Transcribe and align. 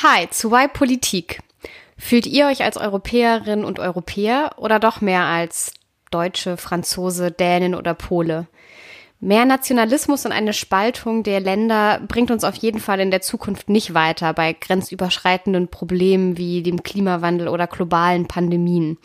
Hi 0.00 0.30
zu 0.30 0.52
Why 0.52 0.68
Politik. 0.68 1.40
Fühlt 1.96 2.28
ihr 2.28 2.46
euch 2.46 2.62
als 2.62 2.76
Europäerin 2.76 3.64
und 3.64 3.80
Europäer 3.80 4.52
oder 4.56 4.78
doch 4.78 5.00
mehr 5.00 5.24
als 5.24 5.72
Deutsche, 6.12 6.56
Franzose, 6.56 7.32
Dänen 7.32 7.74
oder 7.74 7.94
Pole? 7.94 8.46
Mehr 9.18 9.44
Nationalismus 9.44 10.24
und 10.24 10.30
eine 10.30 10.52
Spaltung 10.52 11.24
der 11.24 11.40
Länder 11.40 12.00
bringt 12.06 12.30
uns 12.30 12.44
auf 12.44 12.54
jeden 12.54 12.78
Fall 12.78 13.00
in 13.00 13.10
der 13.10 13.22
Zukunft 13.22 13.68
nicht 13.68 13.92
weiter 13.92 14.32
bei 14.34 14.52
grenzüberschreitenden 14.52 15.66
Problemen 15.66 16.36
wie 16.36 16.62
dem 16.62 16.84
Klimawandel 16.84 17.48
oder 17.48 17.66
globalen 17.66 18.28
Pandemien. 18.28 18.98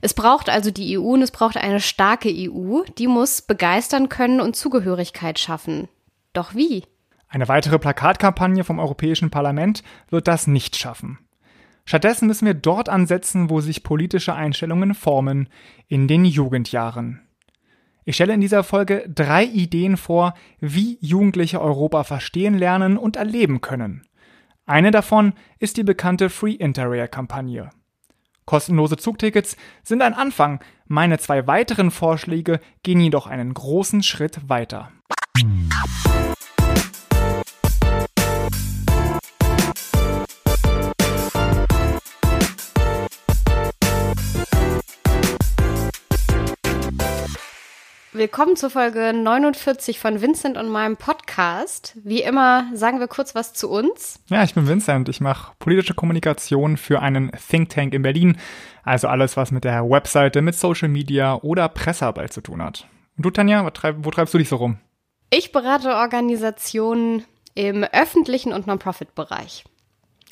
Es 0.00 0.14
braucht 0.14 0.48
also 0.48 0.70
die 0.70 0.98
EU 0.98 1.02
und 1.12 1.20
es 1.20 1.32
braucht 1.32 1.58
eine 1.58 1.80
starke 1.80 2.30
EU, 2.30 2.80
die 2.96 3.08
muss 3.08 3.42
begeistern 3.42 4.08
können 4.08 4.40
und 4.40 4.56
Zugehörigkeit 4.56 5.38
schaffen. 5.38 5.88
Doch 6.32 6.54
wie? 6.54 6.84
Eine 7.34 7.48
weitere 7.48 7.80
Plakatkampagne 7.80 8.62
vom 8.62 8.78
Europäischen 8.78 9.28
Parlament 9.28 9.82
wird 10.08 10.28
das 10.28 10.46
nicht 10.46 10.76
schaffen. 10.76 11.18
Stattdessen 11.84 12.28
müssen 12.28 12.46
wir 12.46 12.54
dort 12.54 12.88
ansetzen, 12.88 13.50
wo 13.50 13.60
sich 13.60 13.82
politische 13.82 14.36
Einstellungen 14.36 14.94
formen, 14.94 15.48
in 15.88 16.06
den 16.06 16.24
Jugendjahren. 16.24 17.22
Ich 18.04 18.14
stelle 18.14 18.34
in 18.34 18.40
dieser 18.40 18.62
Folge 18.62 19.10
drei 19.12 19.42
Ideen 19.42 19.96
vor, 19.96 20.34
wie 20.60 20.96
Jugendliche 21.00 21.60
Europa 21.60 22.04
verstehen 22.04 22.56
lernen 22.56 22.96
und 22.96 23.16
erleben 23.16 23.60
können. 23.60 24.06
Eine 24.64 24.92
davon 24.92 25.32
ist 25.58 25.76
die 25.76 25.82
bekannte 25.82 26.30
Free 26.30 26.52
Interrail-Kampagne. 26.52 27.70
Kostenlose 28.44 28.96
Zugtickets 28.96 29.56
sind 29.82 30.02
ein 30.02 30.14
Anfang, 30.14 30.60
meine 30.86 31.18
zwei 31.18 31.48
weiteren 31.48 31.90
Vorschläge 31.90 32.60
gehen 32.84 33.00
jedoch 33.00 33.26
einen 33.26 33.54
großen 33.54 34.04
Schritt 34.04 34.48
weiter. 34.48 34.92
Willkommen 48.16 48.54
zur 48.54 48.70
Folge 48.70 49.12
49 49.12 49.98
von 49.98 50.20
Vincent 50.20 50.56
und 50.56 50.68
meinem 50.68 50.96
Podcast. 50.96 51.98
Wie 52.04 52.22
immer 52.22 52.70
sagen 52.72 53.00
wir 53.00 53.08
kurz 53.08 53.34
was 53.34 53.54
zu 53.54 53.68
uns. 53.68 54.20
Ja, 54.28 54.44
ich 54.44 54.54
bin 54.54 54.68
Vincent. 54.68 55.08
Ich 55.08 55.20
mache 55.20 55.52
politische 55.58 55.94
Kommunikation 55.94 56.76
für 56.76 57.02
einen 57.02 57.32
Think 57.32 57.70
Tank 57.70 57.92
in 57.92 58.02
Berlin. 58.02 58.38
Also 58.84 59.08
alles, 59.08 59.36
was 59.36 59.50
mit 59.50 59.64
der 59.64 59.90
Webseite, 59.90 60.42
mit 60.42 60.54
Social 60.54 60.88
Media 60.88 61.34
oder 61.42 61.68
Pressearbeit 61.68 62.32
zu 62.32 62.40
tun 62.40 62.62
hat. 62.62 62.86
Und 63.16 63.26
du, 63.26 63.32
Tanja, 63.32 63.68
treib, 63.70 63.96
wo 63.98 64.12
treibst 64.12 64.32
du 64.32 64.38
dich 64.38 64.48
so 64.48 64.56
rum? 64.56 64.78
Ich 65.30 65.50
berate 65.50 65.96
Organisationen 65.96 67.24
im 67.56 67.82
öffentlichen 67.82 68.52
und 68.52 68.68
Non-Profit-Bereich. 68.68 69.64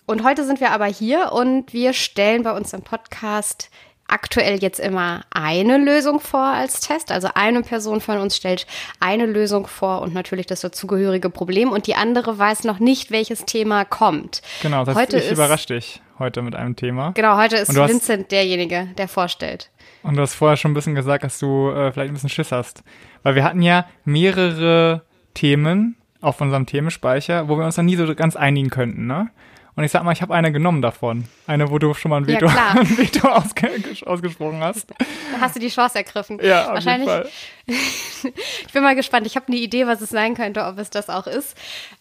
Und 0.06 0.22
heute 0.22 0.44
sind 0.46 0.60
wir 0.60 0.70
aber 0.70 0.86
hier 0.86 1.32
und 1.32 1.72
wir 1.72 1.94
stellen 1.94 2.44
bei 2.44 2.52
uns 2.52 2.72
im 2.74 2.82
Podcast 2.82 3.70
aktuell 4.12 4.62
jetzt 4.62 4.78
immer 4.78 5.22
eine 5.30 5.78
Lösung 5.78 6.20
vor 6.20 6.44
als 6.44 6.80
Test. 6.80 7.10
Also 7.10 7.28
eine 7.34 7.62
Person 7.62 8.00
von 8.00 8.18
uns 8.18 8.36
stellt 8.36 8.66
eine 9.00 9.26
Lösung 9.26 9.66
vor 9.66 10.02
und 10.02 10.14
natürlich 10.14 10.46
das 10.46 10.60
dazugehörige 10.60 11.30
Problem 11.30 11.72
und 11.72 11.86
die 11.86 11.94
andere 11.94 12.38
weiß 12.38 12.64
noch 12.64 12.78
nicht, 12.78 13.10
welches 13.10 13.44
Thema 13.44 13.84
kommt. 13.84 14.42
Genau, 14.62 14.84
das 14.84 14.94
heute 14.94 15.18
ich 15.18 15.24
ist, 15.24 15.32
überrascht 15.32 15.70
dich 15.70 16.00
heute 16.18 16.42
mit 16.42 16.54
einem 16.54 16.76
Thema. 16.76 17.12
Genau, 17.12 17.36
heute 17.36 17.56
ist 17.56 17.74
Vincent 17.74 18.30
derjenige, 18.30 18.88
der 18.96 19.08
vorstellt. 19.08 19.70
Und 20.02 20.16
du 20.16 20.22
hast 20.22 20.34
vorher 20.34 20.56
schon 20.56 20.72
ein 20.72 20.74
bisschen 20.74 20.94
gesagt, 20.94 21.24
dass 21.24 21.38
du 21.38 21.70
äh, 21.70 21.92
vielleicht 21.92 22.10
ein 22.10 22.14
bisschen 22.14 22.28
Schiss 22.28 22.52
hast. 22.52 22.82
Weil 23.22 23.34
wir 23.34 23.44
hatten 23.44 23.62
ja 23.62 23.86
mehrere 24.04 25.02
Themen 25.34 25.96
auf 26.20 26.40
unserem 26.40 26.66
Themenspeicher, 26.66 27.48
wo 27.48 27.56
wir 27.56 27.64
uns 27.64 27.76
dann 27.76 27.86
nie 27.86 27.96
so 27.96 28.14
ganz 28.14 28.36
einigen 28.36 28.70
könnten, 28.70 29.06
ne? 29.06 29.30
Und 29.74 29.84
ich 29.84 29.90
sag 29.90 30.02
mal, 30.02 30.12
ich 30.12 30.20
habe 30.20 30.34
eine 30.34 30.52
genommen 30.52 30.82
davon. 30.82 31.24
Eine, 31.46 31.70
wo 31.70 31.78
du 31.78 31.94
schon 31.94 32.10
mal 32.10 32.18
ein 32.18 32.26
Veto, 32.26 32.46
ja, 32.46 32.70
ein 32.76 32.98
Veto 32.98 33.26
ausge 33.28 33.70
ausgesprochen 34.04 34.60
hast. 34.60 34.90
Da 34.90 35.40
hast 35.40 35.56
du 35.56 35.60
die 35.60 35.68
Chance 35.68 35.96
ergriffen. 35.96 36.38
Ja, 36.42 36.66
auf 36.66 36.74
Wahrscheinlich. 36.74 37.08
Jeden 37.08 37.80
Fall. 37.80 38.32
ich 38.66 38.72
bin 38.72 38.82
mal 38.82 38.94
gespannt. 38.94 39.26
Ich 39.26 39.34
habe 39.34 39.48
eine 39.48 39.56
Idee, 39.56 39.86
was 39.86 40.02
es 40.02 40.10
sein 40.10 40.34
könnte, 40.34 40.66
ob 40.66 40.78
es 40.78 40.90
das 40.90 41.08
auch 41.08 41.26
ist. 41.26 41.56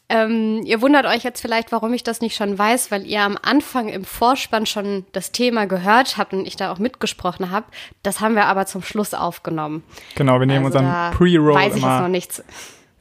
Ähm, 0.09 0.63
ihr 0.65 0.81
wundert 0.81 1.05
euch 1.05 1.23
jetzt 1.23 1.39
vielleicht, 1.39 1.71
warum 1.71 1.93
ich 1.93 2.03
das 2.03 2.19
nicht 2.19 2.35
schon 2.35 2.57
weiß, 2.57 2.91
weil 2.91 3.05
ihr 3.05 3.21
am 3.21 3.37
Anfang 3.41 3.87
im 3.87 4.03
Vorspann 4.03 4.65
schon 4.65 5.05
das 5.13 5.31
Thema 5.31 5.65
gehört 5.65 6.17
habt 6.17 6.33
und 6.33 6.45
ich 6.45 6.57
da 6.57 6.73
auch 6.73 6.79
mitgesprochen 6.79 7.51
habe. 7.51 7.67
Das 8.03 8.19
haben 8.19 8.35
wir 8.35 8.47
aber 8.47 8.65
zum 8.65 8.81
Schluss 8.81 9.13
aufgenommen. 9.13 9.83
Genau, 10.15 10.39
wir 10.41 10.45
nehmen 10.45 10.65
also 10.65 10.79
unseren 10.79 11.11
Pre-Roll 11.13 11.55
weiß 11.55 11.75
ich 11.75 11.81
immer, 11.81 11.93
jetzt 11.93 12.01
noch 12.01 12.09
nichts. 12.09 12.43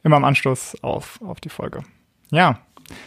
immer 0.03 0.15
im 0.15 0.23
Anschluss 0.23 0.77
auf, 0.81 1.19
auf 1.21 1.41
die 1.41 1.49
Folge. 1.49 1.83
Ja, 2.29 2.59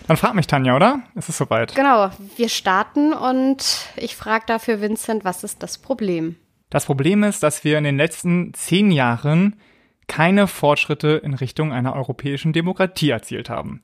dann 0.06 0.16
frag 0.16 0.34
mich 0.34 0.46
Tanja, 0.46 0.76
oder? 0.76 1.02
Ist 1.14 1.28
es 1.28 1.38
soweit? 1.38 1.74
Genau, 1.74 2.10
wir 2.36 2.48
starten 2.48 3.12
und 3.12 3.88
ich 3.96 4.16
frage 4.16 4.44
dafür 4.46 4.80
Vincent, 4.80 5.24
was 5.24 5.44
ist 5.44 5.62
das 5.62 5.78
Problem? 5.78 6.36
Das 6.70 6.86
Problem 6.86 7.22
ist, 7.22 7.42
dass 7.42 7.64
wir 7.64 7.78
in 7.78 7.84
den 7.84 7.96
letzten 7.96 8.52
zehn 8.54 8.90
Jahren 8.90 9.56
keine 10.06 10.46
Fortschritte 10.46 11.20
in 11.22 11.34
Richtung 11.34 11.72
einer 11.72 11.94
europäischen 11.94 12.52
Demokratie 12.52 13.10
erzielt 13.10 13.48
haben. 13.48 13.82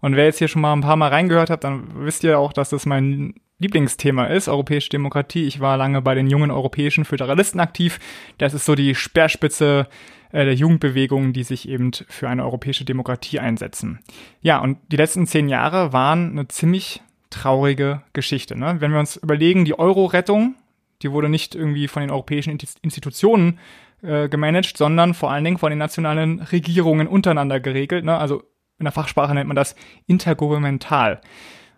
Und 0.00 0.16
wer 0.16 0.26
jetzt 0.26 0.38
hier 0.38 0.48
schon 0.48 0.62
mal 0.62 0.72
ein 0.72 0.80
paar 0.80 0.96
Mal 0.96 1.08
reingehört 1.08 1.50
hat, 1.50 1.64
dann 1.64 1.88
wisst 2.04 2.22
ihr 2.24 2.38
auch, 2.38 2.52
dass 2.52 2.70
das 2.70 2.86
mein 2.86 3.34
Lieblingsthema 3.58 4.26
ist, 4.26 4.48
europäische 4.48 4.90
Demokratie. 4.90 5.44
Ich 5.44 5.58
war 5.58 5.76
lange 5.76 6.00
bei 6.00 6.14
den 6.14 6.28
jungen 6.28 6.52
europäischen 6.52 7.04
Föderalisten 7.04 7.58
aktiv. 7.58 7.98
Das 8.38 8.54
ist 8.54 8.64
so 8.64 8.76
die 8.76 8.94
Speerspitze 8.94 9.88
der 10.32 10.54
Jugendbewegungen, 10.54 11.32
die 11.32 11.42
sich 11.42 11.68
eben 11.68 11.92
für 12.08 12.28
eine 12.28 12.44
europäische 12.44 12.84
Demokratie 12.84 13.38
einsetzen. 13.38 14.00
Ja, 14.40 14.58
und 14.58 14.78
die 14.90 14.96
letzten 14.96 15.26
zehn 15.26 15.48
Jahre 15.48 15.92
waren 15.92 16.30
eine 16.32 16.48
ziemlich 16.48 17.02
traurige 17.30 18.02
Geschichte. 18.12 18.56
Ne? 18.56 18.76
Wenn 18.80 18.92
wir 18.92 19.00
uns 19.00 19.16
überlegen, 19.16 19.64
die 19.64 19.78
Euro-Rettung, 19.78 20.54
die 21.02 21.12
wurde 21.12 21.28
nicht 21.28 21.54
irgendwie 21.54 21.88
von 21.88 22.00
den 22.00 22.10
europäischen 22.10 22.58
Institutionen 22.82 23.58
äh, 24.02 24.28
gemanagt, 24.28 24.76
sondern 24.76 25.14
vor 25.14 25.30
allen 25.30 25.44
Dingen 25.44 25.58
von 25.58 25.70
den 25.70 25.78
nationalen 25.78 26.40
Regierungen 26.40 27.06
untereinander 27.06 27.60
geregelt. 27.60 28.04
Ne? 28.04 28.16
Also 28.16 28.42
in 28.78 28.84
der 28.84 28.92
Fachsprache 28.92 29.34
nennt 29.34 29.48
man 29.48 29.56
das 29.56 29.74
intergouvernemental. 30.06 31.20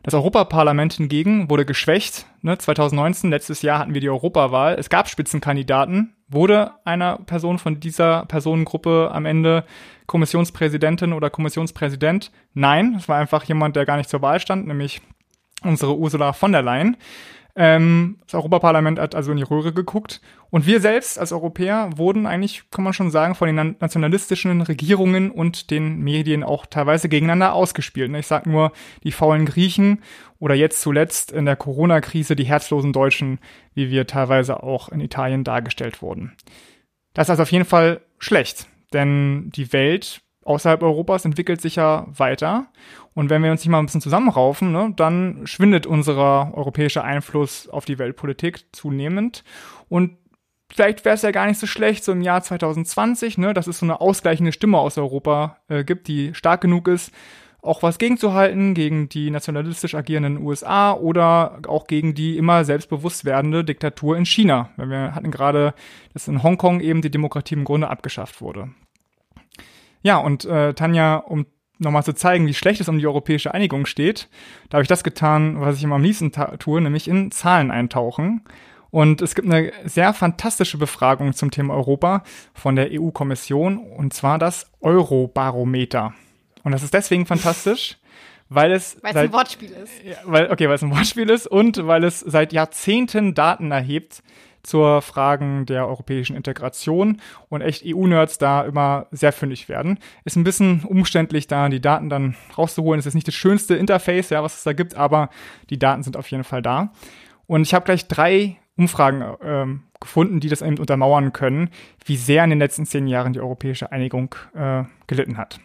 Das 0.03 0.15
Europaparlament 0.15 0.95
hingegen 0.95 1.51
wurde 1.51 1.67
geschwächt. 1.67 2.27
Ne? 2.41 2.57
2019, 2.57 3.31
letztes 3.31 3.61
Jahr 3.63 3.79
hatten 3.79 3.93
wir 3.93 4.01
die 4.01 4.09
Europawahl. 4.09 4.77
Es 4.79 4.89
gab 4.89 5.09
Spitzenkandidaten. 5.09 6.15
Wurde 6.29 6.73
einer 6.85 7.19
Person 7.19 7.59
von 7.59 7.81
dieser 7.81 8.25
Personengruppe 8.27 9.11
am 9.13 9.27
Ende 9.27 9.65
Kommissionspräsidentin 10.07 11.13
oder 11.13 11.29
Kommissionspräsident? 11.29 12.31
Nein, 12.55 12.95
es 12.97 13.09
war 13.09 13.19
einfach 13.19 13.45
jemand, 13.45 13.77
der 13.77 13.85
gar 13.85 13.97
nicht 13.97 14.09
zur 14.09 14.23
Wahl 14.23 14.41
stand, 14.41 14.67
nämlich 14.67 15.03
unsere 15.63 15.99
Ursula 15.99 16.33
von 16.33 16.53
der 16.53 16.63
Leyen. 16.63 16.97
Ähm, 17.63 18.17
das 18.25 18.37
Europaparlament 18.37 18.99
hat 18.99 19.15
also 19.15 19.33
in 19.33 19.37
die 19.37 19.43
Röhre 19.43 19.75
geguckt. 19.75 20.23
Und 20.49 20.67
wir 20.67 20.81
selbst 20.81 21.19
als 21.19 21.31
Europäer 21.31 21.91
wurden 21.95 22.25
eigentlich, 22.25 22.63
kann 22.71 22.83
man 22.85 22.95
schon 22.95 23.11
sagen, 23.11 23.35
von 23.35 23.55
den 23.55 23.77
nationalistischen 23.79 24.63
Regierungen 24.63 25.31
und 25.31 25.71
den 25.71 25.99
Medien 25.99 26.43
auch 26.43 26.65
teilweise 26.65 27.11
gegeneinander 27.11 27.53
ausgespielt. 27.53 28.11
Ich 28.17 28.27
sage 28.27 28.49
nur 28.49 28.73
die 29.05 29.13
faulen 29.13 29.45
Griechen 29.45 30.03
oder 30.39 30.55
jetzt 30.55 30.81
zuletzt 30.81 31.33
in 31.33 31.45
der 31.45 31.57
Corona-Krise 31.57 32.35
die 32.35 32.45
herzlosen 32.45 32.95
Deutschen, 32.95 33.39
wie 33.75 33.91
wir 33.91 34.07
teilweise 34.07 34.63
auch 34.63 34.89
in 34.89 35.03
Italien 35.03 35.45
dargestellt 35.45 36.01
wurden. 36.01 36.33
Das 37.13 37.27
ist 37.27 37.31
also 37.31 37.43
auf 37.43 37.53
jeden 37.53 37.67
Fall 37.67 38.01
schlecht, 38.19 38.69
denn 38.95 39.51
die 39.55 39.71
Welt 39.75 40.23
außerhalb 40.45 40.83
Europas 40.83 41.25
entwickelt 41.25 41.61
sich 41.61 41.77
ja 41.77 42.07
weiter. 42.17 42.67
Und 43.15 43.31
wenn 43.31 43.43
wir 43.43 43.51
uns 43.51 43.61
nicht 43.61 43.71
mal 43.71 43.79
ein 43.79 43.87
bisschen 43.87 44.01
zusammenraufen, 44.01 44.73
ne, 44.73 44.93
dann 44.97 45.43
schwindet 45.45 45.87
unser 45.87 46.53
europäischer 46.55 47.05
Einfluss 47.05 47.69
auf 47.69 47.85
die 47.85 47.99
Weltpolitik 47.99 48.65
zunehmend. 48.73 49.45
Und 49.89 50.17
vielleicht 50.73 51.05
wäre 51.05 51.15
es 51.15 51.23
ja 51.23 51.31
gar 51.31 51.47
nicht 51.47 51.59
so 51.59 51.67
schlecht, 51.67 52.05
so 52.05 52.13
im 52.13 52.23
Jahr 52.23 52.43
2020, 52.43 53.39
ne, 53.39 53.53
dass 53.53 53.67
es 53.67 53.79
so 53.79 53.87
eine 53.87 54.01
ausgleichende 54.01 54.53
Stimme 54.53 54.79
aus 54.79 54.97
Europa 54.97 55.59
äh, 55.69 55.85
gibt, 55.85 56.09
die 56.09 56.35
stark 56.35 56.61
genug 56.61 56.89
ist, 56.89 57.13
auch 57.63 57.83
was 57.83 57.99
gegenzuhalten 57.99 58.73
gegen 58.75 59.09
die 59.09 59.31
nationalistisch 59.31 59.95
agierenden 59.95 60.39
USA 60.39 60.93
oder 60.93 61.59
auch 61.69 61.87
gegen 61.87 62.15
die 62.15 62.39
immer 62.39 62.65
selbstbewusst 62.65 63.25
werdende 63.25 63.65
Diktatur 63.65 64.17
in 64.17 64.25
China. 64.25 64.71
Wir 64.77 65.15
hatten 65.15 65.31
gerade, 65.31 65.75
dass 66.15 66.29
in 66.29 66.43
Hongkong 66.43 66.81
eben 66.81 67.03
die 67.03 67.11
Demokratie 67.11 67.55
im 67.55 67.65
Grunde 67.65 67.89
abgeschafft 67.89 68.41
wurde. 68.41 68.71
Ja, 70.03 70.19
und 70.19 70.45
äh, 70.45 70.75
Tanja, 70.75 71.17
um 71.17 71.47
nochmal 71.79 72.05
zu 72.05 72.15
zeigen, 72.15 72.47
wie 72.47 72.55
schlecht 72.55 72.81
es 72.81 72.89
um 72.89 72.99
die 72.99 73.07
europäische 73.07 73.53
Einigung 73.55 73.87
steht, 73.87 74.29
da 74.69 74.77
habe 74.77 74.83
ich 74.83 74.89
das 74.89 75.03
getan, 75.03 75.61
was 75.61 75.77
ich 75.77 75.85
immer 75.85 75.97
am 75.97 76.03
liebsten 76.03 76.33
tue, 76.59 76.81
nämlich 76.81 77.09
in 77.09 77.31
Zahlen 77.31 77.71
eintauchen. 77.71 78.43
Und 78.91 79.23
es 79.23 79.35
gibt 79.35 79.49
eine 79.49 79.73
sehr 79.85 80.13
fantastische 80.13 80.77
Befragung 80.77 81.33
zum 81.33 81.51
Thema 81.51 81.75
Europa 81.75 82.23
von 82.55 82.77
der 82.77 82.89
EU-Kommission, 82.91 83.79
und 83.79 84.13
zwar 84.13 84.39
das 84.39 84.71
Eurobarometer. 84.81 86.13
Und 86.65 86.73
das 86.73 86.83
ist 86.83 86.93
deswegen 86.93 87.25
fantastisch, 87.25 87.99
weil 88.49 88.73
es 88.73 88.99
weil 89.03 89.13
es 89.13 89.17
ein 89.17 89.33
Wortspiel 89.33 89.71
ist. 89.71 89.93
Ja, 90.05 90.17
weil, 90.25 90.51
okay, 90.51 90.69
weil 90.69 90.75
es 90.75 90.83
ein 90.83 90.91
Wortspiel 90.91 91.31
ist 91.31 91.47
und 91.47 91.87
weil 91.87 92.05
es 92.05 92.21
seit 92.21 92.53
Jahrzehnten 92.53 93.35
Daten 93.35 93.71
erhebt 93.71 94.23
zur 94.63 95.03
Fragen 95.03 95.67
der 95.67 95.87
europäischen 95.87 96.37
Integration 96.37 97.21
und 97.49 97.61
echt 97.61 97.83
EU-Nerds 97.87 98.39
da 98.39 98.63
immer 98.63 99.07
sehr 99.11 99.33
fündig 99.33 99.69
werden. 99.69 99.99
Ist 100.25 100.37
ein 100.37 100.45
bisschen 100.45 100.85
umständlich, 100.85 101.47
da 101.47 101.69
die 101.69 101.81
Daten 101.81 102.09
dann 102.09 102.37
rauszuholen. 102.57 103.01
Ist 103.01 103.15
nicht 103.15 103.29
das 103.29 103.35
schönste 103.35 103.77
Interface, 103.77 104.31
ja, 104.31 104.43
was 104.43 104.59
es 104.59 104.63
da 104.65 104.73
gibt, 104.73 104.95
aber 104.95 105.31
die 105.71 105.79
Daten 105.79 106.03
sind 106.03 106.17
auf 106.17 106.31
jeden 106.31 106.45
Fall 106.45 106.63
da. 106.63 106.93
Und 107.47 107.63
ich 107.63 107.75
habe 107.75 107.85
gleich 107.85 108.07
drei 108.07 108.57
Umfragen 108.77 109.25
ähm, 109.43 109.83
gefunden, 110.01 110.41
die 110.41 110.49
das 110.49 110.63
eben 110.63 110.79
untermauern 110.79 111.33
können, 111.33 111.71
wie 112.05 112.17
sehr 112.17 112.43
in 112.45 112.51
den 112.51 112.59
letzten 112.59 112.87
zehn 112.87 113.07
Jahren 113.07 113.33
die 113.33 113.41
europäische 113.41 113.93
Einigung 113.93 114.35
äh, 114.55 114.85
gelitten 115.07 115.37
hat. 115.37 115.61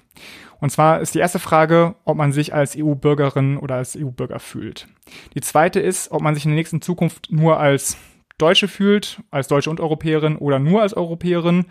Und 0.60 0.70
zwar 0.72 1.00
ist 1.00 1.16
die 1.16 1.20
erste 1.20 1.40
Frage, 1.40 1.96
ob 2.06 2.18
man 2.18 2.32
sich 2.32 2.54
als 2.54 2.76
EU-Bürgerin 2.78 3.58
oder 3.58 3.76
als 3.76 3.96
EU-Bürger 3.96 4.40
fühlt. 4.40 4.88
Die 5.34 5.42
zweite 5.42 5.80
ist, 5.80 6.12
ob 6.12 6.22
man 6.22 6.36
sich 6.36 6.46
in 6.46 6.52
der 6.52 6.58
nächsten 6.58 6.82
Zukunft 6.82 7.32
nur 7.32 7.60
als 7.60 7.98
Deutsche 8.38 8.68
fühlt, 8.68 9.22
als 9.32 9.48
Deutsche 9.48 9.70
und 9.70 9.80
Europäerin 9.80 10.38
oder 10.38 10.60
nur 10.60 10.82
als 10.82 10.94
Europäerin. 10.94 11.66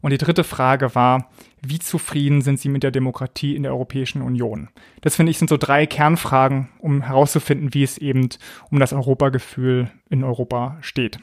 Und 0.00 0.12
die 0.12 0.18
dritte 0.18 0.44
Frage 0.44 0.94
war, 0.94 1.30
wie 1.60 1.78
zufrieden 1.80 2.40
sind 2.40 2.60
Sie 2.60 2.68
mit 2.68 2.84
der 2.84 2.92
Demokratie 2.92 3.56
in 3.56 3.64
der 3.64 3.72
Europäischen 3.72 4.22
Union? 4.22 4.68
Das 5.00 5.16
finde 5.16 5.30
ich 5.30 5.38
sind 5.38 5.48
so 5.48 5.56
drei 5.56 5.86
Kernfragen, 5.86 6.68
um 6.78 7.02
herauszufinden, 7.02 7.74
wie 7.74 7.82
es 7.82 7.98
eben 7.98 8.28
um 8.70 8.78
das 8.78 8.92
Europagefühl 8.92 9.90
in 10.08 10.22
Europa 10.22 10.78
steht. 10.80 11.18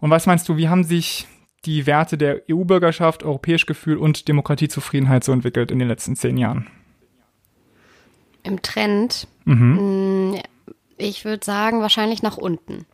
Und 0.00 0.10
was 0.10 0.26
meinst 0.26 0.48
du, 0.48 0.56
wie 0.56 0.68
haben 0.68 0.84
sich 0.84 1.26
die 1.64 1.86
Werte 1.86 2.16
der 2.16 2.42
EU-Bürgerschaft, 2.50 3.24
europäisch 3.24 3.66
Gefühl 3.66 3.98
und 3.98 4.28
Demokratiezufriedenheit 4.28 5.24
so 5.24 5.32
entwickelt 5.32 5.70
in 5.70 5.78
den 5.78 5.88
letzten 5.88 6.16
zehn 6.16 6.38
Jahren? 6.38 6.68
Im 8.42 8.62
Trend, 8.62 9.28
mhm. 9.44 10.32
Mm, 10.32 10.38
ich 10.96 11.24
würde 11.24 11.44
sagen, 11.44 11.82
wahrscheinlich 11.82 12.22
nach 12.22 12.38
unten. 12.38 12.86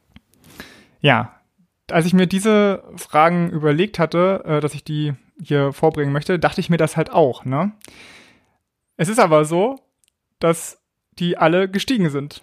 Ja, 1.05 1.39
als 1.91 2.07
ich 2.07 2.15
mir 2.15 2.27
diese 2.27 2.83
Fragen 2.97 3.51
überlegt 3.51 3.99
hatte, 3.99 4.43
äh, 4.47 4.61
dass 4.61 4.73
ich 4.73 4.85
die 4.85 5.13
hier 5.39 5.75
vorbringen 5.75 6.15
möchte, 6.15 6.39
dachte 6.39 6.63
ich 6.63 6.71
mir 6.71 6.79
das 6.79 6.97
halt 6.97 7.13
auch. 7.13 7.45
Ne? 7.45 7.73
Es 8.97 9.11
ist 9.11 9.19
aber 9.19 9.45
so, 9.45 9.79
dass 10.39 10.83
die 11.19 11.37
alle 11.37 11.69
gestiegen 11.69 12.09
sind. 12.09 12.43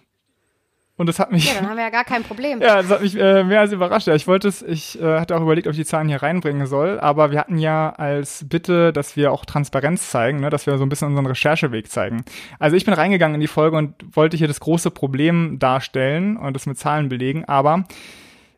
Und 0.95 1.07
das 1.07 1.17
hat 1.17 1.31
mich. 1.31 1.47
Ja, 1.47 1.55
dann 1.55 1.69
haben 1.69 1.77
wir 1.77 1.85
ja 1.85 1.89
gar 1.89 2.03
kein 2.03 2.21
Problem. 2.21 2.61
ja, 2.61 2.83
das 2.83 2.91
hat 2.91 3.01
mich 3.01 3.19
äh, 3.19 3.43
mehr 3.43 3.61
als 3.61 3.71
überrascht. 3.71 4.05
Ja, 4.05 4.13
ich 4.13 4.27
wollte 4.27 4.47
es, 4.47 4.61
ich 4.61 5.01
äh, 5.01 5.19
hatte 5.19 5.35
auch 5.35 5.41
überlegt, 5.41 5.65
ob 5.65 5.71
ich 5.71 5.79
die 5.79 5.85
Zahlen 5.85 6.07
hier 6.07 6.21
reinbringen 6.21 6.67
soll, 6.67 6.99
aber 6.99 7.31
wir 7.31 7.39
hatten 7.39 7.57
ja 7.57 7.89
als 7.89 8.47
Bitte, 8.47 8.93
dass 8.93 9.15
wir 9.15 9.31
auch 9.31 9.43
Transparenz 9.43 10.11
zeigen, 10.11 10.39
ne, 10.39 10.51
dass 10.51 10.67
wir 10.67 10.77
so 10.77 10.85
ein 10.85 10.89
bisschen 10.89 11.07
unseren 11.07 11.25
Rechercheweg 11.25 11.89
zeigen. 11.89 12.23
Also 12.59 12.77
ich 12.77 12.85
bin 12.85 12.93
reingegangen 12.93 13.33
in 13.33 13.41
die 13.41 13.47
Folge 13.47 13.77
und 13.77 13.95
wollte 14.15 14.37
hier 14.37 14.47
das 14.47 14.59
große 14.59 14.91
Problem 14.91 15.57
darstellen 15.57 16.37
und 16.37 16.53
das 16.53 16.67
mit 16.67 16.77
Zahlen 16.77 17.09
belegen, 17.09 17.45
aber 17.45 17.85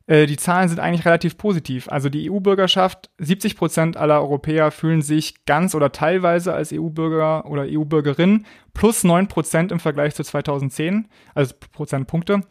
äh, 0.08 0.26
die 0.26 0.38
Zahlen 0.38 0.70
sind 0.70 0.80
eigentlich 0.80 1.06
relativ 1.06 1.38
positiv. 1.38 1.88
Also 1.90 2.10
die 2.10 2.30
EU-Bürgerschaft, 2.30 3.10
70 3.20 3.56
Prozent 3.56 3.98
aller 3.98 4.22
Europäer 4.22 4.72
fühlen 4.72 5.02
sich 5.02 5.46
ganz 5.46 5.76
oder 5.76 5.92
teilweise 5.92 6.54
als 6.54 6.74
EU-Bürger 6.74 7.46
oder 7.46 7.64
EU-Bürgerin, 7.68 8.46
plus 8.74 9.04
9 9.04 9.28
Prozent 9.28 9.72
im 9.72 9.80
Vergleich 9.80 10.16
zu 10.16 10.24
2010, 10.24 11.08
also 11.34 11.56
Prozentpunkte. 11.72 12.42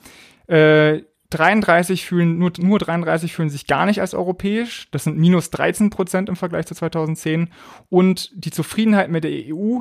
Äh, 0.46 1.02
33 1.30 2.04
fühlen, 2.04 2.38
nur, 2.38 2.52
nur 2.58 2.78
33 2.78 3.32
fühlen 3.32 3.48
sich 3.48 3.66
gar 3.66 3.86
nicht 3.86 4.00
als 4.00 4.14
europäisch. 4.14 4.88
Das 4.90 5.04
sind 5.04 5.18
minus 5.18 5.50
13 5.50 5.88
Prozent 5.88 6.28
im 6.28 6.36
Vergleich 6.36 6.66
zu 6.66 6.74
2010. 6.74 7.48
Und 7.88 8.30
die 8.34 8.50
Zufriedenheit 8.50 9.10
mit 9.10 9.24
der 9.24 9.30
EU 9.48 9.80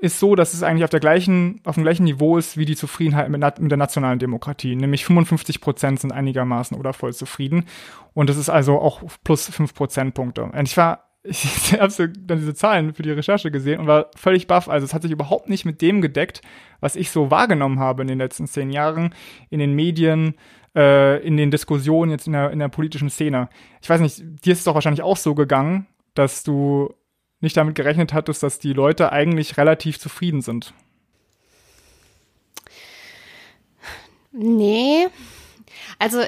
ist 0.00 0.20
so, 0.20 0.34
dass 0.34 0.54
es 0.54 0.62
eigentlich 0.62 0.84
auf, 0.84 0.90
der 0.90 1.00
gleichen, 1.00 1.60
auf 1.64 1.74
dem 1.74 1.82
gleichen 1.82 2.04
Niveau 2.04 2.38
ist 2.38 2.56
wie 2.56 2.64
die 2.64 2.76
Zufriedenheit 2.76 3.28
mit, 3.28 3.40
mit 3.60 3.70
der 3.70 3.78
nationalen 3.78 4.18
Demokratie. 4.18 4.76
Nämlich 4.76 5.04
55 5.04 5.60
Prozent 5.60 6.00
sind 6.00 6.12
einigermaßen 6.12 6.76
oder 6.76 6.92
voll 6.92 7.12
zufrieden. 7.12 7.64
Und 8.14 8.30
das 8.30 8.36
ist 8.36 8.48
also 8.48 8.78
auch 8.78 9.02
plus 9.24 9.48
5 9.48 9.74
Prozentpunkte. 9.74 10.44
Und 10.44 10.68
ich 10.68 10.76
war, 10.76 11.10
ich 11.24 11.72
habe 11.72 11.90
so 11.90 12.06
dann 12.06 12.38
diese 12.38 12.54
Zahlen 12.54 12.94
für 12.94 13.02
die 13.02 13.10
Recherche 13.10 13.50
gesehen 13.50 13.80
und 13.80 13.86
war 13.86 14.10
völlig 14.16 14.46
baff. 14.46 14.68
Also 14.68 14.84
es 14.84 14.94
hat 14.94 15.02
sich 15.02 15.10
überhaupt 15.10 15.48
nicht 15.48 15.64
mit 15.64 15.82
dem 15.82 16.00
gedeckt, 16.00 16.42
was 16.80 16.94
ich 16.94 17.10
so 17.10 17.30
wahrgenommen 17.30 17.80
habe 17.80 18.02
in 18.02 18.08
den 18.08 18.18
letzten 18.18 18.46
zehn 18.46 18.70
Jahren 18.70 19.14
in 19.50 19.58
den 19.58 19.74
Medien, 19.74 20.34
äh, 20.76 21.20
in 21.26 21.36
den 21.36 21.50
Diskussionen 21.50 22.12
jetzt 22.12 22.28
in 22.28 22.34
der, 22.34 22.50
in 22.52 22.60
der 22.60 22.68
politischen 22.68 23.10
Szene. 23.10 23.48
Ich 23.82 23.90
weiß 23.90 24.00
nicht, 24.00 24.20
dir 24.44 24.52
ist 24.52 24.60
es 24.60 24.64
doch 24.64 24.74
wahrscheinlich 24.74 25.02
auch 25.02 25.16
so 25.16 25.34
gegangen, 25.34 25.86
dass 26.14 26.44
du 26.44 26.94
nicht 27.40 27.56
damit 27.56 27.74
gerechnet 27.74 28.12
hattest, 28.12 28.42
dass 28.42 28.58
die 28.58 28.72
Leute 28.72 29.12
eigentlich 29.12 29.56
relativ 29.56 29.98
zufrieden 29.98 30.42
sind. 30.42 30.74
Nee. 34.32 35.08
Also 35.98 36.22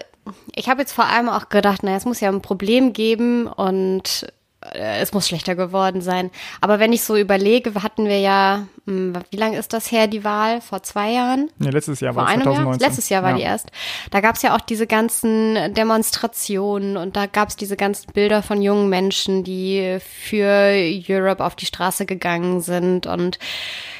ich 0.54 0.68
habe 0.68 0.80
jetzt 0.80 0.92
vor 0.92 1.06
allem 1.06 1.28
auch 1.28 1.48
gedacht, 1.48 1.82
naja, 1.82 1.96
es 1.96 2.04
muss 2.04 2.20
ja 2.20 2.28
ein 2.28 2.42
Problem 2.42 2.92
geben 2.92 3.46
und 3.46 4.32
es 4.60 5.12
muss 5.14 5.26
schlechter 5.26 5.54
geworden 5.54 6.02
sein. 6.02 6.30
Aber 6.60 6.78
wenn 6.78 6.92
ich 6.92 7.02
so 7.02 7.16
überlege, 7.16 7.82
hatten 7.82 8.04
wir 8.06 8.20
ja, 8.20 8.66
hm, 8.86 9.14
wie 9.30 9.36
lange 9.36 9.56
ist 9.56 9.72
das 9.72 9.90
her, 9.90 10.06
die 10.06 10.22
Wahl? 10.22 10.60
Vor 10.60 10.82
zwei 10.82 11.12
Jahren? 11.12 11.50
Ja, 11.60 11.70
letztes 11.70 12.00
Jahr 12.00 12.12
Vor 12.12 12.24
war 12.24 12.28
es 12.28 12.34
2019. 12.34 12.80
Jahr? 12.80 12.88
Letztes 12.88 13.08
Jahr 13.08 13.22
war 13.22 13.30
ja. 13.30 13.36
die 13.36 13.42
erst. 13.42 13.70
Da 14.10 14.20
gab 14.20 14.36
es 14.36 14.42
ja 14.42 14.54
auch 14.54 14.60
diese 14.60 14.86
ganzen 14.86 15.72
Demonstrationen 15.72 16.98
und 16.98 17.16
da 17.16 17.24
gab 17.24 17.48
es 17.48 17.56
diese 17.56 17.76
ganzen 17.76 18.12
Bilder 18.12 18.42
von 18.42 18.60
jungen 18.60 18.90
Menschen, 18.90 19.44
die 19.44 19.98
für 20.00 20.74
Europe 21.08 21.42
auf 21.42 21.56
die 21.56 21.66
Straße 21.66 22.04
gegangen 22.04 22.60
sind 22.60 23.06
und 23.06 23.38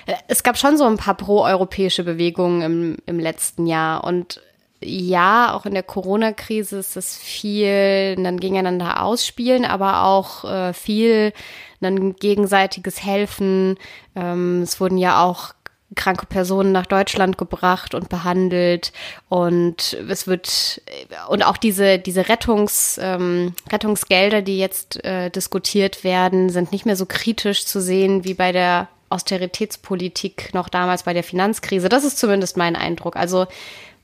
äh, 0.05 0.15
es 0.29 0.43
gab 0.43 0.59
schon 0.59 0.77
so 0.77 0.85
ein 0.85 0.99
paar 0.99 1.15
pro-europäische 1.15 2.05
Bewegungen 2.05 2.63
im, 2.63 2.97
im 3.07 3.19
letzten 3.19 3.67
Jahr 3.67 4.05
und 4.05 4.43
ja, 4.83 5.55
auch 5.55 5.67
in 5.67 5.75
der 5.75 5.83
Corona-Krise 5.83 6.79
ist 6.79 6.97
das 6.97 7.17
viel 7.17 8.17
dann 8.17 8.41
gegeneinander 8.41 9.03
ausspielen, 9.03 9.65
aber 9.65 10.05
auch 10.05 10.45
äh, 10.45 10.73
viel 10.73 11.33
dann 11.81 12.17
gegenseitiges 12.17 13.05
Helfen. 13.05 13.77
Ähm, 14.17 14.63
es 14.63 14.81
wurden 14.81 14.99
ja 14.99 15.23
auch 15.23 15.53
kranke 15.97 16.27
Personen 16.27 16.73
nach 16.73 16.87
Deutschland 16.87 17.37
gebracht 17.37 17.95
und 17.95 18.09
behandelt 18.09 18.93
und 19.29 19.99
es 20.09 20.29
wird 20.29 20.81
und 21.29 21.43
auch 21.45 21.57
diese 21.57 21.99
diese 21.99 22.29
Rettungs 22.29 22.99
ähm, 23.03 23.55
Rettungsgelder, 23.71 24.41
die 24.41 24.59
jetzt 24.59 25.05
äh, 25.05 25.31
diskutiert 25.31 26.05
werden, 26.05 26.49
sind 26.49 26.71
nicht 26.71 26.87
mehr 26.87 26.97
so 26.97 27.07
kritisch 27.07 27.67
zu 27.67 27.81
sehen 27.81 28.25
wie 28.25 28.35
bei 28.35 28.53
der 28.53 28.89
Austeritätspolitik 29.09 30.55
noch 30.55 30.69
damals 30.69 31.03
bei 31.03 31.13
der 31.13 31.25
Finanzkrise. 31.25 31.89
Das 31.89 32.05
ist 32.05 32.19
zumindest 32.19 32.57
mein 32.57 32.77
Eindruck. 32.77 33.17
Also 33.17 33.47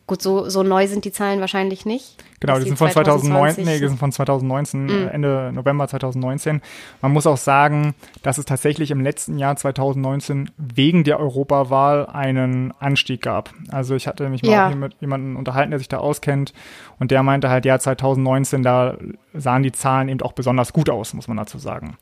Gut, 0.06 0.22
so, 0.22 0.48
so 0.48 0.62
neu 0.62 0.86
sind 0.86 1.04
die 1.04 1.10
Zahlen 1.10 1.40
wahrscheinlich 1.40 1.84
nicht. 1.84 2.22
Genau, 2.38 2.58
die 2.58 2.66
sind 2.66 2.76
von 2.76 2.90
2019, 2.90 3.64
nee, 3.64 3.80
die 3.80 3.88
sind 3.88 3.98
von 3.98 4.12
2019, 4.12 4.86
mm. 4.86 5.08
Ende 5.08 5.50
November 5.52 5.88
2019. 5.88 6.60
Man 7.02 7.12
muss 7.12 7.26
auch 7.26 7.38
sagen, 7.38 7.94
dass 8.22 8.38
es 8.38 8.44
tatsächlich 8.44 8.92
im 8.92 9.00
letzten 9.00 9.36
Jahr 9.36 9.56
2019 9.56 10.50
wegen 10.58 11.02
der 11.02 11.18
Europawahl 11.18 12.06
einen 12.06 12.72
Anstieg 12.78 13.22
gab. 13.22 13.52
Also 13.70 13.96
ich 13.96 14.06
hatte 14.06 14.28
mich 14.28 14.42
mal 14.42 14.52
ja. 14.52 14.70
mit 14.70 14.94
jemandem 15.00 15.36
unterhalten, 15.36 15.70
der 15.70 15.78
sich 15.80 15.88
da 15.88 15.98
auskennt 15.98 16.52
und 17.00 17.10
der 17.10 17.24
meinte 17.24 17.48
halt, 17.48 17.64
ja, 17.64 17.78
2019, 17.78 18.62
da 18.62 18.96
sahen 19.34 19.64
die 19.64 19.72
Zahlen 19.72 20.08
eben 20.08 20.22
auch 20.22 20.34
besonders 20.34 20.72
gut 20.72 20.88
aus, 20.88 21.14
muss 21.14 21.26
man 21.26 21.36
dazu 21.36 21.58
sagen. 21.58 21.96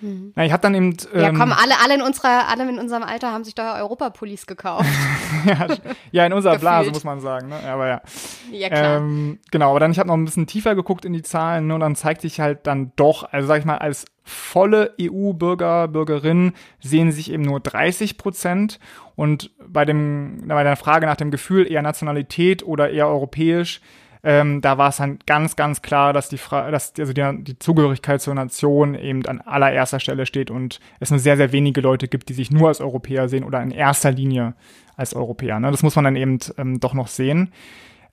Mhm. 0.00 0.32
Na, 0.34 0.44
ich 0.44 0.52
habe 0.52 0.62
dann 0.62 0.74
eben. 0.74 0.96
Ähm, 1.12 1.20
ja, 1.20 1.30
komm, 1.30 1.52
alle, 1.52 1.74
alle 1.82 1.94
in 1.94 2.02
unserer, 2.02 2.48
alle 2.48 2.68
in 2.68 2.78
unserem 2.78 3.02
Alter 3.02 3.32
haben 3.32 3.44
sich 3.44 3.54
da 3.54 3.78
Europapolice 3.78 4.46
gekauft. 4.46 4.86
ja, 5.46 5.66
ja, 6.12 6.26
in 6.26 6.32
unserer 6.32 6.58
Blase 6.58 6.90
muss 6.90 7.04
man 7.04 7.20
sagen. 7.20 7.48
Ne? 7.48 7.56
Aber 7.66 7.86
ja. 7.86 8.02
Ja 8.50 8.68
klar. 8.68 8.98
Ähm, 8.98 9.38
genau, 9.50 9.70
aber 9.70 9.80
dann 9.80 9.90
ich 9.90 9.98
habe 9.98 10.08
noch 10.08 10.16
ein 10.16 10.24
bisschen 10.24 10.46
tiefer 10.46 10.74
geguckt 10.74 11.04
in 11.04 11.12
die 11.12 11.22
Zahlen 11.22 11.66
ne, 11.68 11.74
und 11.74 11.80
dann 11.80 11.96
zeigt 11.96 12.20
sich 12.20 12.40
halt 12.40 12.66
dann 12.66 12.92
doch, 12.96 13.24
also 13.32 13.46
sag 13.48 13.58
ich 13.58 13.64
mal, 13.64 13.78
als 13.78 14.04
volle 14.22 14.94
EU-Bürger, 15.00 15.88
Bürgerinnen 15.88 16.52
sehen 16.80 17.12
sich 17.12 17.30
eben 17.30 17.44
nur 17.44 17.60
30 17.60 18.18
Prozent 18.18 18.80
und 19.14 19.52
bei 19.66 19.84
dem, 19.84 20.42
bei 20.48 20.64
der 20.64 20.76
Frage 20.76 21.06
nach 21.06 21.16
dem 21.16 21.30
Gefühl 21.30 21.70
eher 21.70 21.82
Nationalität 21.82 22.64
oder 22.64 22.90
eher 22.90 23.08
europäisch 23.08 23.80
ähm, 24.28 24.60
da 24.60 24.76
war 24.76 24.88
es 24.88 24.96
dann 24.96 25.20
ganz, 25.24 25.54
ganz 25.54 25.82
klar, 25.82 26.12
dass 26.12 26.28
die 26.28 26.36
Fra 26.36 26.72
dass 26.72 26.92
also 26.98 27.12
die, 27.12 27.44
die 27.44 27.60
Zugehörigkeit 27.60 28.20
zur 28.20 28.34
Nation 28.34 28.96
eben 28.96 29.24
an 29.26 29.40
allererster 29.40 30.00
Stelle 30.00 30.26
steht 30.26 30.50
und 30.50 30.80
es 30.98 31.10
nur 31.10 31.20
sehr, 31.20 31.36
sehr 31.36 31.52
wenige 31.52 31.80
Leute 31.80 32.08
gibt, 32.08 32.28
die 32.28 32.32
sich 32.32 32.50
nur 32.50 32.66
als 32.66 32.80
Europäer 32.80 33.28
sehen 33.28 33.44
oder 33.44 33.62
in 33.62 33.70
erster 33.70 34.10
Linie 34.10 34.54
als 34.96 35.14
Europäer. 35.14 35.60
Ne? 35.60 35.70
Das 35.70 35.84
muss 35.84 35.94
man 35.94 36.06
dann 36.06 36.16
eben 36.16 36.40
ähm, 36.58 36.80
doch 36.80 36.92
noch 36.92 37.06
sehen. 37.06 37.52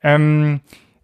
Ähm, 0.03 0.60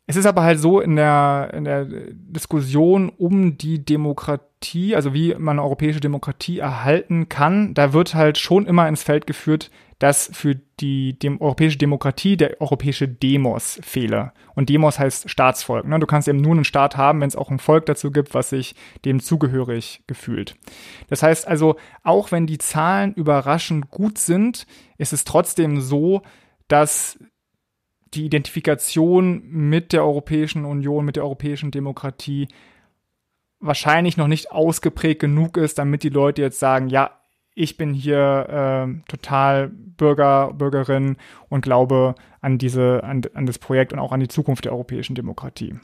es 0.05 0.15
ist 0.15 0.27
aber 0.27 0.43
halt 0.43 0.59
so 0.59 0.79
in 0.79 0.95
der, 0.95 1.49
in 1.55 1.63
der 1.63 1.87
Diskussion 2.11 3.09
um 3.09 3.57
die 3.57 3.83
Demokratie, 3.83 4.95
also 4.95 5.15
wie 5.15 5.33
man 5.33 5.57
europäische 5.57 6.01
Demokratie 6.01 6.59
erhalten 6.59 7.29
kann, 7.29 7.73
da 7.73 7.93
wird 7.93 8.13
halt 8.13 8.37
schon 8.37 8.67
immer 8.67 8.87
ins 8.87 9.01
Feld 9.01 9.25
geführt, 9.25 9.71
dass 9.99 10.29
für 10.33 10.55
die 10.79 11.19
dem, 11.19 11.41
europäische 11.41 11.77
Demokratie 11.77 12.37
der 12.37 12.61
europäische 12.61 13.07
Demos 13.07 13.79
fehle. 13.83 14.31
Und 14.55 14.69
Demos 14.69 14.97
heißt 14.97 15.29
Staatsvolk. 15.29 15.85
Ne? 15.85 15.99
Du 15.99 16.07
kannst 16.07 16.29
eben 16.29 16.39
nur 16.39 16.53
einen 16.53 16.63
Staat 16.63 16.95
haben, 16.95 17.19
wenn 17.19 17.27
es 17.27 17.35
auch 17.35 17.51
ein 17.51 17.59
Volk 17.59 17.85
dazu 17.85 18.09
gibt, 18.09 18.33
was 18.33 18.49
sich 18.49 18.75
dem 19.03 19.19
zugehörig 19.19 20.01
gefühlt. 20.07 20.55
Das 21.09 21.21
heißt 21.21 21.47
also, 21.47 21.75
auch 22.03 22.31
wenn 22.31 22.47
die 22.47 22.57
Zahlen 22.57 23.13
überraschend 23.13 23.89
gut 23.89 24.17
sind, 24.17 24.65
ist 24.97 25.11
es 25.11 25.25
trotzdem 25.25 25.81
so, 25.81 26.21
dass 26.69 27.19
die 28.13 28.25
Identifikation 28.25 29.43
mit 29.49 29.91
der 29.91 30.03
Europäischen 30.03 30.63
Union, 30.63 31.05
mit 31.05 31.17
der 31.17 31.23
europäischen 31.23 31.71
Demokratie 31.71 32.47
wahrscheinlich 33.59 34.15
noch 34.15 34.27
nicht 34.27 34.51
ausgeprägt 34.51 35.19
genug 35.19 35.57
ist, 35.57 35.77
damit 35.77 36.03
die 36.03 36.09
Leute 36.09 36.41
jetzt 36.41 36.59
sagen, 36.59 36.87
ja, 36.87 37.18
ich 37.59 37.75
bin 37.75 37.93
hier 37.93 38.47
äh, 38.87 39.11
total 39.11 39.67
Bürger, 39.67 40.53
Bürgerin 40.53 41.17
und 41.49 41.61
glaube 41.61 42.15
an 42.39 42.57
diese, 42.57 43.03
an, 43.03 43.21
an 43.33 43.45
das 43.45 43.59
Projekt 43.59 43.91
und 43.91 43.99
auch 43.99 44.13
an 44.13 44.21
die 44.21 44.29
Zukunft 44.29 44.63
der 44.63 44.71
europäischen 44.71 45.13
Demokratie. 45.13 45.75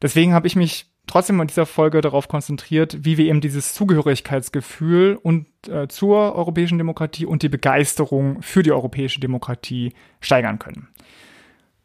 Deswegen 0.00 0.34
habe 0.34 0.46
ich 0.46 0.54
mich 0.54 0.86
trotzdem 1.08 1.40
in 1.40 1.48
dieser 1.48 1.66
Folge 1.66 2.00
darauf 2.00 2.28
konzentriert, 2.28 3.04
wie 3.04 3.18
wir 3.18 3.26
eben 3.26 3.40
dieses 3.40 3.74
Zugehörigkeitsgefühl 3.74 5.18
und 5.20 5.46
äh, 5.68 5.88
zur 5.88 6.36
europäischen 6.36 6.78
Demokratie 6.78 7.26
und 7.26 7.42
die 7.42 7.48
Begeisterung 7.48 8.40
für 8.40 8.62
die 8.62 8.70
europäische 8.70 9.18
Demokratie 9.18 9.94
steigern 10.20 10.60
können. 10.60 10.88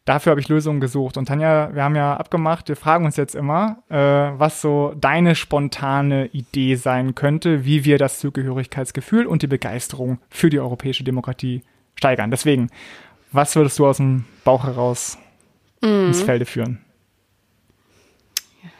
Dafür 0.04 0.32
habe 0.32 0.40
ich 0.40 0.48
Lösungen 0.48 0.80
gesucht. 0.80 1.16
Und 1.16 1.26
Tanja, 1.26 1.74
wir 1.74 1.82
haben 1.82 1.96
ja 1.96 2.16
abgemacht, 2.16 2.68
wir 2.68 2.76
fragen 2.76 3.06
uns 3.06 3.16
jetzt 3.16 3.34
immer, 3.34 3.82
äh, 3.88 3.96
was 3.96 4.60
so 4.60 4.94
deine 5.00 5.34
spontane 5.34 6.26
Idee 6.26 6.74
sein 6.74 7.14
könnte, 7.14 7.64
wie 7.64 7.84
wir 7.84 7.96
das 7.96 8.18
Zugehörigkeitsgefühl 8.18 9.26
und 9.26 9.40
die 9.42 9.46
Begeisterung 9.46 10.18
für 10.28 10.50
die 10.50 10.60
europäische 10.60 11.04
Demokratie 11.04 11.62
steigern. 11.94 12.30
Deswegen, 12.30 12.68
was 13.32 13.56
würdest 13.56 13.78
du 13.78 13.86
aus 13.86 13.96
dem 13.96 14.26
Bauch 14.44 14.64
heraus 14.64 15.16
mhm. 15.80 16.08
ins 16.08 16.22
Felde 16.22 16.44
führen? 16.44 16.80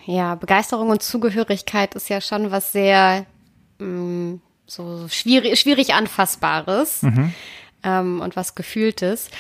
Ja, 0.05 0.35
Begeisterung 0.35 0.91
und 0.91 1.03
Zugehörigkeit 1.03 1.95
ist 1.95 2.11
ja 2.11 2.21
schon 2.21 2.51
was 2.51 2.73
sehr 2.73 3.25
mh, 3.79 3.87
mm, 3.87 4.41
so 4.67 5.09
schwierig, 5.09 5.59
schwierig 5.59 5.95
anfassbares 5.95 7.03
mhm. 7.03 7.33
ähm, 7.83 8.21
und 8.21 8.37
was 8.37 8.55
Gefühltes. 8.55 9.31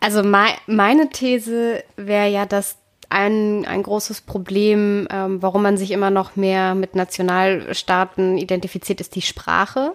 Also 0.00 0.22
mein, 0.22 0.52
meine 0.66 1.10
These 1.10 1.82
wäre 1.96 2.28
ja, 2.28 2.46
dass 2.46 2.76
ein, 3.08 3.64
ein 3.66 3.82
großes 3.82 4.22
Problem, 4.22 5.06
ähm, 5.10 5.40
warum 5.42 5.62
man 5.62 5.76
sich 5.76 5.90
immer 5.90 6.10
noch 6.10 6.36
mehr 6.36 6.74
mit 6.74 6.94
Nationalstaaten 6.94 8.36
identifiziert, 8.38 9.00
ist 9.00 9.14
die 9.14 9.22
Sprache. 9.22 9.94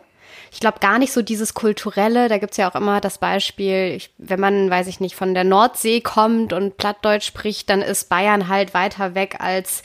Ich 0.51 0.59
glaube 0.59 0.79
gar 0.79 0.99
nicht 0.99 1.13
so 1.13 1.21
dieses 1.21 1.53
Kulturelle, 1.53 2.27
da 2.27 2.37
gibt's 2.37 2.57
ja 2.57 2.69
auch 2.69 2.75
immer 2.75 2.99
das 2.99 3.17
Beispiel, 3.17 3.93
ich, 3.95 4.11
wenn 4.17 4.39
man, 4.39 4.69
weiß 4.69 4.87
ich 4.87 4.99
nicht, 4.99 5.15
von 5.15 5.33
der 5.33 5.43
Nordsee 5.43 6.01
kommt 6.01 6.51
und 6.51 6.77
Plattdeutsch 6.77 7.25
spricht, 7.25 7.69
dann 7.69 7.81
ist 7.81 8.09
Bayern 8.09 8.47
halt 8.49 8.73
weiter 8.73 9.15
weg 9.15 9.37
als 9.39 9.83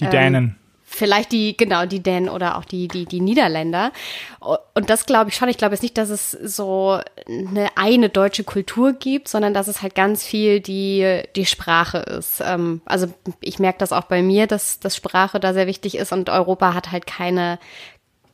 die 0.00 0.06
Dänen. 0.06 0.44
Ähm, 0.44 0.54
Vielleicht 0.90 1.32
die, 1.32 1.54
genau, 1.54 1.84
die 1.84 2.02
Dänen 2.02 2.30
oder 2.30 2.56
auch 2.56 2.64
die, 2.64 2.88
die, 2.88 3.04
die 3.04 3.20
Niederländer. 3.20 3.92
Und 4.40 4.88
das 4.88 5.04
glaube 5.04 5.28
ich 5.28 5.36
schon. 5.36 5.50
Ich 5.50 5.58
glaube 5.58 5.74
jetzt 5.74 5.82
nicht, 5.82 5.98
dass 5.98 6.08
es 6.08 6.30
so 6.30 6.98
eine 7.28 7.76
eine 7.76 8.08
deutsche 8.08 8.44
Kultur 8.44 8.94
gibt, 8.94 9.28
sondern 9.28 9.52
dass 9.52 9.68
es 9.68 9.82
halt 9.82 9.94
ganz 9.94 10.24
viel 10.24 10.60
die, 10.60 11.22
die 11.36 11.46
Sprache 11.46 11.98
ist. 11.98 12.40
Ähm, 12.44 12.80
also 12.86 13.06
ich 13.40 13.58
merke 13.58 13.78
das 13.78 13.92
auch 13.92 14.04
bei 14.04 14.22
mir, 14.22 14.46
dass, 14.46 14.80
dass 14.80 14.96
Sprache 14.96 15.38
da 15.38 15.52
sehr 15.52 15.66
wichtig 15.66 15.96
ist 15.96 16.12
und 16.12 16.30
Europa 16.30 16.72
hat 16.72 16.90
halt 16.90 17.06
keine, 17.06 17.58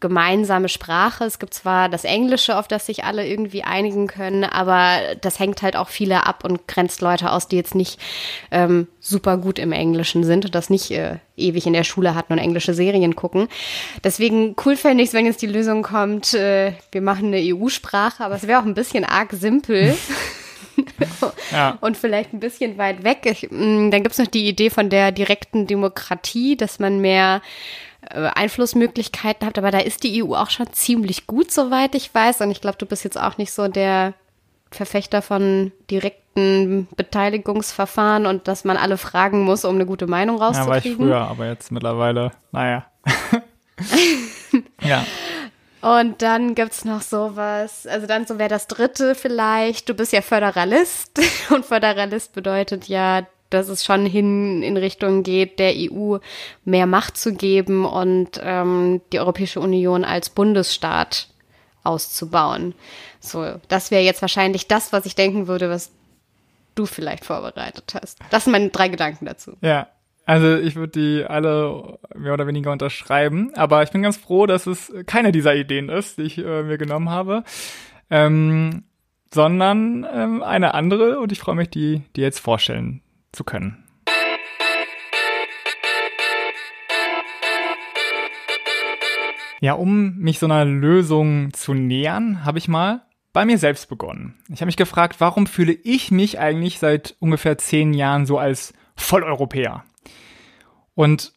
gemeinsame 0.05 0.69
Sprache. 0.69 1.25
Es 1.25 1.39
gibt 1.39 1.55
zwar 1.55 1.89
das 1.89 2.05
Englische, 2.05 2.59
auf 2.59 2.69
das 2.69 2.85
sich 2.85 3.05
alle 3.05 3.27
irgendwie 3.27 3.63
einigen 3.63 4.07
können, 4.07 4.45
aber 4.45 4.99
das 5.23 5.39
hängt 5.39 5.63
halt 5.63 5.77
auch 5.77 5.89
viele 5.89 6.27
ab 6.27 6.45
und 6.45 6.69
grenzt 6.69 7.01
Leute 7.01 7.33
aus, 7.33 7.49
die 7.49 7.57
jetzt 7.57 7.75
nicht 7.75 7.99
ähm, 8.51 8.87
super 9.01 9.39
gut 9.39 9.59
im 9.59 9.73
Englischen 9.73 10.23
sind 10.23 10.45
und 10.45 10.55
das 10.55 10.69
nicht 10.69 10.91
äh, 10.91 11.17
ewig 11.39 11.67
in 11.67 11.73
der 11.73 11.85
Schule 11.85 12.15
hatten 12.15 12.35
und 12.35 12.39
englische 12.39 12.75
Serien 12.75 13.17
gucken. 13.17 13.49
Deswegen 14.05 14.55
cool 14.67 14.77
fände 14.77 15.03
ich 15.03 15.09
es, 15.09 15.15
wenn 15.15 15.25
jetzt 15.25 15.41
die 15.41 15.47
Lösung 15.47 15.83
kommt, 15.83 16.35
äh, 16.35 16.75
wir 16.93 17.01
machen 17.01 17.29
eine 17.29 17.41
EU-Sprache, 17.41 18.23
aber 18.23 18.35
es 18.35 18.47
wäre 18.47 18.61
auch 18.61 18.67
ein 18.67 18.75
bisschen 18.75 19.07
arg 19.07 19.33
simpel. 19.33 19.97
ja. 21.51 21.79
und 21.81 21.97
vielleicht 21.97 22.35
ein 22.35 22.41
bisschen 22.41 22.77
weit 22.77 23.05
weg. 23.05 23.21
Ich, 23.25 23.51
mm, 23.51 23.91
dann 23.91 24.03
gibt 24.03 24.13
es 24.13 24.19
noch 24.19 24.27
die 24.27 24.47
Idee 24.47 24.69
von 24.69 24.91
der 24.91 25.13
direkten 25.13 25.67
Demokratie, 25.67 26.59
dass 26.59 26.79
man 26.79 27.01
mehr 27.01 27.41
Einflussmöglichkeiten 28.11 29.47
habt, 29.47 29.59
aber 29.59 29.71
da 29.71 29.79
ist 29.79 30.03
die 30.03 30.23
EU 30.23 30.35
auch 30.35 30.51
schon 30.51 30.73
ziemlich 30.73 31.27
gut, 31.27 31.51
soweit 31.51 31.95
ich 31.95 32.15
weiß. 32.15 32.41
Und 32.41 32.51
ich 32.51 32.61
glaube, 32.61 32.79
du 32.79 32.87
bist 32.87 33.05
jetzt 33.05 33.19
auch 33.19 33.39
nicht 33.39 33.53
so 33.53 33.69
der 33.69 34.15
Verfechter 34.71 35.23
von 35.23 35.73
direkten 35.91 36.89
Beteiligungsverfahren 36.97 38.27
und 38.27 38.49
dass 38.49 38.65
man 38.65 38.77
alle 38.77 38.99
fragen 38.99 39.43
muss, 39.43 39.65
um 39.65 39.77
eine 39.77 39.87
gute 39.87 40.07
Meinung 40.07 40.39
rauszukriegen. 40.39 40.69
Ja, 40.69 40.69
war 40.69 40.85
ich 40.85 40.97
früher, 40.97 41.21
aber 41.21 41.47
jetzt 41.47 41.71
mittlerweile, 41.71 42.33
naja. 42.53 42.87
ja. 44.83 45.05
Und 45.81 46.23
dann 46.23 46.55
gibt's 46.55 46.87
noch 46.87 47.03
sowas, 47.03 47.87
also 47.87 48.07
dann 48.07 48.27
so 48.27 48.39
wäre 48.39 48.49
das 48.49 48.69
dritte 48.69 49.15
vielleicht, 49.15 49.89
du 49.89 49.95
bist 49.95 50.15
ja 50.15 50.23
Föderalist 50.23 51.21
und 51.51 51.65
Föderalist 51.67 52.33
bedeutet 52.33 52.89
ja, 52.89 53.27
dass 53.55 53.69
es 53.69 53.85
schon 53.85 54.05
hin 54.05 54.63
in 54.63 54.77
Richtung 54.77 55.23
geht, 55.23 55.59
der 55.59 55.73
EU 55.75 56.19
mehr 56.65 56.87
Macht 56.87 57.17
zu 57.17 57.35
geben 57.35 57.85
und 57.85 58.41
ähm, 58.43 59.01
die 59.13 59.21
Europäische 59.21 59.61
Union 59.61 60.05
als 60.05 60.31
Bundesstaat 60.31 61.29
auszubauen. 61.85 62.75
So, 63.21 63.61
das 63.69 63.91
wäre 63.91 64.03
jetzt 64.03 64.23
wahrscheinlich 64.23 64.69
das, 64.69 64.93
was 64.93 65.07
ich 65.07 65.15
denken 65.15 65.47
würde, 65.47 65.71
was 65.71 65.93
du 66.75 66.87
vielleicht 66.87 67.25
vorbereitet 67.25 67.95
hast. 67.95 68.19
Das 68.31 68.45
sind 68.45 68.53
meine 68.53 68.71
drei 68.71 68.89
Gedanken 68.89 69.27
dazu. 69.27 69.53
Ja, 69.61 69.89
also 70.27 70.57
ich 70.57 70.75
würde 70.75 70.93
die 70.93 71.25
alle 71.25 71.99
mehr 72.15 72.33
oder 72.33 72.47
weniger 72.47 72.73
unterschreiben, 72.73 73.53
aber 73.55 73.83
ich 73.83 73.91
bin 73.91 74.03
ganz 74.03 74.17
froh, 74.17 74.47
dass 74.47 74.67
es 74.67 74.93
keine 75.07 75.33
dieser 75.33 75.55
Ideen 75.55 75.89
ist, 75.89 76.19
die 76.19 76.23
ich 76.23 76.39
äh, 76.39 76.63
mir 76.63 76.79
genommen 76.79 77.11
habe, 77.11 77.45
ähm, 78.11 78.85
sondern 79.33 80.07
ähm, 80.11 80.43
eine 80.43 80.75
andere 80.75 81.21
und 81.21 81.31
ich 81.33 81.41
freue 81.41 81.57
mich, 81.57 81.69
die, 81.69 82.03
die 82.17 82.23
jetzt 82.23 82.41
vorstellen 82.41 83.04
zu 83.35 83.45
können. 83.45 83.85
Ja, 89.61 89.73
um 89.73 90.19
mich 90.19 90.39
so 90.39 90.47
einer 90.47 90.65
Lösung 90.65 91.53
zu 91.55 91.73
nähern, 91.73 92.45
habe 92.45 92.59
ich 92.59 92.69
mal 92.69 93.07
bei 93.33 93.45
mir 93.45 93.57
selbst 93.57 93.89
begonnen. 93.89 94.35
Ich 94.49 94.61
habe 94.61 94.67
mich 94.67 94.77
gefragt, 94.77 95.17
warum 95.21 95.47
fühle 95.47 95.73
ich 95.73 96.11
mich 96.11 96.39
eigentlich 96.39 96.79
seit 96.79 97.17
ungefähr 97.19 97.57
zehn 97.57 97.95
Jahren 97.95 98.27
so 98.27 98.39
als 98.39 98.75
Volleuropäer? 98.95 99.85
Und 100.95 101.33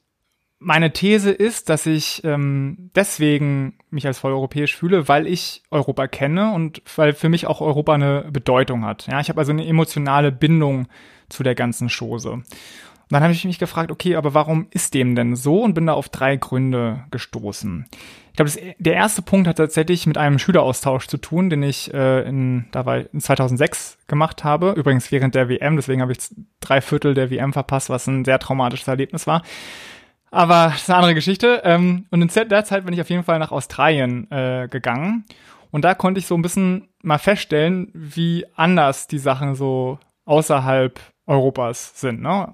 meine 0.59 0.91
These 0.91 1.31
ist, 1.31 1.69
dass 1.69 1.85
ich 1.85 2.21
ähm, 2.23 2.91
deswegen 2.95 3.76
mich 3.89 4.05
als 4.05 4.19
volleuropäisch 4.19 4.75
fühle, 4.75 5.07
weil 5.07 5.27
ich 5.27 5.63
Europa 5.71 6.07
kenne 6.07 6.51
und 6.53 6.81
weil 6.95 7.13
für 7.13 7.29
mich 7.29 7.47
auch 7.47 7.61
Europa 7.61 7.93
eine 7.93 8.25
Bedeutung 8.31 8.85
hat. 8.85 9.07
Ja, 9.07 9.19
ich 9.19 9.29
habe 9.29 9.39
also 9.39 9.51
eine 9.51 9.65
emotionale 9.65 10.31
Bindung 10.31 10.87
zu 11.29 11.43
der 11.43 11.55
ganzen 11.55 11.89
Chose. 11.89 12.41
Und 13.09 13.13
dann 13.13 13.23
habe 13.23 13.31
ich 13.31 13.45
mich 13.45 13.57
gefragt, 13.57 13.89
okay, 13.89 14.15
aber 14.17 14.33
warum 14.33 14.67
ist 14.71 14.93
dem 14.93 15.15
denn 15.15 15.37
so? 15.37 15.63
Und 15.63 15.73
bin 15.73 15.85
da 15.85 15.93
auf 15.93 16.09
drei 16.09 16.35
Gründe 16.35 17.05
gestoßen. 17.09 17.85
Ich 18.31 18.35
glaube, 18.35 18.51
der 18.77 18.93
erste 18.93 19.21
Punkt 19.21 19.47
hat 19.47 19.57
tatsächlich 19.57 20.05
mit 20.05 20.17
einem 20.17 20.39
Schüleraustausch 20.39 21.07
zu 21.07 21.17
tun, 21.17 21.49
den 21.49 21.63
ich 21.63 21.93
äh, 21.93 22.27
in, 22.27 22.65
da 22.71 22.85
war 22.85 23.11
in 23.11 23.21
2006 23.21 23.97
gemacht 24.07 24.43
habe. 24.43 24.73
Übrigens 24.75 25.09
während 25.09 25.35
der 25.35 25.47
WM, 25.47 25.77
deswegen 25.77 26.01
habe 26.01 26.11
ich 26.11 26.19
drei 26.59 26.81
Viertel 26.81 27.13
der 27.13 27.31
WM 27.31 27.53
verpasst, 27.53 27.89
was 27.89 28.07
ein 28.07 28.25
sehr 28.25 28.39
traumatisches 28.39 28.89
Erlebnis 28.89 29.25
war. 29.25 29.41
Aber 30.31 30.69
das 30.71 30.83
ist 30.83 30.89
eine 30.89 30.97
andere 30.97 31.15
Geschichte. 31.15 31.61
Ähm, 31.63 32.05
und 32.11 32.21
in 32.21 32.49
der 32.49 32.65
Zeit 32.65 32.85
bin 32.85 32.93
ich 32.93 33.01
auf 33.01 33.09
jeden 33.09 33.23
Fall 33.23 33.39
nach 33.39 33.51
Australien 33.51 34.29
äh, 34.31 34.67
gegangen. 34.69 35.25
Und 35.71 35.83
da 35.83 35.93
konnte 35.93 36.19
ich 36.19 36.27
so 36.27 36.35
ein 36.35 36.41
bisschen 36.41 36.89
mal 37.01 37.17
feststellen, 37.17 37.91
wie 37.93 38.45
anders 38.55 39.07
die 39.07 39.19
Sachen 39.19 39.55
so 39.55 39.99
außerhalb 40.25 40.99
Europas 41.25 41.99
sind. 41.99 42.21
Ne? 42.21 42.51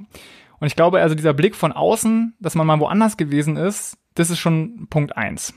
Und 0.60 0.68
ich 0.68 0.76
glaube, 0.76 1.02
also 1.02 1.16
dieser 1.16 1.34
Blick 1.34 1.56
von 1.56 1.72
außen, 1.72 2.36
dass 2.40 2.56
man 2.56 2.68
mal 2.68 2.80
woanders 2.80 3.18
gewesen 3.18 3.58
ist, 3.58 3.98
das 4.16 4.30
ist 4.30 4.40
schon 4.40 4.88
Punkt 4.90 5.18
eins. 5.18 5.54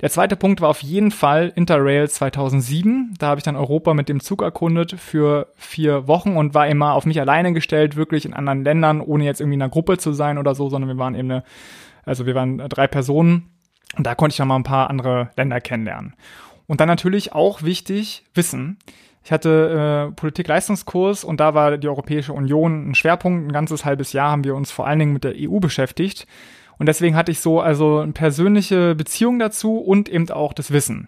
Der 0.00 0.10
zweite 0.10 0.34
Punkt 0.34 0.60
war 0.60 0.68
auf 0.68 0.82
jeden 0.82 1.12
Fall 1.12 1.52
Interrail 1.54 2.08
2007. 2.08 3.14
Da 3.18 3.28
habe 3.28 3.38
ich 3.38 3.44
dann 3.44 3.54
Europa 3.54 3.94
mit 3.94 4.08
dem 4.08 4.18
Zug 4.18 4.42
erkundet 4.42 4.96
für 4.98 5.52
vier 5.54 6.08
Wochen 6.08 6.36
und 6.36 6.54
war 6.54 6.66
immer 6.66 6.94
auf 6.94 7.06
mich 7.06 7.20
alleine 7.20 7.52
gestellt, 7.52 7.94
wirklich 7.94 8.24
in 8.24 8.34
anderen 8.34 8.64
Ländern, 8.64 9.00
ohne 9.00 9.24
jetzt 9.24 9.40
irgendwie 9.40 9.54
in 9.54 9.62
einer 9.62 9.70
Gruppe 9.70 9.98
zu 9.98 10.12
sein 10.12 10.38
oder 10.38 10.56
so, 10.56 10.68
sondern 10.68 10.88
wir 10.88 10.98
waren 10.98 11.14
eben 11.14 11.30
eine, 11.30 11.44
also 12.04 12.26
wir 12.26 12.34
waren 12.34 12.58
drei 12.58 12.88
Personen 12.88 13.50
und 13.96 14.06
da 14.06 14.16
konnte 14.16 14.32
ich 14.32 14.38
dann 14.38 14.48
mal 14.48 14.56
ein 14.56 14.64
paar 14.64 14.90
andere 14.90 15.30
Länder 15.36 15.60
kennenlernen. 15.60 16.14
Und 16.66 16.80
dann 16.80 16.88
natürlich 16.88 17.32
auch 17.32 17.62
wichtig, 17.62 18.24
Wissen. 18.34 18.78
Ich 19.24 19.30
hatte 19.30 20.08
äh, 20.10 20.14
Politik-Leistungskurs 20.14 21.22
und 21.22 21.38
da 21.38 21.54
war 21.54 21.78
die 21.78 21.88
Europäische 21.88 22.32
Union 22.32 22.90
ein 22.90 22.94
Schwerpunkt. 22.96 23.46
Ein 23.46 23.52
ganzes 23.52 23.84
halbes 23.84 24.12
Jahr 24.12 24.32
haben 24.32 24.42
wir 24.42 24.56
uns 24.56 24.72
vor 24.72 24.86
allen 24.86 24.98
Dingen 24.98 25.12
mit 25.12 25.22
der 25.22 25.34
EU 25.36 25.60
beschäftigt. 25.60 26.26
Und 26.82 26.86
deswegen 26.86 27.14
hatte 27.14 27.30
ich 27.30 27.38
so 27.38 27.60
also 27.60 28.00
eine 28.00 28.10
persönliche 28.10 28.96
Beziehung 28.96 29.38
dazu 29.38 29.76
und 29.76 30.08
eben 30.08 30.28
auch 30.30 30.52
das 30.52 30.72
Wissen. 30.72 31.06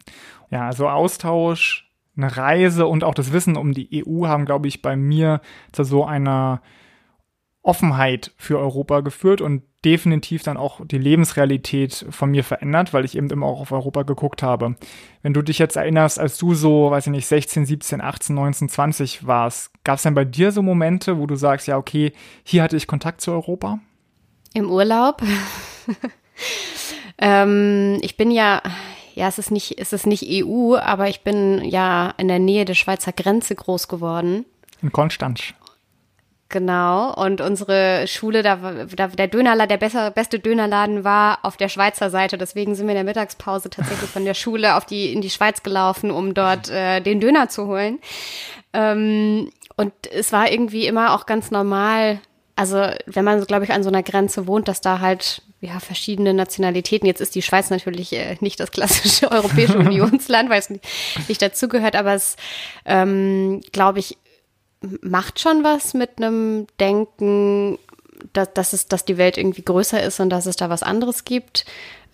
Ja, 0.48 0.68
also 0.68 0.88
Austausch, 0.88 1.90
eine 2.16 2.36
Reise 2.36 2.86
und 2.86 3.02
auch 3.02 3.12
das 3.12 3.32
Wissen 3.32 3.56
um 3.56 3.74
die 3.74 4.06
EU 4.06 4.28
haben, 4.28 4.44
glaube 4.44 4.68
ich, 4.68 4.82
bei 4.82 4.94
mir 4.94 5.40
zu 5.72 5.82
so 5.82 6.04
einer 6.04 6.62
Offenheit 7.62 8.30
für 8.36 8.56
Europa 8.56 9.00
geführt 9.00 9.40
und 9.40 9.64
definitiv 9.84 10.44
dann 10.44 10.58
auch 10.58 10.80
die 10.86 10.96
Lebensrealität 10.96 12.06
von 12.08 12.30
mir 12.30 12.44
verändert, 12.44 12.94
weil 12.94 13.04
ich 13.04 13.16
eben 13.16 13.30
immer 13.30 13.46
auch 13.46 13.60
auf 13.60 13.72
Europa 13.72 14.04
geguckt 14.04 14.44
habe. 14.44 14.76
Wenn 15.22 15.34
du 15.34 15.42
dich 15.42 15.58
jetzt 15.58 15.74
erinnerst, 15.74 16.20
als 16.20 16.38
du 16.38 16.54
so, 16.54 16.92
weiß 16.92 17.08
ich 17.08 17.10
nicht, 17.10 17.26
16, 17.26 17.66
17, 17.66 18.00
18, 18.00 18.36
19, 18.36 18.68
20 18.68 19.26
warst, 19.26 19.72
gab 19.82 19.96
es 19.96 20.04
denn 20.04 20.14
bei 20.14 20.24
dir 20.24 20.52
so 20.52 20.62
Momente, 20.62 21.18
wo 21.18 21.26
du 21.26 21.34
sagst, 21.34 21.66
ja, 21.66 21.78
okay, 21.78 22.12
hier 22.44 22.62
hatte 22.62 22.76
ich 22.76 22.86
Kontakt 22.86 23.20
zu 23.20 23.32
Europa? 23.32 23.80
Im 24.54 24.70
Urlaub. 24.70 25.20
ähm, 27.18 27.98
ich 28.00 28.16
bin 28.16 28.30
ja, 28.30 28.62
ja, 29.14 29.28
es 29.28 29.38
ist 29.38 29.50
nicht, 29.50 29.78
es 29.78 29.92
ist 29.92 30.06
nicht 30.06 30.24
EU, 30.26 30.76
aber 30.76 31.08
ich 31.08 31.20
bin 31.20 31.62
ja 31.64 32.14
in 32.16 32.28
der 32.28 32.38
Nähe 32.38 32.64
der 32.64 32.74
Schweizer 32.74 33.12
Grenze 33.12 33.54
groß 33.54 33.88
geworden. 33.88 34.46
In 34.80 34.92
Konstanz. 34.92 35.54
Genau. 36.48 37.12
Und 37.14 37.40
unsere 37.40 38.06
Schule, 38.06 38.44
da, 38.44 38.86
da 38.94 39.08
der 39.08 39.26
Dönerladen, 39.26 39.68
der 39.68 39.76
besser, 39.76 40.12
beste 40.12 40.38
Dönerladen 40.38 41.02
war 41.02 41.40
auf 41.42 41.56
der 41.56 41.68
Schweizer 41.68 42.10
Seite. 42.10 42.38
Deswegen 42.38 42.76
sind 42.76 42.86
wir 42.86 42.92
in 42.92 42.98
der 42.98 43.04
Mittagspause 43.04 43.70
tatsächlich 43.70 44.08
von 44.08 44.24
der 44.24 44.34
Schule 44.34 44.76
auf 44.76 44.84
die, 44.84 45.12
in 45.12 45.20
die 45.20 45.30
Schweiz 45.30 45.64
gelaufen, 45.64 46.12
um 46.12 46.32
dort 46.32 46.70
äh, 46.70 47.00
den 47.00 47.18
Döner 47.18 47.48
zu 47.48 47.66
holen. 47.66 47.98
Ähm, 48.72 49.50
und 49.76 49.92
es 50.12 50.30
war 50.32 50.52
irgendwie 50.52 50.86
immer 50.86 51.14
auch 51.14 51.26
ganz 51.26 51.50
normal, 51.50 52.20
also 52.56 52.86
wenn 53.06 53.24
man, 53.24 53.44
glaube 53.44 53.64
ich, 53.64 53.72
an 53.72 53.82
so 53.82 53.88
einer 53.88 54.02
Grenze 54.02 54.46
wohnt, 54.46 54.68
dass 54.68 54.80
da 54.80 55.00
halt 55.00 55.42
ja 55.60 55.80
verschiedene 55.80 56.34
Nationalitäten. 56.34 57.06
Jetzt 57.06 57.20
ist 57.20 57.34
die 57.34 57.42
Schweiz 57.42 57.70
natürlich 57.70 58.12
äh, 58.12 58.36
nicht 58.40 58.60
das 58.60 58.70
klassische 58.70 59.30
Europäische 59.32 59.78
Unionsland, 59.78 60.50
weil 60.50 60.60
es 60.60 60.70
nicht, 60.70 60.84
nicht 61.28 61.42
dazugehört, 61.42 61.96
aber 61.96 62.14
es, 62.14 62.36
ähm, 62.84 63.60
glaube 63.72 63.98
ich, 63.98 64.18
macht 65.00 65.40
schon 65.40 65.64
was 65.64 65.94
mit 65.94 66.18
einem 66.18 66.66
Denken, 66.78 67.78
dass, 68.32 68.52
dass, 68.52 68.72
es, 68.72 68.86
dass 68.86 69.04
die 69.04 69.16
Welt 69.16 69.38
irgendwie 69.38 69.64
größer 69.64 70.02
ist 70.02 70.20
und 70.20 70.30
dass 70.30 70.46
es 70.46 70.56
da 70.56 70.68
was 70.68 70.82
anderes 70.82 71.24
gibt. 71.24 71.64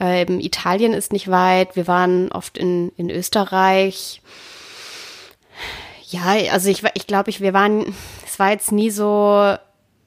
Äh, 0.01 0.23
eben 0.23 0.41
Italien 0.41 0.93
ist 0.93 1.13
nicht 1.13 1.29
weit. 1.29 1.77
Wir 1.77 1.87
waren 1.87 2.33
oft 2.33 2.57
in, 2.57 2.91
in 2.97 3.11
Österreich. 3.11 4.23
Ja, 6.09 6.35
also 6.53 6.71
ich, 6.71 6.83
ich 6.95 7.07
glaube, 7.07 7.31
ich, 7.31 7.41
wir 7.41 7.53
waren, 7.53 7.95
es 8.25 8.39
war 8.39 8.51
jetzt 8.51 8.73
nie 8.73 8.91
so, 8.91 9.57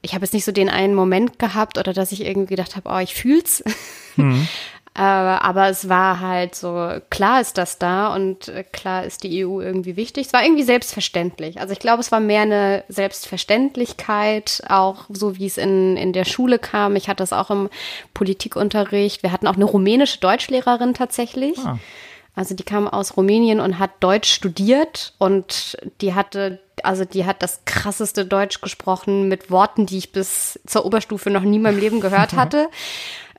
ich 0.03 0.13
habe 0.13 0.25
jetzt 0.25 0.33
nicht 0.33 0.45
so 0.45 0.51
den 0.51 0.69
einen 0.69 0.93
Moment 0.93 1.39
gehabt 1.39 1.79
oder 1.79 1.93
dass 1.93 2.11
ich 2.11 2.23
irgendwie 2.25 2.55
gedacht 2.55 2.75
habe, 2.75 2.89
oh, 2.89 2.99
ich 2.99 3.15
fühl's. 3.15 3.63
Mhm. 4.15 4.47
Äh, 4.95 5.01
aber 5.01 5.69
es 5.69 5.89
war 5.89 6.19
halt 6.19 6.53
so, 6.53 6.91
klar 7.09 7.41
ist 7.41 7.57
das 7.57 7.79
da 7.79 8.13
und 8.13 8.47
äh, 8.49 8.63
klar 8.63 9.03
ist 9.03 9.23
die 9.23 9.43
EU 9.43 9.59
irgendwie 9.59 9.95
wichtig. 9.95 10.27
Es 10.27 10.33
war 10.33 10.43
irgendwie 10.43 10.61
selbstverständlich. 10.61 11.59
Also 11.59 11.73
ich 11.73 11.79
glaube, 11.79 12.01
es 12.01 12.11
war 12.11 12.19
mehr 12.19 12.43
eine 12.43 12.83
Selbstverständlichkeit, 12.89 14.61
auch 14.69 15.05
so 15.09 15.39
wie 15.39 15.47
es 15.47 15.57
in, 15.57 15.97
in 15.97 16.13
der 16.13 16.25
Schule 16.25 16.59
kam. 16.59 16.95
Ich 16.95 17.09
hatte 17.09 17.23
das 17.23 17.33
auch 17.33 17.49
im 17.49 17.69
Politikunterricht. 18.13 19.23
Wir 19.23 19.31
hatten 19.31 19.47
auch 19.47 19.55
eine 19.55 19.65
rumänische 19.65 20.19
Deutschlehrerin 20.19 20.93
tatsächlich. 20.93 21.57
Ah. 21.65 21.79
Also 22.35 22.55
die 22.55 22.63
kam 22.63 22.87
aus 22.87 23.15
Rumänien 23.15 23.59
und 23.59 23.77
hat 23.77 23.91
Deutsch 23.99 24.31
studiert 24.33 25.13
und 25.19 25.77
die 26.01 26.15
hatte, 26.15 26.59
also 26.83 27.05
die 27.05 27.25
hat 27.25 27.43
das 27.43 27.61
krasseste 27.65 28.25
Deutsch 28.25 28.59
gesprochen 28.61 29.27
mit 29.27 29.51
Worten, 29.51 29.85
die 29.85 29.99
ich 29.99 30.11
bis 30.11 30.59
zur 30.65 30.85
Oberstufe 30.85 31.29
noch 31.29 31.43
nie 31.43 31.57
in 31.57 31.61
meinem 31.61 31.79
Leben 31.79 31.99
gehört 31.99 32.33
hatte. 32.35 32.69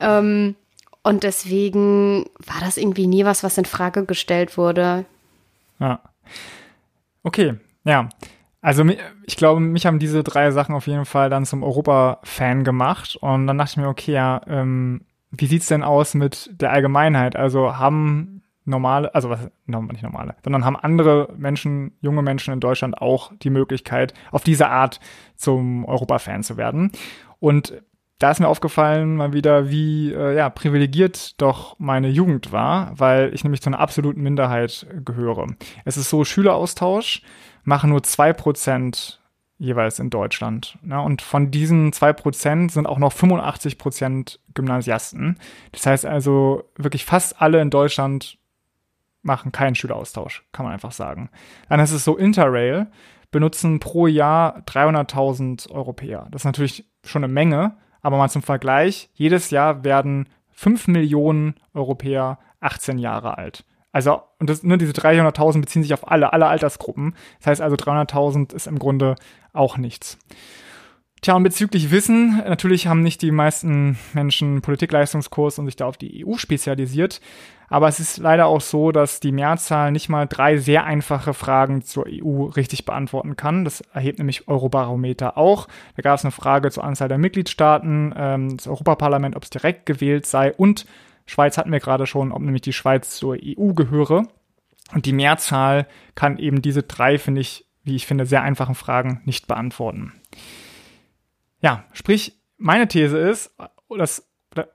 ähm, 0.00 0.54
und 1.02 1.22
deswegen 1.22 2.24
war 2.38 2.60
das 2.60 2.78
irgendwie 2.78 3.06
nie 3.06 3.26
was, 3.26 3.42
was 3.42 3.58
in 3.58 3.66
Frage 3.66 4.06
gestellt 4.06 4.56
wurde. 4.56 5.04
Ja. 5.78 6.00
Okay, 7.22 7.56
ja. 7.84 8.08
Also 8.62 8.84
ich 9.26 9.36
glaube, 9.36 9.60
mich 9.60 9.84
haben 9.84 9.98
diese 9.98 10.24
drei 10.24 10.50
Sachen 10.50 10.74
auf 10.74 10.86
jeden 10.86 11.04
Fall 11.04 11.28
dann 11.28 11.44
zum 11.44 11.62
Europa-Fan 11.62 12.64
gemacht. 12.64 13.16
Und 13.16 13.46
dann 13.46 13.58
dachte 13.58 13.72
ich 13.72 13.76
mir, 13.76 13.88
okay, 13.88 14.12
ja, 14.12 14.40
ähm, 14.46 15.02
wie 15.30 15.46
sieht's 15.46 15.66
denn 15.66 15.82
aus 15.82 16.14
mit 16.14 16.48
der 16.58 16.72
Allgemeinheit? 16.72 17.36
Also 17.36 17.76
haben 17.76 18.33
normale, 18.64 19.14
also 19.14 19.30
was, 19.30 19.40
nicht 19.66 20.02
normale, 20.02 20.37
sondern 20.42 20.64
haben 20.64 20.76
andere 20.76 21.28
Menschen, 21.37 21.97
junge 22.00 22.23
Menschen 22.23 22.54
in 22.54 22.61
Deutschland 22.61 23.00
auch 23.00 23.33
die 23.42 23.50
Möglichkeit, 23.50 24.14
auf 24.30 24.44
diese 24.44 24.68
Art 24.68 25.00
zum 25.37 25.85
Europa-Fan 25.85 26.42
zu 26.42 26.56
werden. 26.56 26.92
Und 27.40 27.83
da 28.18 28.30
ist 28.30 28.40
mir 28.40 28.49
aufgefallen 28.49 29.16
mal 29.16 29.33
wieder, 29.33 29.71
wie 29.71 30.12
äh, 30.12 30.37
ja, 30.37 30.49
privilegiert 30.49 31.40
doch 31.40 31.76
meine 31.78 32.09
Jugend 32.09 32.52
war, 32.52 32.92
weil 32.99 33.35
ich 33.35 33.44
nämlich 33.44 33.61
zu 33.61 33.68
einer 33.68 33.80
absoluten 33.80 34.23
Minderheit 34.23 34.87
gehöre. 35.04 35.49
Es 35.85 35.97
ist 35.97 36.11
so, 36.11 36.25
Schüleraustausch 36.25 37.23
machen 37.64 37.90
nur 37.90 38.02
zwei 38.02 38.33
Prozent 38.33 39.21
jeweils 39.59 39.99
in 39.99 40.11
Deutschland. 40.11 40.78
Ne? 40.83 41.00
Und 41.00 41.23
von 41.23 41.50
diesen 41.50 41.92
zwei 41.92 42.12
Prozent 42.12 42.73
sind 42.73 42.87
auch 42.87 42.99
noch 42.99 43.12
85 43.12 43.78
Prozent 43.78 44.41
Gymnasiasten. 44.54 45.38
Das 45.73 45.86
heißt 45.86 46.06
also, 46.06 46.65
wirklich 46.76 47.04
fast 47.04 47.41
alle 47.41 47.60
in 47.60 47.71
Deutschland 47.71 48.38
machen 49.25 49.52
keinen 49.52 49.75
Schüleraustausch, 49.75 50.45
kann 50.52 50.65
man 50.65 50.73
einfach 50.73 50.93
sagen. 50.93 51.30
Dann 51.69 51.80
ist 51.80 51.93
es 51.93 52.04
so, 52.04 52.17
Interrail 52.17 52.87
benutzen 53.30 53.80
pro 53.80 54.06
Jahr 54.06 54.60
300.000 54.67 55.71
Europäer. 55.71 56.28
Das 56.30 56.43
ist 56.43 56.47
natürlich 56.47 56.87
schon 57.04 57.25
eine 57.25 57.32
Menge, 57.32 57.76
aber 58.00 58.17
mal 58.17 58.28
zum 58.28 58.43
Vergleich, 58.43 59.10
jedes 59.15 59.50
Jahr 59.50 59.82
werden 59.82 60.28
5 60.52 60.87
Millionen 60.89 61.54
Europäer 61.73 62.39
18 62.60 62.99
Jahre 62.99 63.37
alt. 63.37 63.65
Also, 63.91 64.23
und 64.41 64.50
das, 64.50 64.63
ne, 64.63 64.76
diese 64.76 64.93
300.000 64.93 65.60
beziehen 65.60 65.82
sich 65.82 65.95
auf 65.95 66.10
alle, 66.10 66.32
alle 66.32 66.47
Altersgruppen. 66.47 67.15
Das 67.39 67.47
heißt 67.47 67.60
also, 67.60 67.76
300.000 67.76 68.52
ist 68.54 68.67
im 68.67 68.78
Grunde 68.78 69.15
auch 69.52 69.78
nichts. 69.78 70.19
Tja, 71.25 71.37
und 71.37 71.43
bezüglich 71.43 71.91
Wissen, 71.91 72.37
natürlich 72.37 72.87
haben 72.87 73.02
nicht 73.02 73.23
die 73.23 73.30
meisten 73.30 73.99
Menschen 74.13 74.60
Politikleistungskurs 74.60 75.58
und 75.58 75.65
sich 75.65 75.75
da 75.75 75.87
auf 75.87 75.97
die 75.97 76.23
EU 76.26 76.37
spezialisiert. 76.37 77.23
Aber 77.71 77.89
es 77.89 77.99
ist 77.99 78.19
leider 78.19 78.45
auch 78.45 78.60
so, 78.60 78.93
dass 78.93 79.21
die 79.21 79.32
Mehrzahl 79.32 79.91
nicht 79.91 80.10
mal 80.10 80.26
drei 80.26 80.58
sehr 80.58 80.84
einfache 80.84 81.32
Fragen 81.32 81.80
zur 81.80 82.04
EU 82.06 82.43
richtig 82.45 82.84
beantworten 82.84 83.37
kann. 83.37 83.65
Das 83.65 83.80
erhebt 83.95 84.19
nämlich 84.19 84.49
Eurobarometer 84.49 85.39
auch. 85.39 85.67
Da 85.97 86.02
gab 86.02 86.19
es 86.19 86.26
eine 86.26 86.30
Frage 86.30 86.71
zur 86.71 86.84
Anzahl 86.84 87.08
der 87.08 87.17
Mitgliedstaaten, 87.17 88.13
ähm, 88.15 88.58
das 88.58 88.67
Europaparlament, 88.67 89.34
ob 89.34 89.45
es 89.45 89.50
direkt 89.50 89.87
gewählt 89.87 90.26
sei 90.26 90.52
und 90.52 90.84
Schweiz 91.25 91.56
hatten 91.56 91.73
wir 91.73 91.80
gerade 91.80 92.06
schon, 92.06 92.32
ob 92.32 92.43
nämlich 92.43 92.60
die 92.60 92.75
Schweiz 92.75 93.17
zur 93.17 93.39
EU 93.43 93.73
gehöre. 93.73 94.26
Und 94.93 95.06
die 95.06 95.15
Mehrzahl 95.15 95.87
kann 96.17 96.37
eben 96.37 96.60
diese 96.60 96.82
drei, 96.82 97.17
finde 97.17 97.41
ich, 97.41 97.65
wie 97.82 97.97
ich 97.97 98.06
finde, 98.06 98.26
sehr 98.26 98.43
einfachen 98.43 98.75
Fragen 98.75 99.23
nicht 99.25 99.47
beantworten. 99.47 100.13
Ja, 101.64 101.86
sprich, 101.94 102.38
meine 102.58 102.88
These 102.88 103.16
ist, 103.16 103.56
dass 103.88 104.28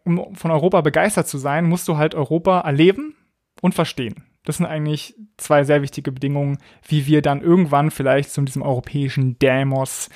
um 0.06 0.34
von 0.34 0.50
Europa 0.50 0.82
begeistert 0.82 1.28
zu 1.28 1.38
sein, 1.38 1.70
musst 1.70 1.88
du 1.88 1.98
halt 1.98 2.16
Europa 2.16 2.62
erleben 2.62 3.16
und 3.62 3.76
verstehen. 3.76 4.24
Das 4.44 4.58
sind 4.58 4.66
eigentlich 4.66 5.14
zwei 5.38 5.64
sehr 5.64 5.84
wichtige 5.84 6.12
Bedingungen, 6.12 6.58
wie 6.88 7.06
wir 7.06 7.22
dann 7.22 7.44
irgendwann 7.44 7.92
vielleicht 7.92 8.32
zu 8.32 8.42
diesem 8.42 8.64
europäischen 8.64 9.38
Demos, 9.38 10.10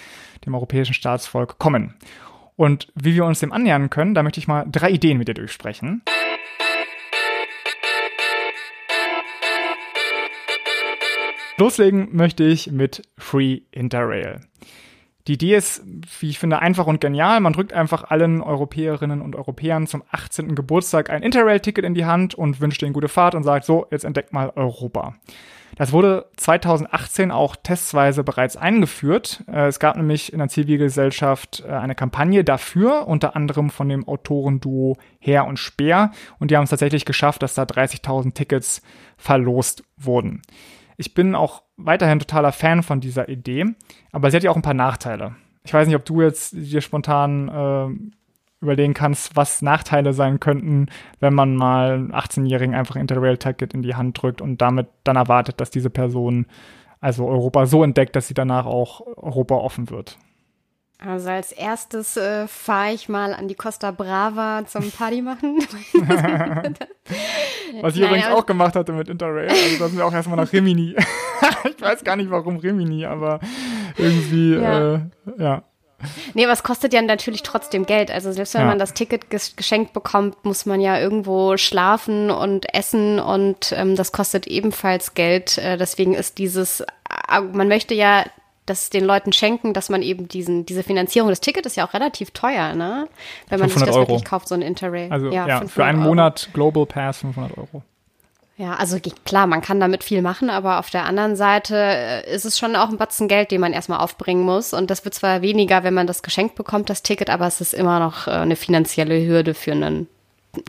dem 0.48 0.56
europäischen 0.56 0.96
Staatsvolk 0.96 1.60
kommen. 1.60 1.94
Und 2.56 2.92
wie 2.96 3.14
wir 3.14 3.26
uns 3.26 3.40
dem 3.40 3.52
annähern 3.52 3.92
können, 3.92 4.16
da 4.16 4.24
möchte 4.24 4.40
ich 4.40 4.48
mal 4.48 4.66
drei 4.68 4.90
Ideen 4.90 5.20
mit 5.20 5.28
dir 5.28 5.36
durchsprechen. 5.36 6.02
Loslegen 11.60 12.16
möchte 12.16 12.44
ich 12.44 12.72
mit 12.72 13.04
Free 13.16 13.62
Interrail. 13.70 14.42
Die 15.28 15.34
Idee 15.34 15.56
ist, 15.56 15.84
wie 16.20 16.30
ich 16.30 16.40
finde, 16.40 16.60
einfach 16.60 16.86
und 16.86 17.00
genial. 17.00 17.40
Man 17.40 17.54
drückt 17.54 17.72
einfach 17.72 18.04
allen 18.04 18.42
Europäerinnen 18.42 19.22
und 19.22 19.38
Europäern 19.38 19.88
zum 19.88 20.04
18. 20.12 20.54
Geburtstag 20.54 21.10
ein 21.10 21.24
Interrail-Ticket 21.24 21.86
in 21.86 21.94
die 21.94 22.06
Hand 22.06 22.36
und 22.36 22.60
wünscht 22.60 22.82
ihnen 22.82 22.92
gute 22.92 23.08
Fahrt 23.08 23.34
und 23.34 23.44
sagt, 23.44 23.66
so, 23.66 23.88
jetzt 23.90 24.04
entdeckt 24.04 24.34
mal 24.34 24.52
Europa. 24.56 25.16
Das 25.76 25.92
wurde 25.92 26.30
2018 26.38 27.32
auch 27.32 27.56
testweise 27.56 28.24
bereits 28.24 28.58
eingeführt. 28.58 29.44
Äh, 29.48 29.68
es 29.68 29.80
gab 29.80 29.96
nämlich 29.96 30.32
in 30.32 30.40
der 30.40 30.50
Zivilgesellschaft 30.50 31.64
äh, 31.66 31.72
eine 31.72 31.96
Kampagne 31.96 32.44
dafür, 32.44 33.08
unter 33.08 33.36
anderem 33.36 33.70
von 33.70 33.90
dem 33.90 34.08
Autorenduo 34.08 34.98
Herr 35.20 35.48
und 35.48 35.58
Speer. 35.58 36.12
Und 36.38 36.52
die 36.52 36.58
haben 36.58 36.66
es 36.66 36.70
tatsächlich 36.70 37.06
geschafft, 37.06 37.42
dass 37.42 37.56
da 37.56 37.64
30.000 37.64 38.34
Tickets 38.34 38.82
verlost 39.18 39.84
wurden. 39.98 40.42
Ich 40.98 41.14
bin 41.14 41.36
auch 41.36 41.64
weiterhin 41.78 42.20
totaler 42.20 42.52
Fan 42.52 42.84
von 42.84 43.00
dieser 43.00 43.30
Idee, 43.30 43.66
aber 44.12 44.30
sie 44.30 44.38
hat 44.38 44.44
ja 44.44 44.52
auch 44.52 44.56
ein 44.56 44.62
paar 44.62 44.74
Nachteile. 44.74 45.36
Ich 45.64 45.74
weiß 45.74 45.88
nicht, 45.88 45.96
ob 45.96 46.06
du 46.06 46.22
jetzt 46.22 46.54
dir 46.54 46.82
spontan 46.82 47.50
äh, 47.50 48.64
überlegen 48.64 48.94
kannst, 48.94 49.36
was 49.36 49.62
Nachteile 49.62 50.14
sein 50.14 50.40
könnten, 50.40 50.88
wenn 51.20 51.34
man 51.34 51.56
mal 51.56 51.94
einen 51.94 52.14
18-Jährigen 52.14 52.76
einfach 52.76 52.96
Interrail-Ticket 52.96 53.74
in 53.74 53.82
die 53.82 53.96
Hand 53.96 54.22
drückt 54.22 54.42
und 54.42 54.62
damit 54.62 54.88
dann 55.04 55.16
erwartet, 55.16 55.62
dass 55.62 55.70
diese 55.70 55.90
Person 55.90 56.48
also 57.00 57.28
Europa 57.28 57.66
so 57.66 57.84
entdeckt, 57.84 58.16
dass 58.16 58.28
sie 58.28 58.34
danach 58.34 58.66
auch 58.66 59.02
Europa 59.18 59.56
offen 59.56 59.90
wird. 59.90 60.18
Also 61.06 61.30
als 61.30 61.52
erstes 61.52 62.16
äh, 62.16 62.48
fahre 62.48 62.94
ich 62.94 63.10
mal 63.10 63.34
an 63.34 63.48
die 63.48 63.56
Costa 63.56 63.92
Brava 63.92 64.66
zum 64.66 64.90
Party 64.92 65.22
machen. 65.22 65.60
Was 67.82 67.96
ich 67.96 68.02
naja, 68.02 68.08
übrigens 68.08 68.28
auch 68.28 68.46
gemacht 68.46 68.76
hatte 68.76 68.94
mit 68.94 69.10
Interrail. 69.10 69.50
Also 69.50 69.80
da 69.80 69.88
sind 69.88 69.98
wir 69.98 70.06
auch 70.06 70.14
erstmal 70.14 70.38
nach 70.38 70.54
Rimini. 70.54 70.96
ich 71.66 71.82
weiß 71.82 72.04
gar 72.04 72.16
nicht 72.16 72.30
warum 72.30 72.58
Rimini, 72.58 73.06
aber 73.06 73.40
irgendwie, 73.98 74.56
ja. 74.56 74.96
Äh, 74.96 75.00
ja. 75.38 75.64
Nee, 76.34 76.44
aber 76.44 76.54
es 76.54 76.64
kostet 76.64 76.94
ja 76.94 77.02
natürlich 77.02 77.44
trotzdem 77.44 77.86
Geld. 77.86 78.12
Also 78.12 78.32
selbst 78.32 78.54
wenn 78.54 78.62
ja. 78.62 78.68
man 78.68 78.80
das 78.80 78.94
Ticket 78.94 79.30
ges 79.30 79.56
geschenkt 79.56 79.94
bekommt, 79.94 80.46
muss 80.46 80.66
man 80.66 80.80
ja 80.80 81.00
irgendwo 81.00 81.58
schlafen 81.58 82.30
und 82.30 82.74
essen 82.74 83.20
und 83.20 83.74
ähm, 83.76 83.96
das 83.96 84.12
kostet 84.12 84.48
ebenfalls 84.48 85.14
Geld. 85.14 85.58
Äh, 85.58 85.78
deswegen 85.78 86.14
ist 86.14 86.38
dieses, 86.38 86.82
äh, 86.82 87.42
man 87.52 87.68
möchte 87.68 87.94
ja 87.94 88.26
das 88.66 88.90
den 88.90 89.04
Leuten 89.04 89.34
schenken, 89.34 89.74
dass 89.74 89.90
man 89.90 90.02
eben 90.02 90.28
diesen, 90.28 90.66
diese 90.66 90.84
Finanzierung, 90.84 91.30
das 91.30 91.42
Ticket 91.42 91.66
ist 91.66 91.76
ja 91.76 91.86
auch 91.88 91.94
relativ 91.94 92.32
teuer, 92.32 92.74
ne? 92.74 93.08
Wenn 93.50 93.60
man 93.60 93.70
sich 93.70 93.82
das 93.82 93.96
Euro. 93.96 94.08
wirklich 94.08 94.26
kauft, 94.26 94.48
so 94.48 94.56
ein 94.56 94.62
Interrail. 94.62 95.12
Also 95.12 95.30
ja, 95.32 95.48
ja 95.48 95.68
für 95.68 95.84
einen 95.84 96.00
Euro. 96.00 96.10
Monat 96.10 96.50
Global 96.54 96.86
Pass 96.86 97.20
500 97.20 97.58
Euro. 97.58 97.84
Ja, 98.56 98.76
also 98.76 99.00
klar, 99.26 99.48
man 99.48 99.62
kann 99.62 99.80
damit 99.80 100.04
viel 100.04 100.22
machen, 100.22 100.50
aber 100.52 100.80
auf 100.80 100.92
der 100.92 101.06
anderen 101.06 101.36
Seite 101.36 101.76
äh, 101.76 102.36
ist 102.36 102.46
es 102.46 102.60
schon 102.60 102.76
auch 102.76 102.90
ein 102.90 102.98
Batzen 102.98 103.28
Geld, 103.28 103.50
den 103.50 103.60
man 103.60 103.74
erstmal 103.74 104.00
aufbringen 104.00 104.44
muss. 104.44 104.74
Und 104.74 104.92
das 104.92 105.04
wird 105.04 105.16
zwar 105.16 105.42
weniger, 105.42 105.84
wenn 105.84 105.96
man 105.96 106.06
das 106.06 106.22
geschenkt 106.22 106.56
bekommt, 106.56 106.90
das 106.90 107.02
Ticket, 107.02 107.32
aber 107.32 107.48
es 107.48 107.62
ist 107.62 107.74
immer 107.74 108.00
noch 108.00 108.28
äh, 108.28 108.32
eine 108.32 108.56
finanzielle 108.56 109.26
Hürde 109.26 109.56
für 109.56 109.72
einen 109.72 110.08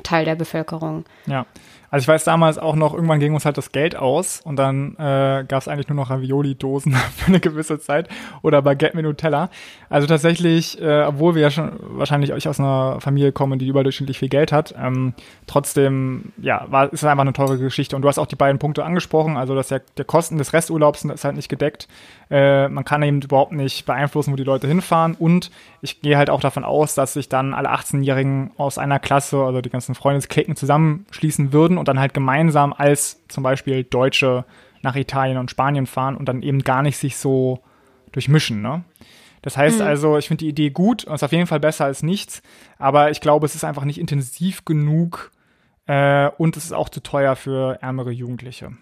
Teil 0.02 0.24
der 0.24 0.34
Bevölkerung. 0.34 1.04
Ja, 1.26 1.44
also 1.94 2.02
ich 2.02 2.08
weiß 2.08 2.24
damals 2.24 2.58
auch 2.58 2.74
noch, 2.74 2.92
irgendwann 2.92 3.20
ging 3.20 3.34
uns 3.34 3.44
halt 3.44 3.56
das 3.56 3.70
Geld 3.70 3.94
aus 3.94 4.40
und 4.40 4.56
dann 4.56 4.96
äh, 4.96 5.44
gab 5.46 5.62
es 5.62 5.68
eigentlich 5.68 5.86
nur 5.86 5.94
noch 5.94 6.10
Ravioli-Dosen 6.10 6.92
für 7.16 7.28
eine 7.28 7.38
gewisse 7.38 7.78
Zeit 7.78 8.08
oder 8.42 8.62
Baguette 8.62 8.96
mit 8.96 9.04
Nutella. 9.04 9.48
Also 9.90 10.08
tatsächlich, 10.08 10.82
äh, 10.82 11.04
obwohl 11.04 11.36
wir 11.36 11.42
ja 11.42 11.52
schon 11.52 11.70
wahrscheinlich 11.78 12.32
euch 12.32 12.48
aus 12.48 12.58
einer 12.58 13.00
Familie 13.00 13.30
kommen, 13.30 13.60
die 13.60 13.68
überdurchschnittlich 13.68 14.18
viel 14.18 14.28
Geld 14.28 14.50
hat, 14.50 14.74
ähm, 14.76 15.14
trotzdem, 15.46 16.32
ja, 16.38 16.66
war, 16.68 16.92
ist 16.92 17.04
einfach 17.04 17.20
eine 17.20 17.32
teure 17.32 17.58
Geschichte. 17.58 17.94
Und 17.94 18.02
du 18.02 18.08
hast 18.08 18.18
auch 18.18 18.26
die 18.26 18.34
beiden 18.34 18.58
Punkte 18.58 18.84
angesprochen, 18.84 19.36
also 19.36 19.54
dass 19.54 19.68
der, 19.68 19.82
der 19.96 20.04
Kosten 20.04 20.36
des 20.36 20.52
Resturlaubs 20.52 21.04
ist 21.04 21.24
halt 21.24 21.36
nicht 21.36 21.48
gedeckt. 21.48 21.86
Äh, 22.28 22.68
man 22.70 22.84
kann 22.84 23.04
eben 23.04 23.22
überhaupt 23.22 23.52
nicht 23.52 23.86
beeinflussen, 23.86 24.32
wo 24.32 24.36
die 24.36 24.42
Leute 24.42 24.66
hinfahren. 24.66 25.14
Und 25.14 25.52
ich 25.80 26.00
gehe 26.00 26.16
halt 26.16 26.28
auch 26.28 26.40
davon 26.40 26.64
aus, 26.64 26.96
dass 26.96 27.12
sich 27.12 27.28
dann 27.28 27.54
alle 27.54 27.70
18-Jährigen 27.70 28.50
aus 28.56 28.78
einer 28.78 28.98
Klasse, 28.98 29.44
also 29.44 29.60
die 29.60 29.70
ganzen 29.70 29.94
Freundesklicken 29.94 30.56
zusammenschließen 30.56 31.52
würden 31.52 31.78
und 31.84 31.88
dann 31.88 32.00
halt 32.00 32.14
gemeinsam 32.14 32.72
als 32.72 33.20
zum 33.28 33.42
Beispiel 33.42 33.84
Deutsche 33.84 34.46
nach 34.80 34.96
Italien 34.96 35.36
und 35.36 35.50
Spanien 35.50 35.86
fahren 35.86 36.16
und 36.16 36.30
dann 36.30 36.40
eben 36.40 36.60
gar 36.60 36.82
nicht 36.82 36.96
sich 36.96 37.18
so 37.18 37.60
durchmischen, 38.12 38.62
ne? 38.62 38.84
Das 39.42 39.58
heißt 39.58 39.80
mhm. 39.80 39.86
also, 39.86 40.16
ich 40.16 40.28
finde 40.28 40.44
die 40.44 40.48
Idee 40.48 40.70
gut 40.70 41.04
und 41.04 41.14
ist 41.14 41.22
auf 41.22 41.32
jeden 41.32 41.46
Fall 41.46 41.60
besser 41.60 41.84
als 41.84 42.02
nichts, 42.02 42.42
aber 42.78 43.10
ich 43.10 43.20
glaube, 43.20 43.44
es 43.44 43.54
ist 43.54 43.64
einfach 43.64 43.84
nicht 43.84 44.00
intensiv 44.00 44.64
genug 44.64 45.30
äh, 45.84 46.30
und 46.38 46.56
es 46.56 46.64
ist 46.64 46.72
auch 46.72 46.88
zu 46.88 47.02
teuer 47.02 47.36
für 47.36 47.82
ärmere 47.82 48.12
Jugendliche. 48.12 48.72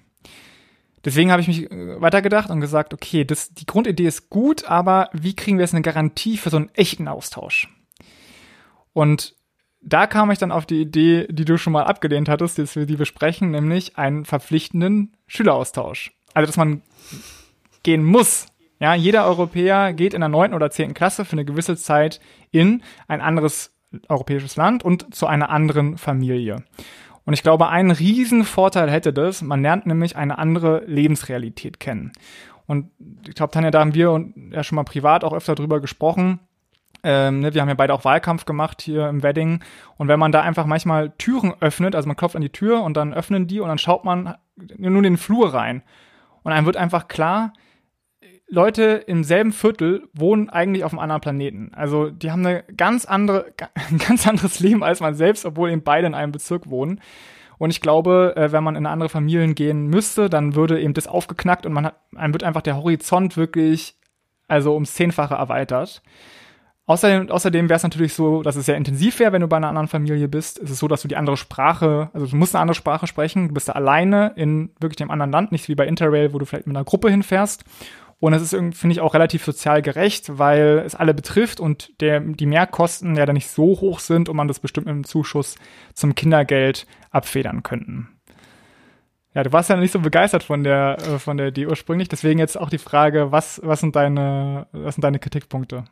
Deswegen 1.05 1.33
habe 1.33 1.43
ich 1.43 1.49
mich 1.49 1.69
äh, 1.73 2.01
weitergedacht 2.01 2.51
und 2.51 2.61
gesagt, 2.61 2.95
okay, 2.95 3.25
das, 3.25 3.53
die 3.53 3.67
Grundidee 3.67 4.07
ist 4.07 4.31
gut, 4.31 4.65
aber 4.67 5.11
wie 5.13 5.35
kriegen 5.35 5.59
wir 5.59 5.65
jetzt 5.65 5.75
eine 5.75 5.83
Garantie 5.83 6.37
für 6.37 6.51
so 6.51 6.59
einen 6.59 6.71
echten 6.75 7.09
Austausch? 7.09 7.69
Und 8.93 9.35
da 9.83 10.07
kam 10.07 10.31
ich 10.31 10.39
dann 10.39 10.53
auf 10.53 10.65
die 10.65 10.81
Idee, 10.81 11.27
die 11.29 11.45
du 11.45 11.59
schon 11.59 11.73
mal 11.73 11.85
abgelehnt 11.85 12.29
hattest, 12.29 12.59
dass 12.59 12.77
wir 12.77 12.87
die 12.87 12.97
besprechen, 12.97 13.51
nämlich 13.51 13.99
einen 13.99 14.25
verpflichtenden 14.25 15.17
Schüleraustausch. 15.27 16.13
Also, 16.35 16.47
dass 16.47 16.57
man 16.57 16.83
gehen 17.83 18.05
muss. 18.05 18.47
Ja, 18.79 18.95
jeder 18.95 19.27
Europäer 19.27 19.93
geht 19.93 20.15
in 20.15 20.21
der 20.21 20.29
neunten 20.29 20.55
oder 20.55 20.71
zehnten 20.71 20.95
Klasse 20.95 21.25
für 21.25 21.33
eine 21.33 21.45
gewisse 21.45 21.77
Zeit 21.77 22.21
in 22.51 22.83
ein 23.07 23.21
anderes 23.21 23.73
europäisches 24.09 24.57
Land 24.57 24.85
und 24.85 25.15
zu 25.15 25.27
einer 25.27 25.51
anderen 25.51 25.99
Familie. 25.99 26.65
Und 27.25 27.35
ich 27.35 27.43
glaube, 27.43 27.69
einen 27.69 27.91
riesen 27.91 28.45
Vorteil 28.45 28.91
hätte 28.91 29.13
das, 29.13 29.43
man 29.43 29.63
lernt 29.63 29.87
nämlich 29.87 30.17
eine 30.17 30.39
andere 30.39 30.85
Lebensrealität 30.87 31.79
kennen. 31.79 32.13
Und 32.67 32.91
ich 33.29 33.35
glaube, 33.35 33.53
Tanja, 33.53 33.71
da 33.71 33.81
haben 33.81 33.95
wir 33.95 34.25
ja 34.51 34.65
schon 34.65 34.77
mal 34.77 34.85
privat 34.85 35.25
auch 35.25 35.33
öfter 35.33 35.55
drüber 35.55 35.81
gesprochen. 35.81 36.41
Ähm, 37.05 37.41
ne, 37.41 37.55
wir 37.55 37.61
haben 37.61 37.69
ja 37.69 37.75
beide 37.75 37.95
auch 37.95 38.05
Wahlkampf 38.05 38.45
gemacht 38.45 38.83
hier 38.83 39.09
im 39.09 39.23
Wedding. 39.23 39.63
Und 39.97 40.09
wenn 40.09 40.21
man 40.21 40.33
da 40.33 40.43
einfach 40.43 40.67
manchmal 40.67 41.11
Türen 41.19 41.55
öffnet, 41.61 41.95
also 41.95 42.07
man 42.07 42.17
klopft 42.17 42.37
an 42.37 42.43
die 42.43 42.51
Tür 42.51 42.83
und 42.83 42.97
dann 42.97 43.13
öffnen 43.13 43.47
die 43.47 43.61
und 43.61 43.69
dann 43.69 43.79
schaut 43.79 44.05
man 44.05 44.37
nur 44.57 44.97
in 44.97 45.03
den 45.03 45.17
Flur 45.17 45.53
rein. 45.53 45.83
Und 46.43 46.53
einem 46.53 46.67
wird 46.67 46.77
einfach 46.77 47.09
klar, 47.09 47.53
Leute 48.53 49.03
im 49.07 49.25
selben 49.25 49.51
Viertel 49.51 50.09
wohnen 50.13 50.51
eigentlich 50.51 50.85
auf 50.85 50.93
einem 50.93 50.99
anderen 51.01 51.23
Planeten. 51.23 51.73
Also 51.75 52.11
die 52.11 52.31
haben 52.31 52.45
eine 52.45 52.63
ganz 52.77 53.07
andere, 53.07 53.47
ein 53.91 53.99
ganz 53.99 54.27
anderes 54.27 54.61
Leben 54.61 54.85
als 54.85 55.01
man 55.01 55.15
selbst, 55.15 55.47
obwohl 55.47 55.71
eben 55.71 55.83
beide 55.83 56.07
in 56.07 56.15
einem 56.15 56.33
Bezirk 56.33 56.69
wohnen. 56.69 57.01
Und 57.57 57.71
ich 57.71 57.81
glaube, 57.81 58.35
äh, 58.37 58.53
wenn 58.53 58.63
man 58.63 58.77
in 58.77 58.87
andere 58.87 59.09
Familien 59.09 59.55
gehen 59.55 59.87
müsste, 59.87 60.29
dann 60.29 60.55
würde 60.55 60.81
eben 60.81 60.95
das 60.95 61.07
aufgeknackt 61.07 61.65
und 61.65 61.73
man 61.73 61.87
hat, 61.87 61.95
einem 62.15 62.35
wird 62.35 62.43
einfach 62.43 62.61
der 62.61 62.77
Horizont 62.77 63.37
wirklich 63.37 63.97
also 64.49 64.75
ums 64.75 64.95
Zehnfache 64.95 65.35
erweitert. 65.35 66.03
Außerdem, 66.85 67.31
außerdem 67.31 67.69
wäre 67.69 67.77
es 67.77 67.85
natürlich 67.85 68.13
so, 68.13 68.43
dass 68.43 68.57
es 68.57 68.67
sehr 68.67 68.77
intensiv 68.77 69.21
wäre, 69.21 69.33
wenn 69.33 69.41
du 69.41 69.47
bei 69.47 69.57
einer 69.57 69.69
anderen 69.69 69.87
Familie 69.87 70.29
bist. 70.29 70.59
Es 70.59 70.71
ist 70.71 70.81
so, 70.81 70.89
dass 70.89 71.03
du 71.03 71.09
die 71.09 71.17
andere 71.17 71.37
Sprache, 71.37 72.11
also 72.13 72.27
du 72.27 72.37
musst 72.37 72.55
eine 72.55 72.63
andere 72.63 72.75
Sprache 72.75 73.07
sprechen. 73.07 73.49
Du 73.49 73.55
bist 73.55 73.69
da 73.69 73.73
alleine 73.73 74.33
in 74.35 74.71
wirklich 74.81 74.97
dem 74.97 75.11
anderen 75.11 75.31
Land, 75.31 75.53
nicht 75.53 75.69
wie 75.69 75.77
bei 75.77 75.87
Interrail, 75.87 76.33
wo 76.33 76.39
du 76.39 76.45
vielleicht 76.45 76.67
mit 76.67 76.77
einer 76.77 76.85
Gruppe 76.85 77.09
hinfährst. 77.09 77.65
Und 78.19 78.35
es 78.35 78.43
ist, 78.43 78.51
finde 78.51 78.93
ich, 78.93 79.01
auch 79.01 79.15
relativ 79.15 79.45
sozial 79.45 79.83
gerecht, 79.83 80.39
weil 80.39 80.83
es 80.85 80.95
alle 80.95 81.15
betrifft 81.15 81.61
und 81.61 82.01
der, 82.01 82.21
die 82.21 82.47
Mehrkosten 82.47 83.17
ja 83.17 83.27
dann 83.27 83.35
nicht 83.35 83.49
so 83.49 83.65
hoch 83.81 83.99
sind 83.99 84.29
und 84.29 84.37
man 84.37 84.47
das 84.47 84.61
bestimmt 84.61 84.87
mit 84.87 84.95
einem 84.95 85.05
Zuschuss 85.05 85.57
zum 85.93 86.15
Kindergeld 86.15 86.87
abfedern 87.11 87.63
könnten. 87.65 88.09
Ja, 89.35 89.43
du 89.43 89.53
warst 89.53 89.71
ja 89.71 89.77
nicht 89.77 89.93
so 89.93 89.99
begeistert 89.99 90.43
von 90.43 90.63
der, 90.63 90.99
äh, 90.99 91.19
von 91.19 91.37
der 91.37 91.49
Idee 91.49 91.67
ursprünglich, 91.67 92.09
deswegen 92.09 92.39
jetzt 92.39 92.59
auch 92.59 92.71
die 92.71 92.79
Frage, 92.79 93.33
was, 93.33 93.61
was 93.65 93.81
sind 93.81 93.97
deine, 93.97 94.67
was 94.73 94.95
sind 94.95 95.03
deine 95.03 95.19
Kritikpunkte? 95.19 95.85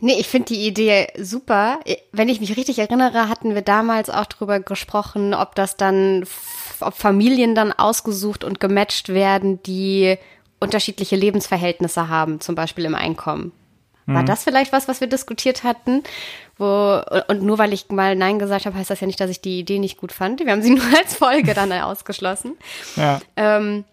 Nee, 0.00 0.18
ich 0.18 0.28
finde 0.28 0.46
die 0.46 0.66
Idee 0.66 1.08
super. 1.18 1.80
Wenn 2.12 2.28
ich 2.28 2.40
mich 2.40 2.56
richtig 2.56 2.78
erinnere, 2.78 3.28
hatten 3.28 3.54
wir 3.54 3.62
damals 3.62 4.10
auch 4.10 4.26
drüber 4.26 4.60
gesprochen, 4.60 5.34
ob 5.34 5.54
das 5.54 5.76
dann, 5.76 6.24
ob 6.80 6.94
Familien 6.94 7.54
dann 7.54 7.72
ausgesucht 7.72 8.44
und 8.44 8.60
gematcht 8.60 9.08
werden, 9.08 9.62
die 9.62 10.16
unterschiedliche 10.60 11.16
Lebensverhältnisse 11.16 12.08
haben, 12.08 12.40
zum 12.40 12.54
Beispiel 12.54 12.84
im 12.84 12.94
Einkommen. 12.94 13.52
War 14.06 14.22
mhm. 14.22 14.26
das 14.26 14.44
vielleicht 14.44 14.72
was, 14.72 14.86
was 14.86 15.00
wir 15.00 15.08
diskutiert 15.08 15.64
hatten? 15.64 16.04
Wo, 16.56 17.00
und 17.28 17.42
nur 17.42 17.58
weil 17.58 17.72
ich 17.72 17.90
mal 17.90 18.14
Nein 18.14 18.38
gesagt 18.38 18.64
habe, 18.64 18.76
heißt 18.78 18.88
das 18.88 19.00
ja 19.00 19.06
nicht, 19.06 19.20
dass 19.20 19.30
ich 19.30 19.40
die 19.40 19.58
Idee 19.58 19.80
nicht 19.80 19.98
gut 19.98 20.12
fand. 20.12 20.40
Wir 20.40 20.52
haben 20.52 20.62
sie 20.62 20.70
nur 20.74 20.84
als 20.96 21.16
Folge 21.16 21.54
dann 21.54 21.72
ausgeschlossen. 21.72 22.56
Ja. 22.94 23.20
Ähm, 23.36 23.84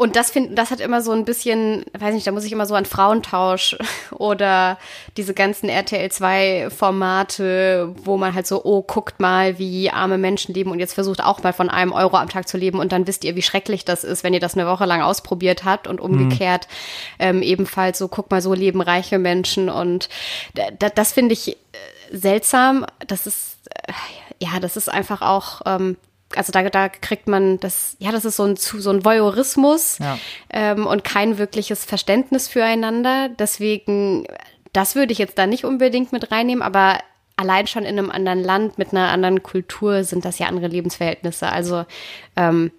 und 0.00 0.16
das 0.16 0.30
find, 0.30 0.56
das 0.56 0.70
hat 0.70 0.80
immer 0.80 1.02
so 1.02 1.12
ein 1.12 1.26
bisschen, 1.26 1.84
weiß 1.92 2.14
nicht, 2.14 2.26
da 2.26 2.32
muss 2.32 2.44
ich 2.44 2.52
immer 2.52 2.64
so 2.64 2.74
an 2.74 2.86
Frauentausch 2.86 3.76
oder 4.12 4.78
diese 5.18 5.34
ganzen 5.34 5.68
RTL 5.68 6.10
2 6.10 6.70
Formate, 6.70 7.94
wo 8.02 8.16
man 8.16 8.34
halt 8.34 8.46
so, 8.46 8.64
oh, 8.64 8.80
guckt 8.80 9.20
mal, 9.20 9.58
wie 9.58 9.90
arme 9.90 10.16
Menschen 10.16 10.54
leben 10.54 10.70
und 10.70 10.80
jetzt 10.80 10.94
versucht 10.94 11.22
auch 11.22 11.42
mal 11.42 11.52
von 11.52 11.68
einem 11.68 11.92
Euro 11.92 12.16
am 12.16 12.30
Tag 12.30 12.48
zu 12.48 12.56
leben 12.56 12.78
und 12.78 12.92
dann 12.92 13.06
wisst 13.06 13.24
ihr, 13.24 13.36
wie 13.36 13.42
schrecklich 13.42 13.84
das 13.84 14.02
ist, 14.02 14.24
wenn 14.24 14.32
ihr 14.32 14.40
das 14.40 14.56
eine 14.56 14.66
Woche 14.66 14.86
lang 14.86 15.02
ausprobiert 15.02 15.66
habt 15.66 15.86
und 15.86 16.00
umgekehrt 16.00 16.66
mhm. 17.18 17.24
ähm, 17.26 17.42
ebenfalls 17.42 17.98
so, 17.98 18.08
guck 18.08 18.30
mal, 18.30 18.40
so 18.40 18.54
leben 18.54 18.80
reiche 18.80 19.18
Menschen 19.18 19.68
und 19.68 20.08
das 20.78 21.12
finde 21.12 21.34
ich 21.34 21.48
äh, 21.50 21.56
seltsam. 22.10 22.86
Das 23.06 23.26
ist, 23.26 23.58
äh, 23.66 23.92
ja, 24.38 24.60
das 24.60 24.78
ist 24.78 24.88
einfach 24.88 25.20
auch, 25.20 25.60
ähm, 25.66 25.98
also 26.36 26.52
da, 26.52 26.62
da 26.68 26.88
kriegt 26.88 27.28
man 27.28 27.58
das, 27.58 27.96
ja, 27.98 28.12
das 28.12 28.24
ist 28.24 28.36
so 28.36 28.44
ein, 28.44 28.56
so 28.56 28.90
ein 28.90 29.04
Voyeurismus 29.04 29.98
ja. 29.98 30.18
ähm, 30.50 30.86
und 30.86 31.04
kein 31.04 31.38
wirkliches 31.38 31.84
Verständnis 31.84 32.48
füreinander. 32.48 33.28
Deswegen, 33.28 34.26
das 34.72 34.94
würde 34.94 35.12
ich 35.12 35.18
jetzt 35.18 35.38
da 35.38 35.46
nicht 35.46 35.64
unbedingt 35.64 36.12
mit 36.12 36.30
reinnehmen, 36.30 36.62
aber 36.62 36.98
allein 37.36 37.66
schon 37.66 37.84
in 37.84 37.98
einem 37.98 38.10
anderen 38.10 38.44
Land 38.44 38.78
mit 38.78 38.92
einer 38.92 39.08
anderen 39.08 39.42
Kultur 39.42 40.04
sind 40.04 40.24
das 40.24 40.38
ja 40.38 40.46
andere 40.46 40.68
Lebensverhältnisse. 40.68 41.48
Also 41.50 41.84
ähm, 42.36 42.70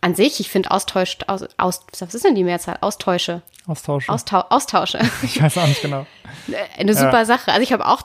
an 0.00 0.14
sich, 0.14 0.40
ich 0.40 0.48
finde 0.48 0.70
Austausch, 0.70 1.18
aus, 1.26 1.44
aus, 1.56 1.86
was 1.98 2.14
ist 2.14 2.24
denn 2.24 2.34
die 2.34 2.44
Mehrzahl? 2.44 2.78
Austausche. 2.80 3.42
Austausche. 3.66 4.10
Austau 4.10 4.40
Austausche. 4.48 4.98
Ich 5.22 5.42
weiß 5.42 5.58
auch 5.58 5.66
nicht 5.66 5.82
genau. 5.82 6.06
Eine 6.78 6.94
super 6.94 7.18
ja. 7.18 7.24
Sache. 7.24 7.52
Also 7.52 7.62
ich 7.62 7.72
habe 7.72 7.86
auch 7.86 8.02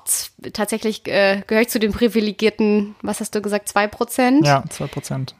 tatsächlich 0.51 1.07
äh, 1.07 1.41
gehöre 1.47 1.61
ich 1.61 1.69
zu 1.69 1.79
den 1.79 1.93
privilegierten, 1.93 2.95
was 3.01 3.19
hast 3.19 3.35
du 3.35 3.41
gesagt, 3.41 3.69
zwei 3.69 3.87
Prozent? 3.87 4.45
Ja, 4.45 4.63
zwei 4.69 4.87
Prozent. 4.87 5.35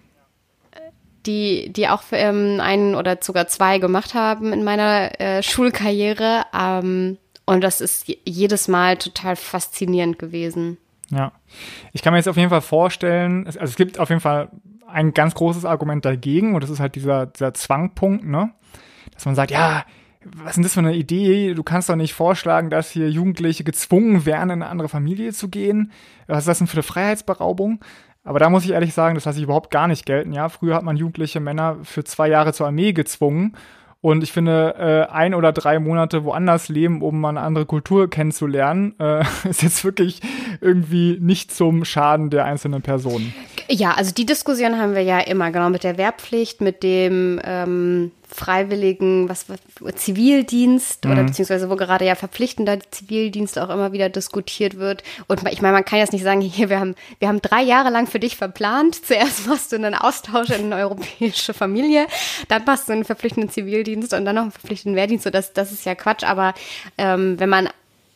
Die, 1.25 1.71
die 1.71 1.87
auch 1.87 2.03
ähm, 2.11 2.59
einen 2.61 2.95
oder 2.95 3.17
sogar 3.21 3.47
zwei 3.47 3.79
gemacht 3.79 4.13
haben 4.13 4.53
in 4.53 4.63
meiner 4.63 5.19
äh, 5.19 5.43
Schulkarriere. 5.43 6.43
Ähm, 6.53 7.17
und 7.45 7.61
das 7.61 7.81
ist 7.81 8.05
jedes 8.25 8.67
Mal 8.67 8.97
total 8.97 9.35
faszinierend 9.35 10.19
gewesen. 10.19 10.77
Ja. 11.09 11.31
Ich 11.91 12.01
kann 12.01 12.13
mir 12.13 12.19
jetzt 12.19 12.27
auf 12.27 12.37
jeden 12.37 12.49
Fall 12.49 12.61
vorstellen, 12.61 13.45
also 13.45 13.59
es 13.59 13.75
gibt 13.75 13.99
auf 13.99 14.09
jeden 14.09 14.21
Fall 14.21 14.49
ein 14.93 15.13
ganz 15.13 15.35
großes 15.35 15.65
Argument 15.65 16.05
dagegen 16.05 16.55
und 16.55 16.63
das 16.63 16.69
ist 16.69 16.79
halt 16.79 16.95
dieser, 16.95 17.25
dieser 17.25 17.53
Zwangpunkt, 17.53 18.25
ne? 18.25 18.51
Dass 19.13 19.25
man 19.25 19.35
sagt, 19.35 19.51
ja, 19.51 19.83
was 20.23 20.51
ist 20.51 20.55
denn 20.55 20.63
das 20.63 20.73
für 20.73 20.79
eine 20.79 20.95
Idee? 20.95 21.53
Du 21.53 21.63
kannst 21.63 21.89
doch 21.89 21.95
nicht 21.95 22.13
vorschlagen, 22.13 22.69
dass 22.69 22.91
hier 22.91 23.09
Jugendliche 23.09 23.63
gezwungen 23.63 24.25
werden, 24.25 24.49
in 24.49 24.61
eine 24.61 24.67
andere 24.67 24.89
Familie 24.89 25.33
zu 25.33 25.49
gehen. 25.49 25.91
Was 26.27 26.39
ist 26.39 26.47
das 26.47 26.57
denn 26.59 26.67
für 26.67 26.77
eine 26.77 26.83
Freiheitsberaubung? 26.83 27.83
Aber 28.23 28.39
da 28.39 28.49
muss 28.49 28.63
ich 28.63 28.71
ehrlich 28.71 28.93
sagen, 28.93 29.15
das 29.15 29.25
lasse 29.25 29.39
ich 29.39 29.43
überhaupt 29.43 29.69
gar 29.69 29.87
nicht 29.87 30.05
gelten. 30.05 30.31
Ja, 30.31 30.47
früher 30.47 30.75
hat 30.75 30.83
man 30.83 30.95
jugendliche 30.95 31.41
Männer 31.41 31.77
für 31.83 32.05
zwei 32.05 32.29
Jahre 32.29 32.53
zur 32.53 32.67
Armee 32.67 32.93
gezwungen 32.93 33.57
Und 34.03 34.21
ich 34.21 34.33
finde, 34.33 35.07
äh, 35.09 35.13
ein 35.13 35.33
oder 35.33 35.53
drei 35.53 35.79
Monate 35.79 36.25
woanders 36.25 36.67
leben, 36.67 37.01
um 37.01 37.21
mal 37.21 37.29
eine 37.29 37.39
andere 37.39 37.65
Kultur 37.65 38.09
kennenzulernen, 38.09 38.95
äh, 38.99 39.23
ist 39.49 39.63
jetzt 39.63 39.85
wirklich 39.85 40.19
irgendwie 40.59 41.17
nicht 41.21 41.55
zum 41.55 41.85
Schaden 41.85 42.29
der 42.29 42.43
einzelnen 42.43 42.81
Personen. 42.81 43.33
Ja, 43.69 43.93
also 43.93 44.13
die 44.13 44.25
Diskussion 44.25 44.77
haben 44.77 44.93
wir 44.93 45.03
ja 45.03 45.19
immer, 45.19 45.51
genau, 45.51 45.69
mit 45.69 45.85
der 45.85 45.97
Wehrpflicht, 45.97 46.59
mit 46.59 46.83
dem 46.83 47.39
ähm, 47.45 48.11
freiwilligen, 48.33 49.29
was, 49.29 49.45
was 49.47 49.95
Zivildienst 49.95 51.05
mhm. 51.05 51.11
oder 51.11 51.23
beziehungsweise 51.23 51.69
wo 51.69 51.75
gerade 51.75 52.05
ja 52.05 52.15
verpflichtender 52.15 52.79
Zivildienst 52.91 53.59
auch 53.59 53.69
immer 53.69 53.91
wieder 53.91 54.09
diskutiert 54.09 54.77
wird. 54.77 55.03
Und 55.27 55.47
ich 55.51 55.61
meine, 55.61 55.73
man 55.73 55.85
kann 55.85 55.99
jetzt 55.99 56.13
nicht 56.13 56.23
sagen, 56.23 56.41
hier, 56.41 56.69
wir 56.69 56.79
haben, 56.79 56.95
wir 57.19 57.27
haben 57.27 57.41
drei 57.41 57.61
Jahre 57.61 57.89
lang 57.89 58.07
für 58.07 58.19
dich 58.19 58.35
verplant. 58.35 59.05
Zuerst 59.05 59.47
machst 59.47 59.71
du 59.71 59.75
einen 59.75 59.95
Austausch 59.95 60.49
in 60.49 60.73
eine 60.73 60.77
europäische 60.77 61.53
Familie, 61.53 62.07
dann 62.47 62.65
machst 62.65 62.87
du 62.87 62.93
einen 62.93 63.05
verpflichtenden 63.05 63.51
Zivildienst 63.51 64.13
und 64.13 64.25
dann 64.25 64.35
noch 64.35 64.43
einen 64.43 64.51
verpflichtenden 64.51 64.95
Wehrdienst. 64.95 65.23
So, 65.23 65.29
das, 65.29 65.53
das 65.53 65.71
ist 65.71 65.85
ja 65.85 65.95
Quatsch. 65.95 66.23
Aber 66.23 66.53
ähm, 66.97 67.39
wenn 67.39 67.49
man 67.49 67.69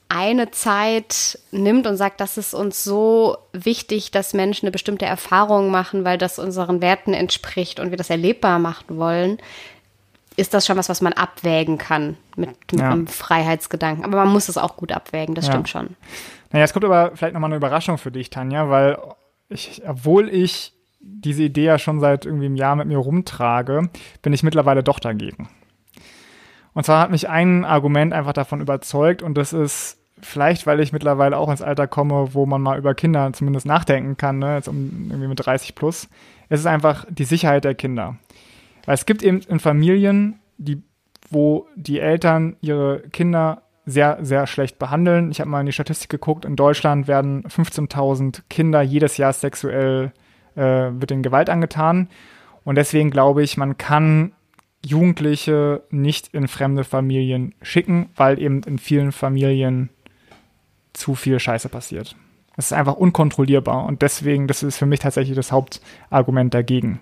eine 0.09 0.51
Zeit 0.51 1.39
nimmt 1.51 1.85
und 1.85 1.97
sagt, 1.97 2.21
das 2.21 2.37
ist 2.37 2.53
uns 2.53 2.83
so 2.83 3.37
wichtig, 3.51 4.11
dass 4.11 4.33
Menschen 4.33 4.65
eine 4.65 4.71
bestimmte 4.71 5.05
Erfahrung 5.05 5.69
machen, 5.69 6.05
weil 6.05 6.17
das 6.17 6.39
unseren 6.39 6.81
Werten 6.81 7.13
entspricht 7.13 7.79
und 7.79 7.89
wir 7.89 7.97
das 7.97 8.09
erlebbar 8.09 8.59
machen 8.59 8.97
wollen, 8.97 9.37
ist 10.37 10.53
das 10.53 10.65
schon 10.65 10.77
was, 10.77 10.87
was 10.87 11.01
man 11.01 11.13
abwägen 11.13 11.77
kann 11.77 12.15
mit, 12.35 12.49
mit 12.71 12.79
ja. 12.79 12.91
einem 12.91 13.07
Freiheitsgedanken. 13.07 14.05
Aber 14.05 14.17
man 14.17 14.29
muss 14.29 14.47
es 14.47 14.57
auch 14.57 14.77
gut 14.77 14.91
abwägen, 14.91 15.35
das 15.35 15.47
ja. 15.47 15.53
stimmt 15.53 15.67
schon. 15.67 15.97
Naja, 16.51 16.63
es 16.63 16.73
kommt 16.73 16.85
aber 16.85 17.11
vielleicht 17.15 17.33
nochmal 17.33 17.49
eine 17.49 17.57
Überraschung 17.57 17.97
für 17.97 18.11
dich, 18.11 18.29
Tanja, 18.29 18.69
weil 18.69 18.97
ich, 19.49 19.81
obwohl 19.85 20.29
ich 20.29 20.73
diese 20.99 21.43
Idee 21.43 21.65
ja 21.65 21.79
schon 21.79 21.99
seit 21.99 22.25
irgendwie 22.25 22.45
einem 22.45 22.55
Jahr 22.55 22.75
mit 22.75 22.87
mir 22.87 22.97
rumtrage, 22.97 23.89
bin 24.21 24.33
ich 24.33 24.43
mittlerweile 24.43 24.83
doch 24.83 24.99
dagegen. 24.99 25.49
Und 26.73 26.85
zwar 26.85 27.01
hat 27.01 27.11
mich 27.11 27.27
ein 27.27 27.65
Argument 27.65 28.13
einfach 28.13 28.33
davon 28.33 28.61
überzeugt 28.61 29.23
und 29.23 29.35
das 29.35 29.51
ist 29.51 29.97
vielleicht, 30.21 30.67
weil 30.67 30.79
ich 30.79 30.93
mittlerweile 30.93 31.37
auch 31.37 31.49
ins 31.49 31.61
Alter 31.61 31.87
komme, 31.87 32.33
wo 32.33 32.45
man 32.45 32.61
mal 32.61 32.77
über 32.77 32.93
Kinder 32.93 33.31
zumindest 33.33 33.65
nachdenken 33.65 34.17
kann, 34.17 34.39
ne, 34.39 34.55
jetzt 34.55 34.67
um 34.67 35.07
irgendwie 35.09 35.27
mit 35.27 35.43
30 35.43 35.73
plus. 35.75 36.07
Es 36.49 36.59
ist 36.59 36.65
einfach 36.65 37.05
die 37.09 37.23
Sicherheit 37.23 37.63
der 37.63 37.75
Kinder. 37.75 38.17
Weil 38.87 38.95
es 38.95 39.05
gibt 39.05 39.21
eben 39.21 39.41
in 39.41 39.59
Familien, 39.59 40.39
die, 40.57 40.81
wo 41.29 41.67
die 41.75 41.99
Eltern 41.99 42.55
ihre 42.61 43.01
Kinder 43.11 43.63
sehr, 43.85 44.17
sehr 44.21 44.47
schlecht 44.47 44.79
behandeln. 44.79 45.29
Ich 45.29 45.41
habe 45.41 45.49
mal 45.49 45.59
in 45.59 45.65
die 45.65 45.73
Statistik 45.73 46.09
geguckt, 46.09 46.45
in 46.45 46.55
Deutschland 46.55 47.07
werden 47.07 47.43
15.000 47.43 48.43
Kinder 48.49 48.81
jedes 48.81 49.17
Jahr 49.17 49.33
sexuell 49.33 50.13
äh, 50.55 50.89
mit 50.89 51.09
den 51.09 51.21
Gewalt 51.21 51.49
angetan. 51.49 52.07
Und 52.63 52.75
deswegen 52.75 53.11
glaube 53.11 53.43
ich, 53.43 53.57
man 53.57 53.77
kann 53.77 54.31
Jugendliche 54.85 55.83
nicht 55.89 56.29
in 56.33 56.47
fremde 56.47 56.85
Familien 56.85 57.55
schicken, 57.61 58.09
weil 58.15 58.39
eben 58.39 58.63
in 58.63 58.79
vielen 58.79 59.11
Familien 59.11 59.89
zu 60.93 61.13
viel 61.13 61.39
Scheiße 61.39 61.67
passiert. 61.67 62.15
Es 62.55 62.67
ist 62.67 62.73
einfach 62.73 62.95
unkontrollierbar 62.95 63.85
und 63.85 64.01
deswegen, 64.01 64.47
das 64.47 64.63
ist 64.63 64.77
für 64.77 64.85
mich 64.85 65.01
tatsächlich 65.01 65.35
das 65.35 65.51
Hauptargument 65.51 66.53
dagegen. 66.53 67.01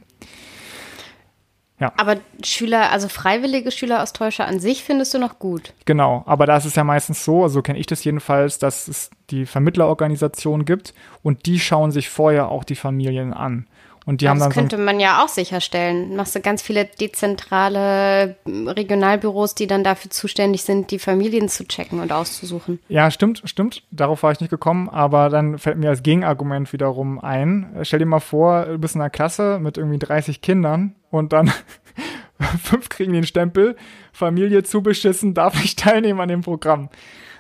Ja. 1.80 1.92
Aber 1.98 2.18
Schüler, 2.42 2.92
also 2.92 3.10
freiwillige 3.10 3.70
Schüleraustausche 3.70 4.46
an 4.46 4.60
sich 4.60 4.84
findest 4.84 5.14
du 5.14 5.20
noch 5.20 5.40
gut. 5.40 5.74
Genau, 5.86 6.24
aber 6.26 6.46
da 6.46 6.56
ist 6.56 6.66
es 6.66 6.76
ja 6.76 6.86
meistens 6.86 7.26
so, 7.26 7.44
also 7.44 7.62
kenne 7.62 7.80
ich 7.80 7.86
das 7.86 8.04
jedenfalls, 8.04 8.60
dass 8.60 8.88
es 8.88 9.10
die 9.30 9.46
Vermittlerorganisation 9.46 10.64
gibt 10.64 10.94
und 11.22 11.46
die 11.46 11.60
schauen 11.60 11.92
sich 11.92 12.10
vorher 12.10 12.50
auch 12.50 12.64
die 12.64 12.76
Familien 12.76 13.34
an. 13.34 13.68
Und 14.06 14.22
die 14.22 14.26
ja, 14.26 14.32
haben 14.32 14.40
dann 14.40 14.50
das 14.50 14.56
könnte 14.56 14.78
so 14.78 14.84
man 14.84 15.00
ja 15.00 15.24
auch 15.24 15.30
sicherstellen. 15.30 16.16
Machst 16.16 16.36
du 16.36 16.40
ganz 16.40 16.62
viele 16.62 16.86
dezentrale 16.86 18.36
Regionalbüros, 18.46 19.56
die 19.56 19.66
dann 19.66 19.84
dafür 19.84 20.12
zuständig 20.12 20.62
sind, 20.62 20.92
die 20.92 21.00
Familien 21.00 21.50
zu 21.50 21.68
checken 21.68 22.00
und 22.00 22.12
auszusuchen. 22.12 22.80
Ja, 22.88 23.10
stimmt, 23.10 23.42
stimmt. 23.46 23.84
Darauf 23.90 24.22
war 24.22 24.32
ich 24.32 24.40
nicht 24.40 24.52
gekommen, 24.52 24.90
aber 24.90 25.30
dann 25.30 25.58
fällt 25.58 25.78
mir 25.78 25.90
als 25.90 26.04
Gegenargument 26.04 26.72
wiederum 26.72 27.20
ein. 27.20 27.76
Stell 27.82 28.00
dir 28.00 28.06
mal 28.06 28.20
vor, 28.20 28.66
du 28.66 28.78
bist 28.78 28.96
in 28.96 29.02
einer 29.02 29.10
Klasse 29.10 29.60
mit 29.60 29.78
irgendwie 29.78 30.00
30 30.00 30.42
Kindern 30.42 30.94
und 31.10 31.34
dann 31.34 31.52
fünf 32.62 32.90
kriegen 32.90 33.14
den 33.14 33.26
Stempel, 33.26 33.76
Familie 34.14 34.64
zu 34.64 34.84
beschissen, 34.84 35.34
darf 35.34 35.60
nicht 35.60 35.80
teilnehmen 35.80 36.20
an 36.20 36.30
dem 36.30 36.42
Programm. 36.42 36.90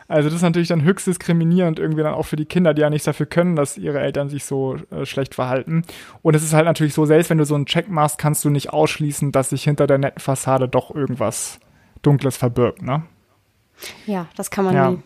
Also 0.07 0.29
das 0.29 0.35
ist 0.35 0.41
natürlich 0.43 0.67
dann 0.67 0.83
höchst 0.83 1.07
diskriminierend 1.07 1.79
irgendwie 1.79 2.03
dann 2.03 2.13
auch 2.13 2.25
für 2.25 2.35
die 2.35 2.45
Kinder, 2.45 2.73
die 2.73 2.81
ja 2.81 2.89
nichts 2.89 3.05
dafür 3.05 3.25
können, 3.25 3.55
dass 3.55 3.77
ihre 3.77 3.99
Eltern 3.99 4.29
sich 4.29 4.45
so 4.45 4.75
äh, 4.91 5.05
schlecht 5.05 5.33
verhalten. 5.33 5.83
Und 6.21 6.35
es 6.35 6.43
ist 6.43 6.53
halt 6.53 6.65
natürlich 6.65 6.93
so, 6.93 7.05
selbst 7.05 7.29
wenn 7.29 7.39
du 7.39 7.45
so 7.45 7.55
einen 7.55 7.65
Check 7.65 7.89
machst, 7.89 8.17
kannst 8.17 8.45
du 8.45 8.49
nicht 8.49 8.71
ausschließen, 8.71 9.31
dass 9.31 9.49
sich 9.49 9.63
hinter 9.63 9.87
der 9.87 9.97
netten 9.97 10.19
Fassade 10.19 10.67
doch 10.67 10.93
irgendwas 10.93 11.59
Dunkles 12.01 12.37
verbirgt, 12.37 12.81
ne? 12.83 13.03
Ja, 14.05 14.27
das 14.35 14.51
kann 14.51 14.65
man 14.65 14.75
ja. 14.75 14.91
nie. 14.91 14.99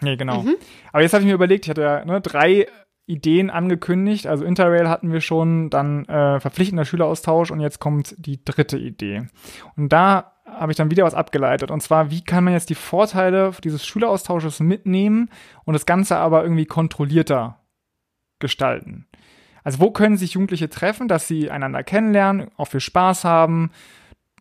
Nee, 0.00 0.16
genau. 0.16 0.42
Mhm. 0.42 0.56
Aber 0.92 1.02
jetzt 1.02 1.12
habe 1.12 1.22
ich 1.22 1.28
mir 1.28 1.34
überlegt, 1.34 1.66
ich 1.66 1.70
hatte 1.70 1.82
ja 1.82 2.04
ne, 2.04 2.20
drei 2.20 2.68
Ideen 3.06 3.50
angekündigt. 3.50 4.26
Also 4.26 4.44
Interrail 4.44 4.88
hatten 4.88 5.12
wir 5.12 5.20
schon, 5.20 5.70
dann 5.70 6.04
äh, 6.04 6.40
verpflichtender 6.40 6.84
Schüleraustausch 6.84 7.50
und 7.50 7.60
jetzt 7.60 7.80
kommt 7.80 8.14
die 8.18 8.44
dritte 8.44 8.78
Idee. 8.78 9.28
Und 9.76 9.92
da 9.92 10.37
habe 10.56 10.72
ich 10.72 10.76
dann 10.76 10.90
wieder 10.90 11.04
was 11.04 11.14
abgeleitet. 11.14 11.70
Und 11.70 11.82
zwar, 11.82 12.10
wie 12.10 12.22
kann 12.22 12.44
man 12.44 12.52
jetzt 12.52 12.70
die 12.70 12.74
Vorteile 12.74 13.52
dieses 13.62 13.86
Schüleraustausches 13.86 14.60
mitnehmen 14.60 15.30
und 15.64 15.74
das 15.74 15.86
Ganze 15.86 16.16
aber 16.16 16.42
irgendwie 16.42 16.66
kontrollierter 16.66 17.58
gestalten? 18.38 19.06
Also 19.64 19.80
wo 19.80 19.90
können 19.90 20.16
sich 20.16 20.32
Jugendliche 20.32 20.68
treffen, 20.68 21.08
dass 21.08 21.28
sie 21.28 21.50
einander 21.50 21.82
kennenlernen, 21.82 22.50
auch 22.56 22.66
viel 22.66 22.80
Spaß 22.80 23.24
haben, 23.24 23.70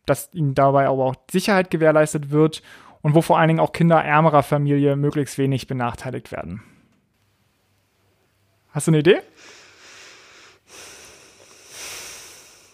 dass 0.05 0.33
ihnen 0.33 0.55
dabei 0.55 0.87
aber 0.87 1.03
auch 1.03 1.15
Sicherheit 1.29 1.69
gewährleistet 1.69 2.31
wird 2.31 2.61
und 3.01 3.13
wo 3.13 3.21
vor 3.21 3.37
allen 3.37 3.49
Dingen 3.49 3.59
auch 3.59 3.73
Kinder 3.73 4.01
ärmerer 4.01 4.43
Familie 4.43 4.95
möglichst 4.95 5.37
wenig 5.37 5.67
benachteiligt 5.67 6.31
werden? 6.31 6.63
Hast 8.69 8.87
du 8.87 8.91
eine 8.91 8.99
Idee? 8.99 9.19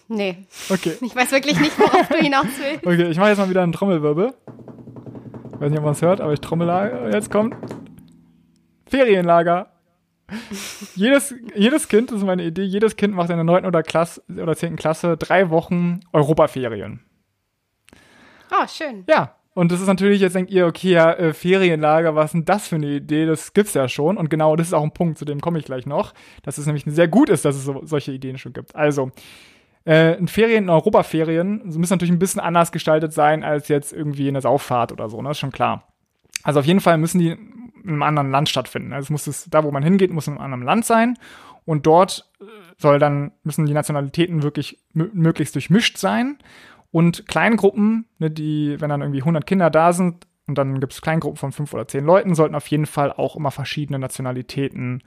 Nee. 0.08 0.46
Okay. 0.68 0.96
Ich 1.00 1.14
weiß 1.14 1.32
wirklich 1.32 1.58
nicht, 1.60 1.78
worauf 1.78 2.08
du 2.08 2.16
hinaus 2.16 2.46
willst. 2.58 2.86
Okay, 2.86 3.10
ich 3.10 3.18
mache 3.18 3.30
jetzt 3.30 3.38
mal 3.38 3.50
wieder 3.50 3.62
einen 3.62 3.72
Trommelwirbel. 3.72 4.34
Ich 5.54 5.60
weiß 5.60 5.70
nicht, 5.70 5.78
ob 5.78 5.84
man 5.84 5.92
es 5.92 6.02
hört, 6.02 6.20
aber 6.20 6.32
ich 6.32 6.40
trommel 6.40 7.10
jetzt 7.12 7.30
kommt. 7.30 7.54
Ferienlager. 8.86 9.70
jedes, 10.94 11.34
jedes 11.54 11.88
Kind, 11.88 12.10
das 12.10 12.18
ist 12.18 12.24
meine 12.24 12.44
Idee, 12.44 12.62
jedes 12.62 12.96
Kind 12.96 13.14
macht 13.14 13.30
in 13.30 13.36
der 13.36 13.44
9. 13.44 13.66
oder, 13.66 13.82
Klasse, 13.82 14.22
oder 14.28 14.56
10. 14.56 14.76
Klasse 14.76 15.16
drei 15.16 15.50
Wochen 15.50 16.00
Europaferien. 16.12 17.00
Oh, 18.50 18.66
schön. 18.66 19.04
Ja, 19.08 19.36
und 19.54 19.70
das 19.70 19.80
ist 19.80 19.86
natürlich, 19.86 20.20
jetzt 20.20 20.34
denkt 20.34 20.50
ihr, 20.50 20.66
okay, 20.66 20.90
ja, 20.90 21.12
äh, 21.12 21.32
Ferienlager, 21.32 22.14
was 22.16 22.26
ist 22.26 22.32
denn 22.34 22.44
das 22.44 22.66
für 22.66 22.76
eine 22.76 22.96
Idee? 22.96 23.24
Das 23.24 23.52
gibt's 23.52 23.74
ja 23.74 23.88
schon. 23.88 24.16
Und 24.16 24.28
genau 24.28 24.56
das 24.56 24.68
ist 24.68 24.72
auch 24.72 24.82
ein 24.82 24.92
Punkt, 24.92 25.16
zu 25.16 25.24
dem 25.24 25.40
komme 25.40 25.58
ich 25.60 25.64
gleich 25.64 25.86
noch, 25.86 26.12
dass 26.42 26.58
es 26.58 26.66
nämlich 26.66 26.84
sehr 26.86 27.08
gut 27.08 27.28
ist, 27.28 27.44
dass 27.44 27.54
es 27.54 27.64
so, 27.64 27.80
solche 27.84 28.12
Ideen 28.12 28.36
schon 28.36 28.52
gibt. 28.52 28.74
Also, 28.74 29.12
äh, 29.86 30.18
in 30.18 30.28
Ferien, 30.28 30.64
in 30.64 30.70
Europaferien, 30.70 31.62
müssen 31.64 31.92
natürlich 31.92 32.12
ein 32.12 32.18
bisschen 32.18 32.40
anders 32.40 32.72
gestaltet 32.72 33.12
sein 33.12 33.44
als 33.44 33.68
jetzt 33.68 33.92
irgendwie 33.92 34.28
in 34.28 34.34
der 34.34 34.42
Sauffahrt 34.42 34.92
oder 34.92 35.08
so, 35.08 35.20
ne? 35.20 35.30
Ist 35.30 35.38
schon 35.38 35.52
klar. 35.52 35.92
Also 36.42 36.60
auf 36.60 36.66
jeden 36.66 36.80
Fall 36.80 36.98
müssen 36.98 37.18
die 37.18 37.30
in 37.30 37.90
einem 37.90 38.02
anderen 38.02 38.30
Land 38.30 38.48
stattfinden. 38.48 38.92
Also 38.92 39.06
es 39.06 39.10
muss 39.10 39.26
es, 39.26 39.48
da 39.50 39.64
wo 39.64 39.70
man 39.70 39.82
hingeht, 39.82 40.10
muss 40.10 40.26
in 40.26 40.34
einem 40.34 40.42
anderen 40.42 40.64
Land 40.64 40.84
sein. 40.84 41.18
Und 41.64 41.86
dort 41.86 42.30
äh, 42.40 42.44
soll 42.78 42.98
dann, 42.98 43.32
müssen 43.42 43.66
die 43.66 43.74
Nationalitäten 43.74 44.42
wirklich 44.42 44.78
möglichst 44.92 45.54
durchmischt 45.54 45.98
sein. 45.98 46.38
Und 46.90 47.26
Kleingruppen, 47.26 48.06
ne, 48.18 48.30
die, 48.30 48.76
wenn 48.80 48.88
dann 48.88 49.00
irgendwie 49.00 49.20
100 49.20 49.46
Kinder 49.46 49.70
da 49.70 49.92
sind 49.92 50.26
und 50.46 50.56
dann 50.56 50.80
gibt 50.80 50.92
es 50.92 51.02
Kleingruppen 51.02 51.36
von 51.36 51.52
fünf 51.52 51.74
oder 51.74 51.88
zehn 51.88 52.04
Leuten, 52.04 52.34
sollten 52.34 52.54
auf 52.54 52.66
jeden 52.68 52.86
Fall 52.86 53.12
auch 53.12 53.36
immer 53.36 53.50
verschiedene 53.50 53.98
Nationalitäten 53.98 55.02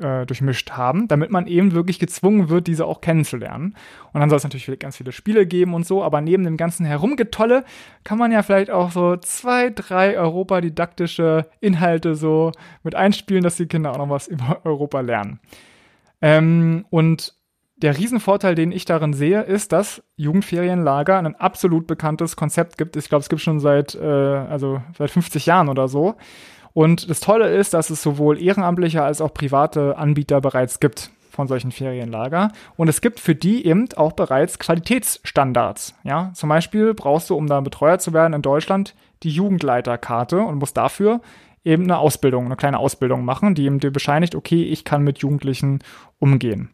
äh, 0.00 0.24
durchmischt 0.26 0.72
haben, 0.72 1.08
damit 1.08 1.30
man 1.30 1.46
eben 1.46 1.72
wirklich 1.72 1.98
gezwungen 1.98 2.48
wird, 2.48 2.66
diese 2.66 2.86
auch 2.86 3.00
kennenzulernen. 3.00 3.76
Und 4.12 4.20
dann 4.20 4.30
soll 4.30 4.38
es 4.38 4.44
natürlich 4.44 4.78
ganz 4.78 4.96
viele 4.96 5.12
Spiele 5.12 5.46
geben 5.46 5.74
und 5.74 5.86
so, 5.86 6.02
aber 6.02 6.20
neben 6.20 6.44
dem 6.44 6.56
ganzen 6.56 6.86
Herumgetolle 6.86 7.64
kann 8.04 8.18
man 8.18 8.32
ja 8.32 8.42
vielleicht 8.42 8.70
auch 8.70 8.90
so 8.90 9.16
zwei, 9.16 9.70
drei 9.70 10.18
Europa-didaktische 10.18 11.46
Inhalte 11.60 12.14
so 12.14 12.52
mit 12.82 12.94
einspielen, 12.94 13.44
dass 13.44 13.56
die 13.56 13.66
Kinder 13.66 13.92
auch 13.92 13.98
noch 13.98 14.08
was 14.08 14.28
über 14.28 14.60
Europa 14.64 15.00
lernen. 15.00 15.40
Ähm, 16.20 16.86
und 16.90 17.34
der 17.76 17.98
Riesenvorteil, 17.98 18.54
den 18.54 18.72
ich 18.72 18.84
darin 18.84 19.12
sehe, 19.12 19.42
ist, 19.42 19.72
dass 19.72 20.02
Jugendferienlager 20.16 21.18
ein 21.18 21.34
absolut 21.34 21.86
bekanntes 21.86 22.36
Konzept 22.36 22.78
gibt. 22.78 22.96
Ich 22.96 23.08
glaube, 23.08 23.22
es 23.22 23.28
gibt 23.28 23.42
schon 23.42 23.58
seit, 23.60 23.94
äh, 23.96 24.06
also 24.06 24.80
seit 24.96 25.10
50 25.10 25.46
Jahren 25.46 25.68
oder 25.68 25.88
so. 25.88 26.14
Und 26.74 27.10
das 27.10 27.20
Tolle 27.20 27.48
ist, 27.48 27.74
dass 27.74 27.90
es 27.90 28.02
sowohl 28.02 28.40
ehrenamtliche 28.40 29.02
als 29.02 29.20
auch 29.20 29.34
private 29.34 29.96
Anbieter 29.98 30.40
bereits 30.40 30.80
gibt 30.80 31.10
von 31.30 31.48
solchen 31.48 31.72
Ferienlager. 31.72 32.52
Und 32.76 32.88
es 32.88 33.00
gibt 33.00 33.18
für 33.18 33.34
die 33.34 33.66
eben 33.66 33.88
auch 33.96 34.12
bereits 34.12 34.58
Qualitätsstandards. 34.58 35.94
Ja, 36.04 36.30
zum 36.34 36.48
Beispiel 36.48 36.94
brauchst 36.94 37.30
du, 37.30 37.36
um 37.36 37.46
da 37.46 37.60
Betreuer 37.60 37.98
zu 37.98 38.12
werden 38.12 38.34
in 38.34 38.42
Deutschland, 38.42 38.94
die 39.22 39.30
Jugendleiterkarte 39.30 40.40
und 40.40 40.58
musst 40.58 40.76
dafür 40.76 41.20
eben 41.64 41.84
eine 41.84 41.98
Ausbildung, 41.98 42.46
eine 42.46 42.56
kleine 42.56 42.78
Ausbildung 42.78 43.24
machen, 43.24 43.54
die 43.54 43.64
eben 43.64 43.80
dir 43.80 43.92
bescheinigt, 43.92 44.34
okay, 44.34 44.64
ich 44.64 44.84
kann 44.84 45.02
mit 45.02 45.18
Jugendlichen 45.18 45.78
umgehen. 46.18 46.70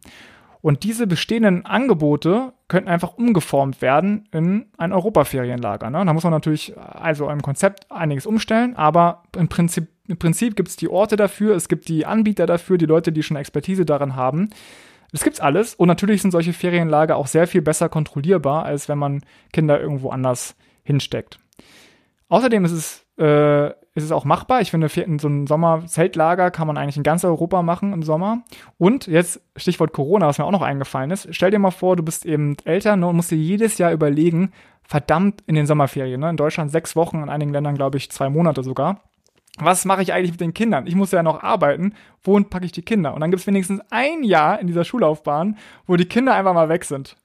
Und 0.61 0.83
diese 0.83 1.07
bestehenden 1.07 1.65
Angebote 1.65 2.53
könnten 2.67 2.89
einfach 2.89 3.17
umgeformt 3.17 3.81
werden 3.81 4.27
in 4.31 4.65
ein 4.77 4.91
Europaferienlager. 4.91 5.89
Ne? 5.89 6.03
Da 6.05 6.13
muss 6.13 6.23
man 6.23 6.33
natürlich 6.33 6.77
also 6.77 7.29
im 7.29 7.41
Konzept 7.41 7.89
einiges 7.89 8.25
umstellen, 8.25 8.75
aber 8.75 9.23
im 9.37 9.47
Prinzip, 9.47 9.87
im 10.07 10.17
Prinzip 10.17 10.57
gibt 10.57 10.67
es 10.67 10.75
die 10.75 10.89
Orte 10.89 11.15
dafür, 11.15 11.55
es 11.55 11.69
gibt 11.69 11.87
die 11.87 12.05
Anbieter 12.05 12.45
dafür, 12.45 12.77
die 12.77 12.85
Leute, 12.85 13.13
die 13.13 13.23
schon 13.23 13.37
Expertise 13.37 13.85
darin 13.85 14.15
haben. 14.15 14.49
Das 15.11 15.23
gibt's 15.23 15.39
alles. 15.39 15.75
Und 15.75 15.87
natürlich 15.87 16.21
sind 16.21 16.31
solche 16.31 16.53
Ferienlager 16.53 17.15
auch 17.15 17.27
sehr 17.27 17.47
viel 17.47 17.61
besser 17.61 17.89
kontrollierbar, 17.89 18.65
als 18.65 18.89
wenn 18.89 18.97
man 18.97 19.21
Kinder 19.53 19.79
irgendwo 19.79 20.09
anders 20.09 20.55
hinsteckt. 20.83 21.39
Außerdem 22.27 22.65
ist 22.65 22.71
es, 22.71 23.05
äh, 23.17 23.71
ist 23.99 24.05
es 24.05 24.11
auch 24.11 24.25
machbar. 24.25 24.61
Ich 24.61 24.71
finde, 24.71 24.87
in 24.87 25.19
so 25.19 25.27
ein 25.27 25.47
Sommerzeltlager 25.47 26.51
kann 26.51 26.67
man 26.67 26.77
eigentlich 26.77 26.97
in 26.97 27.03
ganz 27.03 27.23
Europa 27.23 27.61
machen 27.61 27.93
im 27.93 28.03
Sommer. 28.03 28.43
Und 28.77 29.07
jetzt 29.07 29.41
Stichwort 29.55 29.93
Corona, 29.93 30.27
was 30.27 30.37
mir 30.37 30.45
auch 30.45 30.51
noch 30.51 30.61
eingefallen 30.61 31.11
ist. 31.11 31.27
Stell 31.31 31.51
dir 31.51 31.59
mal 31.59 31.71
vor, 31.71 31.95
du 31.95 32.03
bist 32.03 32.25
eben 32.25 32.57
älter 32.65 32.95
ne, 32.95 33.07
und 33.07 33.15
musst 33.15 33.31
dir 33.31 33.37
jedes 33.37 33.77
Jahr 33.77 33.91
überlegen, 33.91 34.51
verdammt 34.83 35.43
in 35.45 35.55
den 35.55 35.67
Sommerferien. 35.67 36.19
Ne? 36.19 36.31
In 36.31 36.37
Deutschland 36.37 36.71
sechs 36.71 36.95
Wochen, 36.95 37.21
in 37.21 37.29
einigen 37.29 37.51
Ländern 37.51 37.75
glaube 37.75 37.97
ich 37.97 38.09
zwei 38.11 38.29
Monate 38.29 38.63
sogar 38.63 39.01
was 39.61 39.85
mache 39.85 40.01
ich 40.01 40.13
eigentlich 40.13 40.31
mit 40.31 40.41
den 40.41 40.53
Kindern? 40.53 40.87
Ich 40.87 40.95
muss 40.95 41.11
ja 41.11 41.23
noch 41.23 41.43
arbeiten. 41.43 41.93
Wohin 42.23 42.49
packe 42.49 42.65
ich 42.65 42.71
die 42.71 42.81
Kinder? 42.81 43.13
Und 43.13 43.21
dann 43.21 43.31
gibt 43.31 43.41
es 43.41 43.47
wenigstens 43.47 43.81
ein 43.89 44.23
Jahr 44.23 44.59
in 44.59 44.67
dieser 44.67 44.85
Schullaufbahn, 44.85 45.57
wo 45.85 45.95
die 45.95 46.05
Kinder 46.05 46.33
einfach 46.33 46.53
mal 46.53 46.69
weg 46.69 46.85
sind. 46.85 47.17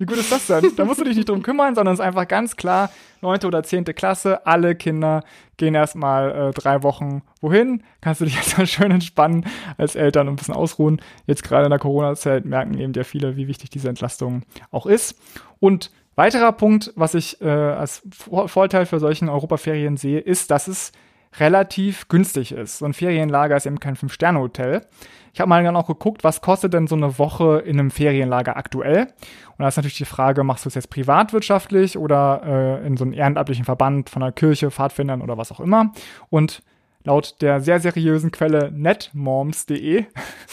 Wie 0.00 0.06
gut 0.06 0.16
ist 0.16 0.32
das 0.32 0.46
denn? 0.46 0.74
Da 0.76 0.86
musst 0.86 0.98
du 0.98 1.04
dich 1.04 1.14
nicht 1.14 1.28
drum 1.28 1.42
kümmern, 1.42 1.74
sondern 1.74 1.92
es 1.92 2.00
ist 2.00 2.06
einfach 2.06 2.26
ganz 2.26 2.56
klar, 2.56 2.88
neunte 3.20 3.46
oder 3.46 3.62
zehnte 3.62 3.92
Klasse, 3.92 4.46
alle 4.46 4.74
Kinder 4.74 5.22
gehen 5.58 5.74
erstmal 5.74 6.30
äh, 6.30 6.50
drei 6.52 6.82
Wochen 6.82 7.20
wohin. 7.42 7.82
Kannst 8.00 8.22
du 8.22 8.24
dich 8.24 8.34
jetzt 8.36 8.56
mal 8.56 8.66
schön 8.66 8.90
entspannen 8.92 9.44
als 9.76 9.96
Eltern 9.96 10.26
und 10.26 10.32
ein 10.32 10.36
bisschen 10.36 10.54
ausruhen. 10.54 11.02
Jetzt 11.26 11.42
gerade 11.42 11.64
in 11.64 11.70
der 11.70 11.78
Corona-Zeit 11.78 12.46
merken 12.46 12.78
eben 12.78 12.94
ja 12.94 13.04
viele, 13.04 13.36
wie 13.36 13.46
wichtig 13.46 13.68
diese 13.68 13.90
Entlastung 13.90 14.44
auch 14.70 14.86
ist. 14.86 15.20
Und 15.58 15.90
weiterer 16.14 16.52
Punkt, 16.52 16.94
was 16.96 17.12
ich 17.12 17.38
äh, 17.42 17.50
als 17.50 18.00
Vorteil 18.10 18.86
für 18.86 19.00
solchen 19.00 19.28
Europaferien 19.28 19.98
sehe, 19.98 20.20
ist, 20.20 20.50
dass 20.50 20.66
es 20.66 20.92
relativ 21.38 22.08
günstig 22.08 22.52
ist. 22.52 22.78
So 22.78 22.86
ein 22.86 22.94
Ferienlager 22.94 23.54
ist 23.54 23.66
eben 23.66 23.80
kein 23.80 23.96
Fünf-Sterne-Hotel. 23.96 24.86
Ich 25.32 25.40
habe 25.40 25.48
mal 25.48 25.62
dann 25.62 25.76
auch 25.76 25.86
geguckt, 25.86 26.24
was 26.24 26.40
kostet 26.40 26.74
denn 26.74 26.86
so 26.86 26.96
eine 26.96 27.18
Woche 27.18 27.58
in 27.58 27.78
einem 27.78 27.90
Ferienlager 27.90 28.56
aktuell? 28.56 29.02
Und 29.02 29.58
da 29.58 29.68
ist 29.68 29.76
natürlich 29.76 29.98
die 29.98 30.04
Frage, 30.04 30.44
machst 30.44 30.64
du 30.64 30.68
es 30.68 30.74
jetzt 30.74 30.90
privatwirtschaftlich 30.90 31.98
oder 31.98 32.80
äh, 32.82 32.86
in 32.86 32.96
so 32.96 33.04
einem 33.04 33.12
ehrenamtlichen 33.12 33.64
Verband 33.64 34.10
von 34.10 34.22
der 34.22 34.32
Kirche, 34.32 34.70
Pfadfindern 34.70 35.22
oder 35.22 35.38
was 35.38 35.52
auch 35.52 35.60
immer? 35.60 35.92
Und 36.30 36.62
Laut 37.02 37.40
der 37.40 37.60
sehr 37.60 37.80
seriösen 37.80 38.30
Quelle 38.30 38.70
netmoms.de 38.70 40.04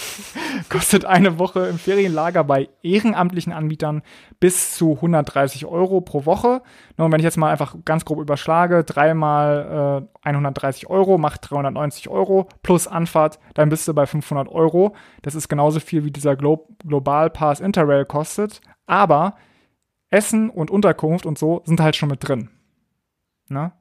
kostet 0.69 1.03
eine 1.03 1.39
Woche 1.39 1.67
im 1.67 1.77
Ferienlager 1.77 2.45
bei 2.45 2.69
ehrenamtlichen 2.81 3.51
Anbietern 3.51 4.01
bis 4.39 4.73
zu 4.75 4.93
130 4.93 5.65
Euro 5.65 5.99
pro 5.99 6.25
Woche. 6.25 6.61
Nun, 6.95 7.11
wenn 7.11 7.19
ich 7.19 7.25
jetzt 7.25 7.37
mal 7.37 7.51
einfach 7.51 7.75
ganz 7.83 8.05
grob 8.05 8.19
überschlage, 8.19 8.85
dreimal 8.85 10.07
äh, 10.23 10.27
130 10.27 10.89
Euro 10.89 11.17
macht 11.17 11.49
390 11.49 12.07
Euro 12.07 12.47
plus 12.63 12.87
Anfahrt, 12.87 13.39
dann 13.53 13.67
bist 13.67 13.85
du 13.85 13.93
bei 13.93 14.05
500 14.05 14.47
Euro. 14.47 14.95
Das 15.23 15.35
ist 15.35 15.49
genauso 15.49 15.81
viel 15.81 16.05
wie 16.05 16.11
dieser 16.11 16.37
Glo 16.37 16.69
Global 16.85 17.29
Pass 17.29 17.59
Interrail 17.59 18.05
kostet. 18.05 18.61
Aber 18.85 19.35
Essen 20.09 20.49
und 20.49 20.71
Unterkunft 20.71 21.25
und 21.25 21.37
so 21.37 21.61
sind 21.65 21.81
halt 21.81 21.97
schon 21.97 22.09
mit 22.09 22.25
drin. 22.25 22.49
Ne? 23.49 23.73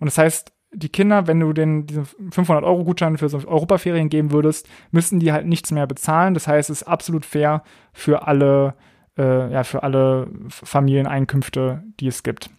Und 0.00 0.06
das 0.06 0.18
heißt, 0.18 0.52
die 0.72 0.88
Kinder, 0.88 1.26
wenn 1.26 1.40
du 1.40 1.52
den 1.52 1.86
diesen 1.86 2.04
500 2.04 2.64
Euro 2.64 2.84
Gutschein 2.84 3.18
für 3.18 3.28
so 3.28 3.38
Europaferien 3.38 4.08
geben 4.08 4.32
würdest, 4.32 4.68
müssten 4.90 5.18
die 5.18 5.32
halt 5.32 5.46
nichts 5.46 5.70
mehr 5.70 5.86
bezahlen. 5.86 6.34
Das 6.34 6.46
heißt, 6.46 6.70
es 6.70 6.82
ist 6.82 6.88
absolut 6.88 7.24
fair 7.24 7.62
für 7.92 8.26
alle, 8.26 8.74
äh, 9.16 9.52
ja, 9.52 9.64
für 9.64 9.82
alle 9.82 10.28
Familieneinkünfte, 10.48 11.82
die 12.00 12.08
es 12.08 12.22
gibt. 12.22 12.50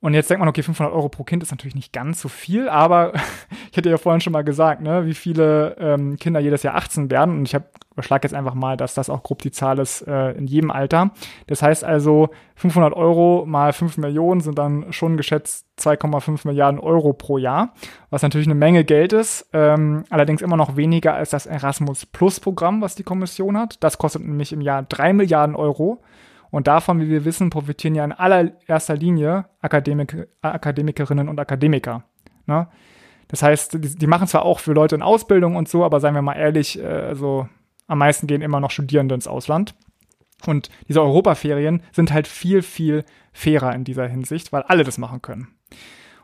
Und 0.00 0.14
jetzt 0.14 0.30
denkt 0.30 0.40
man, 0.40 0.48
okay, 0.48 0.62
500 0.62 0.94
Euro 0.94 1.08
pro 1.08 1.24
Kind 1.24 1.42
ist 1.42 1.50
natürlich 1.50 1.74
nicht 1.74 1.92
ganz 1.92 2.20
so 2.20 2.28
viel, 2.28 2.68
aber 2.68 3.12
ich 3.70 3.76
hatte 3.76 3.90
ja 3.90 3.98
vorhin 3.98 4.20
schon 4.20 4.32
mal 4.32 4.44
gesagt, 4.44 4.80
ne, 4.80 5.06
wie 5.06 5.14
viele 5.14 5.76
ähm, 5.78 6.16
Kinder 6.16 6.40
jedes 6.40 6.62
Jahr 6.62 6.76
18 6.76 7.10
werden. 7.10 7.38
Und 7.38 7.46
ich 7.46 7.54
habe 7.54 7.66
überschlag 7.98 8.22
jetzt 8.22 8.32
einfach 8.32 8.54
mal, 8.54 8.76
dass 8.76 8.94
das 8.94 9.10
auch 9.10 9.24
grob 9.24 9.42
die 9.42 9.50
Zahl 9.50 9.80
ist 9.80 10.02
äh, 10.02 10.30
in 10.32 10.46
jedem 10.46 10.70
Alter. 10.70 11.10
Das 11.48 11.62
heißt 11.62 11.82
also, 11.82 12.28
500 12.54 12.94
Euro 12.94 13.44
mal 13.44 13.72
5 13.72 13.98
Millionen 13.98 14.40
sind 14.40 14.56
dann 14.56 14.92
schon 14.92 15.16
geschätzt 15.16 15.66
2,5 15.80 16.46
Milliarden 16.46 16.78
Euro 16.78 17.12
pro 17.12 17.38
Jahr, 17.38 17.74
was 18.10 18.22
natürlich 18.22 18.46
eine 18.46 18.54
Menge 18.54 18.84
Geld 18.84 19.12
ist, 19.12 19.48
ähm, 19.52 20.04
allerdings 20.10 20.42
immer 20.42 20.56
noch 20.56 20.76
weniger 20.76 21.14
als 21.14 21.30
das 21.30 21.46
Erasmus 21.46 22.06
Plus 22.06 22.38
Programm, 22.38 22.80
was 22.82 22.94
die 22.94 23.02
Kommission 23.02 23.58
hat. 23.58 23.82
Das 23.82 23.98
kostet 23.98 24.22
nämlich 24.22 24.52
im 24.52 24.60
Jahr 24.60 24.84
3 24.84 25.12
Milliarden 25.12 25.56
Euro. 25.56 26.00
Und 26.50 26.68
davon, 26.68 27.00
wie 27.00 27.10
wir 27.10 27.24
wissen, 27.24 27.50
profitieren 27.50 27.96
ja 27.96 28.04
in 28.04 28.12
allererster 28.12 28.94
Linie 28.94 29.46
Akademik 29.60 30.28
Akademikerinnen 30.40 31.28
und 31.28 31.38
Akademiker. 31.40 32.04
Ne? 32.46 32.68
Das 33.26 33.42
heißt, 33.42 33.74
die, 33.74 33.96
die, 33.96 34.06
machen 34.06 34.26
zwar 34.26 34.44
auch 34.44 34.58
für 34.58 34.72
Leute 34.72 34.94
in 34.94 35.02
Ausbildung 35.02 35.56
und 35.56 35.68
so, 35.68 35.84
aber 35.84 36.00
seien 36.00 36.14
wir 36.14 36.22
mal 36.22 36.36
ehrlich, 36.36 36.78
äh, 36.78 36.86
also 36.86 37.48
am 37.88 37.98
meisten 37.98 38.28
gehen 38.28 38.42
immer 38.42 38.60
noch 38.60 38.70
Studierende 38.70 39.14
ins 39.14 39.26
Ausland. 39.26 39.74
Und 40.46 40.70
diese 40.86 41.02
Europaferien 41.02 41.82
sind 41.90 42.12
halt 42.12 42.28
viel, 42.28 42.62
viel 42.62 43.04
fairer 43.32 43.74
in 43.74 43.82
dieser 43.82 44.06
Hinsicht, 44.06 44.52
weil 44.52 44.62
alle 44.62 44.84
das 44.84 44.98
machen 44.98 45.20
können. 45.20 45.48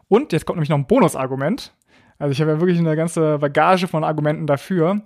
Und 0.07 0.33
jetzt 0.33 0.47
kommt 0.47 0.59
nämlich 0.59 0.69
noch 0.69 0.79
ein 0.79 0.87
Bonusargument. 0.87 1.75
Also 2.19 2.31
ich 2.31 2.41
habe 2.41 2.53
ja 2.53 2.61
wirklich 2.61 2.79
eine 2.79 2.95
ganze 2.95 3.39
Bagage 3.39 3.89
von 3.89 4.05
Argumenten 4.05 4.47
dafür. 4.47 5.03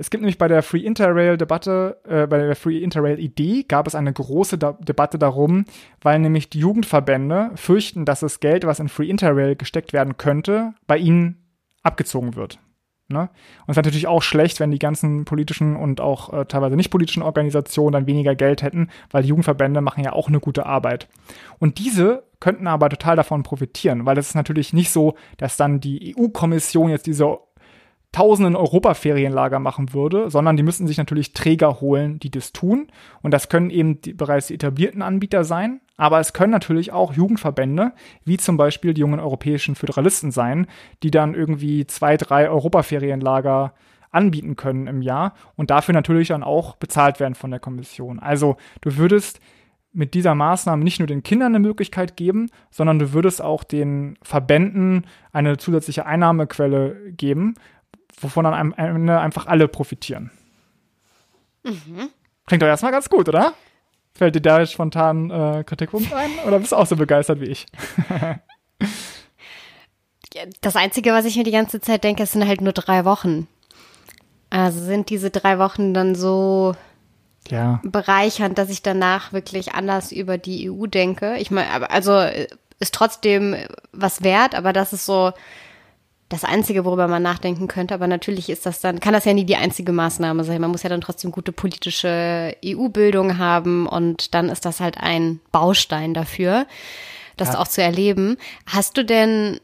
Es 0.00 0.10
gibt 0.10 0.22
nämlich 0.22 0.38
bei 0.38 0.48
der 0.48 0.62
Free 0.62 0.80
Interrail-Debatte, 0.80 2.00
äh, 2.08 2.26
bei 2.26 2.38
der 2.38 2.54
Free 2.56 2.78
Interrail-Idee 2.78 3.64
gab 3.64 3.86
es 3.86 3.96
eine 3.96 4.12
große 4.12 4.56
da 4.56 4.72
Debatte 4.72 5.18
darum, 5.18 5.64
weil 6.00 6.20
nämlich 6.20 6.50
die 6.50 6.60
Jugendverbände 6.60 7.50
fürchten, 7.56 8.04
dass 8.04 8.20
das 8.20 8.38
Geld, 8.38 8.64
was 8.64 8.78
in 8.78 8.88
Free 8.88 9.08
Interrail 9.08 9.56
gesteckt 9.56 9.92
werden 9.92 10.16
könnte, 10.16 10.72
bei 10.86 10.98
ihnen 10.98 11.44
abgezogen 11.82 12.36
wird. 12.36 12.60
Ne? 13.10 13.20
Und 13.20 13.28
es 13.68 13.72
ist 13.72 13.76
natürlich 13.76 14.06
auch 14.06 14.22
schlecht, 14.22 14.60
wenn 14.60 14.70
die 14.70 14.78
ganzen 14.78 15.24
politischen 15.24 15.76
und 15.76 16.00
auch 16.00 16.30
äh, 16.32 16.44
teilweise 16.44 16.76
nicht 16.76 16.90
politischen 16.90 17.22
Organisationen 17.22 17.92
dann 17.92 18.06
weniger 18.06 18.34
Geld 18.34 18.62
hätten, 18.62 18.90
weil 19.10 19.22
die 19.22 19.30
Jugendverbände 19.30 19.80
machen 19.80 20.04
ja 20.04 20.12
auch 20.12 20.28
eine 20.28 20.40
gute 20.40 20.66
Arbeit. 20.66 21.08
Und 21.58 21.78
diese 21.78 22.24
könnten 22.38 22.66
aber 22.66 22.90
total 22.90 23.16
davon 23.16 23.42
profitieren, 23.42 24.04
weil 24.04 24.18
es 24.18 24.28
ist 24.28 24.34
natürlich 24.34 24.74
nicht 24.74 24.90
so, 24.90 25.14
dass 25.38 25.56
dann 25.56 25.80
die 25.80 26.14
EU-Kommission 26.16 26.90
jetzt 26.90 27.06
diese 27.06 27.38
tausenden 28.12 28.56
Europaferienlager 28.56 29.58
machen 29.58 29.92
würde, 29.92 30.30
sondern 30.30 30.56
die 30.56 30.62
müssten 30.62 30.86
sich 30.86 30.96
natürlich 30.96 31.34
Träger 31.34 31.80
holen, 31.80 32.18
die 32.18 32.30
das 32.30 32.52
tun. 32.52 32.88
Und 33.22 33.32
das 33.32 33.48
können 33.48 33.70
eben 33.70 34.00
die 34.00 34.14
bereits 34.14 34.50
etablierten 34.50 35.02
Anbieter 35.02 35.44
sein, 35.44 35.80
aber 35.96 36.18
es 36.18 36.32
können 36.32 36.52
natürlich 36.52 36.92
auch 36.92 37.12
Jugendverbände, 37.12 37.92
wie 38.24 38.38
zum 38.38 38.56
Beispiel 38.56 38.94
die 38.94 39.02
jungen 39.02 39.20
europäischen 39.20 39.74
Föderalisten 39.74 40.30
sein, 40.30 40.66
die 41.02 41.10
dann 41.10 41.34
irgendwie 41.34 41.86
zwei, 41.86 42.16
drei 42.16 42.48
Europaferienlager 42.48 43.74
anbieten 44.10 44.56
können 44.56 44.86
im 44.86 45.02
Jahr 45.02 45.34
und 45.56 45.70
dafür 45.70 45.92
natürlich 45.92 46.28
dann 46.28 46.42
auch 46.42 46.76
bezahlt 46.76 47.20
werden 47.20 47.34
von 47.34 47.50
der 47.50 47.60
Kommission. 47.60 48.18
Also 48.18 48.56
du 48.80 48.96
würdest 48.96 49.40
mit 49.92 50.14
dieser 50.14 50.34
Maßnahme 50.34 50.84
nicht 50.84 50.98
nur 50.98 51.08
den 51.08 51.22
Kindern 51.22 51.54
eine 51.54 51.66
Möglichkeit 51.66 52.16
geben, 52.16 52.50
sondern 52.70 52.98
du 52.98 53.12
würdest 53.12 53.42
auch 53.42 53.64
den 53.64 54.16
Verbänden 54.22 55.06
eine 55.32 55.56
zusätzliche 55.56 56.06
Einnahmequelle 56.06 57.12
geben, 57.12 57.54
wovon 58.20 58.44
dann 58.44 58.54
am 58.54 58.74
Ende 58.76 59.18
einfach 59.20 59.46
alle 59.46 59.68
profitieren. 59.68 60.30
Mhm. 61.64 62.10
Klingt 62.46 62.62
doch 62.62 62.66
erstmal 62.66 62.92
ganz 62.92 63.08
gut, 63.08 63.28
oder? 63.28 63.52
Fällt 64.14 64.34
dir 64.34 64.40
da 64.40 64.64
spontan 64.66 65.30
äh, 65.30 65.64
Kritikpunkt 65.64 66.12
ein 66.12 66.30
oder 66.46 66.58
bist 66.58 66.72
du 66.72 66.76
auch 66.76 66.86
so 66.86 66.96
begeistert 66.96 67.40
wie 67.40 67.46
ich? 67.46 67.66
das 70.60 70.76
Einzige, 70.76 71.12
was 71.12 71.24
ich 71.24 71.36
mir 71.36 71.44
die 71.44 71.50
ganze 71.50 71.80
Zeit 71.80 72.04
denke, 72.04 72.26
sind 72.26 72.46
halt 72.46 72.60
nur 72.60 72.72
drei 72.72 73.04
Wochen. 73.04 73.46
Also 74.50 74.80
sind 74.80 75.10
diese 75.10 75.30
drei 75.30 75.58
Wochen 75.58 75.94
dann 75.94 76.14
so 76.14 76.74
ja. 77.48 77.80
bereichernd, 77.84 78.58
dass 78.58 78.70
ich 78.70 78.82
danach 78.82 79.32
wirklich 79.32 79.74
anders 79.74 80.10
über 80.10 80.38
die 80.38 80.70
EU 80.70 80.86
denke. 80.86 81.36
Ich 81.38 81.50
meine, 81.50 81.90
also 81.90 82.18
ist 82.80 82.94
trotzdem 82.94 83.56
was 83.92 84.22
wert, 84.22 84.54
aber 84.54 84.72
das 84.72 84.92
ist 84.92 85.06
so, 85.06 85.32
das 86.28 86.44
Einzige, 86.44 86.84
worüber 86.84 87.08
man 87.08 87.22
nachdenken 87.22 87.68
könnte. 87.68 87.94
Aber 87.94 88.06
natürlich 88.06 88.50
ist 88.50 88.66
das 88.66 88.80
dann, 88.80 89.00
kann 89.00 89.14
das 89.14 89.24
ja 89.24 89.32
nie 89.32 89.44
die 89.44 89.56
einzige 89.56 89.92
Maßnahme 89.92 90.44
sein. 90.44 90.60
Man 90.60 90.70
muss 90.70 90.82
ja 90.82 90.90
dann 90.90 91.00
trotzdem 91.00 91.32
gute 91.32 91.52
politische 91.52 92.54
EU-Bildung 92.64 93.38
haben 93.38 93.86
und 93.86 94.34
dann 94.34 94.48
ist 94.48 94.64
das 94.64 94.80
halt 94.80 94.98
ein 94.98 95.40
Baustein 95.52 96.12
dafür, 96.12 96.66
das 97.36 97.54
ja. 97.54 97.58
auch 97.60 97.68
zu 97.68 97.82
erleben. 97.82 98.36
Hast 98.66 98.96
du 98.96 99.04
denn 99.04 99.58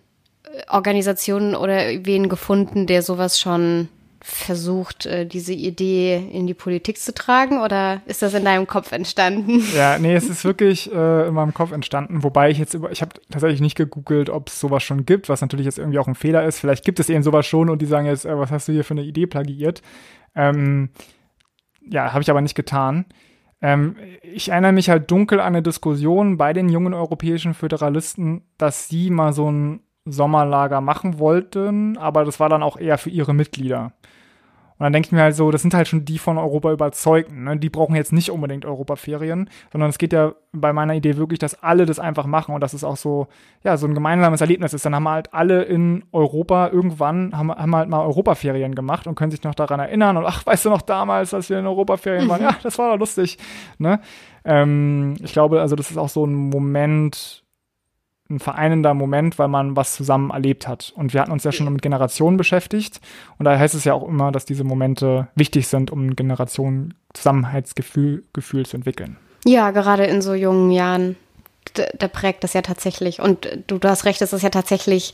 Organisationen 0.69 1.55
oder 1.55 1.79
wen 2.05 2.29
gefunden, 2.29 2.87
der 2.87 3.03
sowas 3.03 3.39
schon 3.39 3.89
versucht, 4.27 5.05
äh, 5.05 5.27
diese 5.27 5.53
Idee 5.53 6.17
in 6.17 6.47
die 6.47 6.55
Politik 6.55 6.97
zu 6.97 7.13
tragen 7.13 7.61
oder 7.61 8.01
ist 8.07 8.23
das 8.23 8.33
in 8.33 8.47
deinem 8.47 8.67
Kopf 8.67 8.91
entstanden? 8.91 9.63
Ja, 9.75 9.99
nee, 9.99 10.15
es 10.15 10.29
ist 10.29 10.45
wirklich 10.45 10.91
äh, 10.91 11.29
in 11.29 11.35
meinem 11.35 11.53
Kopf 11.53 11.73
entstanden, 11.73 12.23
wobei 12.23 12.51
ich 12.51 12.59
jetzt 12.59 12.73
über, 12.75 12.91
ich 12.91 13.03
habe 13.03 13.13
tatsächlich 13.31 13.61
nicht 13.61 13.77
gegoogelt, 13.77 14.31
ob 14.31 14.49
es 14.49 14.61
sowas 14.61 14.83
schon 14.83 15.05
gibt, 15.05 15.29
was 15.29 15.43
natürlich 15.43 15.67
jetzt 15.67 15.79
irgendwie 15.79 15.99
auch 15.99 16.07
ein 16.07 16.15
Fehler 16.15 16.45
ist. 16.45 16.59
Vielleicht 16.59 16.85
gibt 16.85 17.01
es 17.01 17.11
eben 17.11 17.23
sowas 17.23 17.47
schon 17.47 17.69
und 17.69 17.83
die 17.83 17.87
sagen 17.87 18.07
jetzt, 18.07 18.25
äh, 18.25 18.39
was 18.39 18.51
hast 18.51 18.69
du 18.69 18.73
hier 18.73 18.85
für 18.85 18.95
eine 18.95 19.03
Idee 19.03 19.27
plagiiert? 19.27 19.83
Ähm, 20.35 20.89
ja, 21.83 22.13
habe 22.13 22.23
ich 22.23 22.31
aber 22.31 22.41
nicht 22.41 22.55
getan. 22.55 23.05
Ähm, 23.61 23.97
ich 24.23 24.49
erinnere 24.51 24.73
mich 24.73 24.89
halt 24.89 25.11
dunkel 25.11 25.41
an 25.41 25.49
eine 25.49 25.63
Diskussion 25.63 26.39
bei 26.39 26.55
den 26.55 26.71
jungen 26.71 26.95
europäischen 26.95 27.53
Föderalisten, 27.53 28.43
dass 28.57 28.89
sie 28.89 29.11
mal 29.11 29.35
so 29.35 29.51
ein 29.51 29.81
Sommerlager 30.07 30.81
machen 30.81 31.19
wollten, 31.19 31.99
aber 31.99 32.25
das 32.25 32.41
war 32.41 32.49
dann 32.49 32.63
auch 32.63 32.79
eher 32.79 32.97
für 32.97 33.11
ihre 33.11 33.35
Mitglieder. 33.35 33.93
Und 34.79 34.85
dann 34.85 34.93
denke 34.93 35.07
ich 35.07 35.13
mir 35.13 35.23
halt 35.23 35.37
so, 35.37 35.53
das 35.53 35.63
sind 35.63 35.73
halt 35.73 35.87
schon 35.87 36.05
die 36.05 36.19
von 36.19 36.37
Europa 36.37 36.73
überzeugten. 36.73 37.45
Ne? 37.45 37.57
Die 37.57 37.71
brauchen 37.71 37.95
jetzt 37.95 38.13
nicht 38.13 38.31
unbedingt 38.31 38.65
Europaferien, 38.65 39.49
sondern 39.71 39.89
es 39.89 39.99
geht 39.99 40.13
ja 40.13 40.35
bei 40.53 40.73
meiner 40.73 40.95
Idee 40.95 41.17
wirklich, 41.17 41.39
dass 41.39 41.63
alle 41.63 41.87
das 41.87 42.01
einfach 42.01 42.27
machen 42.27 42.55
und 42.55 42.61
dass 42.61 42.73
es 42.73 42.83
auch 42.83 42.97
so, 42.97 43.29
ja, 43.63 43.77
so 43.77 43.87
ein 43.87 43.95
gemeinsames 43.95 44.41
Erlebnis 44.41 44.75
ist. 44.75 44.85
Dann 44.85 44.95
haben 44.95 45.09
halt 45.09 45.33
alle 45.33 45.63
in 45.63 46.05
Europa 46.11 46.71
irgendwann, 46.71 47.37
haben, 47.37 47.53
haben 47.53 47.77
halt 47.77 47.89
mal 47.89 48.01
Europaferien 48.01 48.75
gemacht 48.75 49.07
und 49.07 49.15
können 49.15 49.31
sich 49.31 49.45
noch 49.45 49.55
daran 49.55 49.79
erinnern 49.79 50.17
und 50.17 50.27
ach, 50.27 50.45
weißt 50.45 50.65
du 50.65 50.71
noch 50.71 50.83
damals, 50.83 51.33
als 51.33 51.51
wir 51.51 51.61
in 51.61 51.67
Europaferien 51.67 52.29
waren? 52.29 52.41
Mhm. 52.41 52.49
Ja, 52.49 52.57
das 52.61 52.77
war 52.77 52.91
doch 52.93 52.99
lustig. 52.99 53.39
Ne? 53.79 54.01
Ähm, 54.45 55.15
ich 55.23 55.33
glaube, 55.33 55.61
also 55.61 55.77
das 55.77 55.93
ist 55.93 55.99
auch 55.99 56.09
so 56.09 56.27
ein 56.27 56.35
Moment, 56.51 57.44
ein 58.31 58.39
vereinender 58.39 58.95
Moment, 58.95 59.39
weil 59.39 59.49
man 59.49 59.77
was 59.77 59.95
zusammen 59.95 60.31
erlebt 60.31 60.67
hat. 60.67 60.93
Und 60.97 61.13
wir 61.13 61.21
hatten 61.21 61.33
uns 61.33 61.45
ja 61.45 61.53
schon 61.53 61.71
mit 61.71 61.83
Generationen 61.83 62.37
beschäftigt. 62.37 63.01
Und 63.39 63.45
da 63.45 63.59
heißt 63.59 63.75
es 63.75 63.85
ja 63.85 63.93
auch 63.93 64.09
immer, 64.09 64.33
dass 64.33 64.47
diese 64.47 64.65
Momente 64.65 65.29
wichtig 65.35 65.69
sind, 65.69 65.91
um 65.91 66.07
ein 66.07 66.17
Generationen 66.17 66.95
Zusammenhaltsgefühl 67.13 68.25
Gefühl 68.33 68.65
zu 68.65 68.77
entwickeln. 68.77 69.19
Ja, 69.45 69.73
gerade 69.73 70.05
in 70.05 70.23
so 70.23 70.33
jungen 70.33 70.71
Jahren, 70.71 71.17
da, 71.75 71.85
da 71.99 72.09
prägt 72.09 72.45
das 72.45 72.55
ja 72.55 72.63
tatsächlich. 72.63 73.21
Und 73.21 73.47
du, 73.67 73.79
du 73.79 73.89
hast 73.89 74.07
recht, 74.07 74.23
es 74.23 74.33
ist 74.33 74.43
ja 74.43 74.51
tatsächlich 74.51 75.13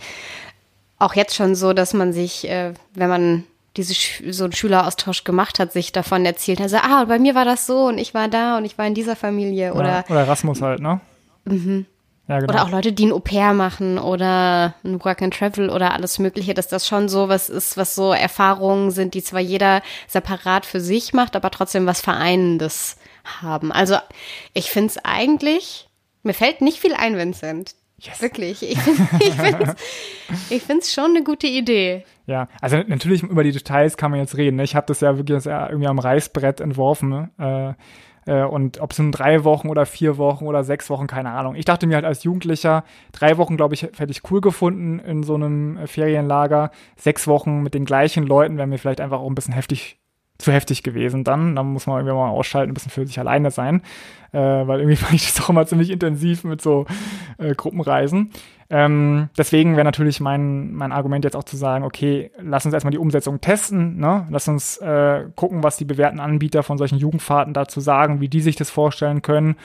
auch 1.00 1.14
jetzt 1.14 1.34
schon 1.34 1.56
so, 1.56 1.72
dass 1.72 1.94
man 1.94 2.12
sich, 2.12 2.48
äh, 2.48 2.74
wenn 2.94 3.08
man 3.08 3.44
diese 3.76 3.94
so 4.32 4.44
einen 4.44 4.52
Schüleraustausch 4.52 5.24
gemacht 5.24 5.58
hat, 5.58 5.72
sich 5.72 5.90
davon 5.92 6.24
erzählt. 6.24 6.60
Also, 6.60 6.76
ah, 6.76 7.04
bei 7.06 7.18
mir 7.18 7.34
war 7.34 7.44
das 7.44 7.66
so 7.66 7.86
und 7.86 7.98
ich 7.98 8.14
war 8.14 8.28
da 8.28 8.56
und 8.58 8.64
ich 8.64 8.78
war 8.78 8.86
in 8.86 8.94
dieser 8.94 9.16
Familie 9.16 9.74
oder. 9.74 9.88
Ja, 9.88 10.04
oder 10.08 10.20
Erasmus 10.20 10.62
halt, 10.62 10.80
ne? 10.80 11.00
Mhm. 11.44 11.86
Ja, 12.30 12.38
genau. 12.38 12.52
Oder 12.52 12.62
auch 12.62 12.70
Leute, 12.70 12.92
die 12.92 13.06
ein 13.06 13.12
Au-pair 13.12 13.54
machen 13.54 13.98
oder 13.98 14.74
ein 14.84 15.04
Work 15.04 15.20
and 15.20 15.36
Travel 15.36 15.68
oder 15.68 15.92
alles 15.92 16.20
Mögliche, 16.20 16.54
dass 16.54 16.68
das 16.68 16.86
schon 16.86 17.08
so 17.08 17.28
was 17.28 17.48
ist, 17.48 17.76
was 17.76 17.96
so 17.96 18.12
Erfahrungen 18.12 18.92
sind, 18.92 19.14
die 19.14 19.22
zwar 19.22 19.40
jeder 19.40 19.82
separat 20.06 20.64
für 20.64 20.80
sich 20.80 21.12
macht, 21.12 21.34
aber 21.34 21.50
trotzdem 21.50 21.86
was 21.86 22.00
Vereinendes 22.00 22.98
haben. 23.42 23.72
Also 23.72 23.96
ich 24.54 24.70
finde 24.70 24.90
es 24.90 24.98
eigentlich, 25.04 25.88
mir 26.22 26.32
fällt 26.32 26.60
nicht 26.60 26.78
viel 26.78 26.94
ein, 26.94 27.16
Vincent. 27.16 27.74
Yes. 27.98 28.22
Wirklich. 28.22 28.62
Ich 28.62 28.78
finde 30.62 30.80
es 30.80 30.92
schon 30.94 31.10
eine 31.10 31.24
gute 31.24 31.48
Idee. 31.48 32.04
Ja, 32.26 32.48
also 32.60 32.78
natürlich 32.86 33.24
über 33.24 33.42
die 33.42 33.52
Details 33.52 33.96
kann 33.96 34.12
man 34.12 34.20
jetzt 34.20 34.36
reden. 34.36 34.56
Ne? 34.56 34.62
Ich 34.62 34.76
habe 34.76 34.86
das 34.86 35.00
ja 35.00 35.18
wirklich 35.18 35.44
irgendwie 35.44 35.88
am 35.88 35.98
Reißbrett 35.98 36.60
entworfen. 36.60 37.08
Ne? 37.08 37.30
Äh, 37.76 37.82
äh, 38.26 38.42
und 38.42 38.80
ob 38.80 38.92
es 38.92 38.98
nun 38.98 39.12
drei 39.12 39.44
Wochen 39.44 39.68
oder 39.68 39.86
vier 39.86 40.18
Wochen 40.18 40.46
oder 40.46 40.64
sechs 40.64 40.90
Wochen, 40.90 41.06
keine 41.06 41.30
Ahnung. 41.30 41.54
Ich 41.54 41.64
dachte 41.64 41.86
mir 41.86 41.94
halt 41.94 42.04
als 42.04 42.24
Jugendlicher, 42.24 42.84
drei 43.12 43.38
Wochen, 43.38 43.56
glaube 43.56 43.74
ich, 43.74 43.82
hätte 43.82 44.10
ich 44.10 44.22
cool 44.30 44.40
gefunden 44.40 44.98
in 44.98 45.22
so 45.22 45.34
einem 45.34 45.76
äh, 45.76 45.86
Ferienlager. 45.86 46.70
Sechs 46.96 47.26
Wochen 47.26 47.62
mit 47.62 47.74
den 47.74 47.84
gleichen 47.84 48.26
Leuten 48.26 48.56
wäre 48.56 48.66
mir 48.66 48.78
vielleicht 48.78 49.00
einfach 49.00 49.20
auch 49.20 49.28
ein 49.28 49.34
bisschen 49.34 49.54
heftig 49.54 49.99
zu 50.40 50.52
heftig 50.52 50.82
gewesen 50.82 51.24
dann. 51.24 51.54
Dann 51.54 51.72
muss 51.72 51.86
man 51.86 51.98
irgendwie 51.98 52.14
mal 52.14 52.28
ausschalten, 52.28 52.70
ein 52.70 52.74
bisschen 52.74 52.90
für 52.90 53.06
sich 53.06 53.18
alleine 53.18 53.50
sein. 53.50 53.82
Äh, 54.32 54.38
weil 54.38 54.80
irgendwie 54.80 54.96
fand 55.04 55.14
ich 55.14 55.26
das 55.26 55.42
auch 55.42 55.50
immer 55.50 55.66
ziemlich 55.66 55.90
intensiv 55.90 56.44
mit 56.44 56.60
so 56.60 56.86
äh, 57.38 57.54
Gruppenreisen. 57.54 58.30
Ähm, 58.72 59.28
deswegen 59.36 59.74
wäre 59.74 59.84
natürlich 59.84 60.20
mein, 60.20 60.72
mein 60.72 60.92
Argument 60.92 61.24
jetzt 61.24 61.34
auch 61.34 61.44
zu 61.44 61.56
sagen, 61.56 61.84
okay, 61.84 62.30
lass 62.38 62.64
uns 62.64 62.72
erstmal 62.72 62.92
die 62.92 62.98
Umsetzung 62.98 63.40
testen, 63.40 63.98
ne? 63.98 64.28
Lass 64.30 64.46
uns 64.46 64.76
äh, 64.76 65.24
gucken, 65.34 65.64
was 65.64 65.76
die 65.76 65.84
bewährten 65.84 66.20
Anbieter 66.20 66.62
von 66.62 66.78
solchen 66.78 66.96
Jugendfahrten 66.98 67.52
dazu 67.52 67.80
sagen, 67.80 68.20
wie 68.20 68.28
die 68.28 68.40
sich 68.40 68.54
das 68.54 68.70
vorstellen 68.70 69.22
können. 69.22 69.56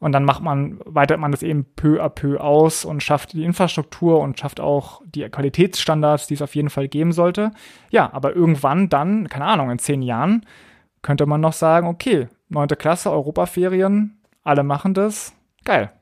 Und 0.00 0.12
dann 0.12 0.24
macht 0.24 0.42
man, 0.42 0.80
weitet 0.86 1.20
man 1.20 1.30
das 1.30 1.42
eben 1.42 1.66
peu 1.76 2.02
à 2.02 2.08
peu 2.08 2.40
aus 2.40 2.86
und 2.86 3.02
schafft 3.02 3.34
die 3.34 3.44
Infrastruktur 3.44 4.18
und 4.20 4.40
schafft 4.40 4.58
auch 4.58 5.02
die 5.04 5.28
Qualitätsstandards, 5.28 6.26
die 6.26 6.34
es 6.34 6.42
auf 6.42 6.54
jeden 6.54 6.70
Fall 6.70 6.88
geben 6.88 7.12
sollte. 7.12 7.52
Ja, 7.90 8.10
aber 8.12 8.34
irgendwann 8.34 8.88
dann, 8.88 9.28
keine 9.28 9.44
Ahnung, 9.44 9.70
in 9.70 9.78
zehn 9.78 10.00
Jahren 10.00 10.46
könnte 11.02 11.26
man 11.26 11.42
noch 11.42 11.52
sagen, 11.52 11.86
okay, 11.86 12.28
neunte 12.48 12.76
Klasse, 12.76 13.10
Europaferien, 13.10 14.18
alle 14.42 14.62
machen 14.62 14.94
das, 14.94 15.34
geil. 15.64 15.92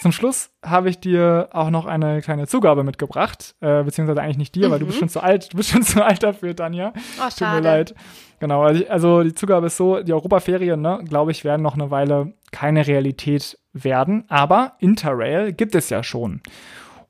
Zum 0.00 0.12
Schluss 0.12 0.50
habe 0.64 0.90
ich 0.90 1.00
dir 1.00 1.48
auch 1.52 1.70
noch 1.70 1.86
eine 1.86 2.22
kleine 2.22 2.46
Zugabe 2.46 2.84
mitgebracht, 2.84 3.56
äh, 3.60 3.82
beziehungsweise 3.82 4.20
eigentlich 4.20 4.38
nicht 4.38 4.54
dir, 4.54 4.68
mhm. 4.68 4.72
weil 4.72 4.78
du 4.78 4.86
bist 4.86 4.98
mhm. 4.98 5.00
schon 5.00 5.08
zu 5.08 5.22
alt, 5.22 5.52
du 5.52 5.56
bist 5.56 5.70
schon 5.70 5.82
zu 5.84 6.04
alt 6.04 6.22
dafür, 6.22 6.54
Tanja. 6.54 6.92
Oh, 7.18 7.28
Tut 7.28 7.48
mir 7.48 7.60
leid. 7.60 7.94
Genau, 8.40 8.62
also, 8.62 8.86
also 8.88 9.22
die 9.24 9.34
Zugabe 9.34 9.66
ist 9.66 9.76
so, 9.76 10.00
die 10.02 10.12
Europaferien, 10.12 10.80
ne, 10.80 11.00
glaube 11.08 11.32
ich, 11.32 11.44
werden 11.44 11.62
noch 11.62 11.74
eine 11.74 11.90
Weile 11.90 12.34
keine 12.52 12.86
Realität 12.86 13.58
werden, 13.72 14.24
aber 14.28 14.74
Interrail 14.78 15.52
gibt 15.52 15.74
es 15.74 15.90
ja 15.90 16.02
schon. 16.02 16.40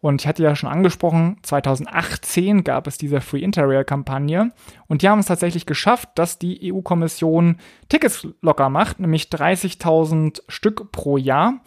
Und 0.00 0.22
ich 0.22 0.28
hatte 0.28 0.44
ja 0.44 0.54
schon 0.54 0.70
angesprochen, 0.70 1.38
2018 1.42 2.62
gab 2.62 2.86
es 2.86 2.98
diese 2.98 3.20
Free 3.20 3.40
Interrail-Kampagne 3.40 4.52
und 4.86 5.02
die 5.02 5.08
haben 5.08 5.18
es 5.18 5.26
tatsächlich 5.26 5.66
geschafft, 5.66 6.10
dass 6.14 6.38
die 6.38 6.72
EU-Kommission 6.72 7.56
Tickets 7.88 8.26
locker 8.40 8.70
macht, 8.70 9.00
nämlich 9.00 9.24
30.000 9.24 10.42
Stück 10.46 10.92
pro 10.92 11.16
Jahr. 11.16 11.60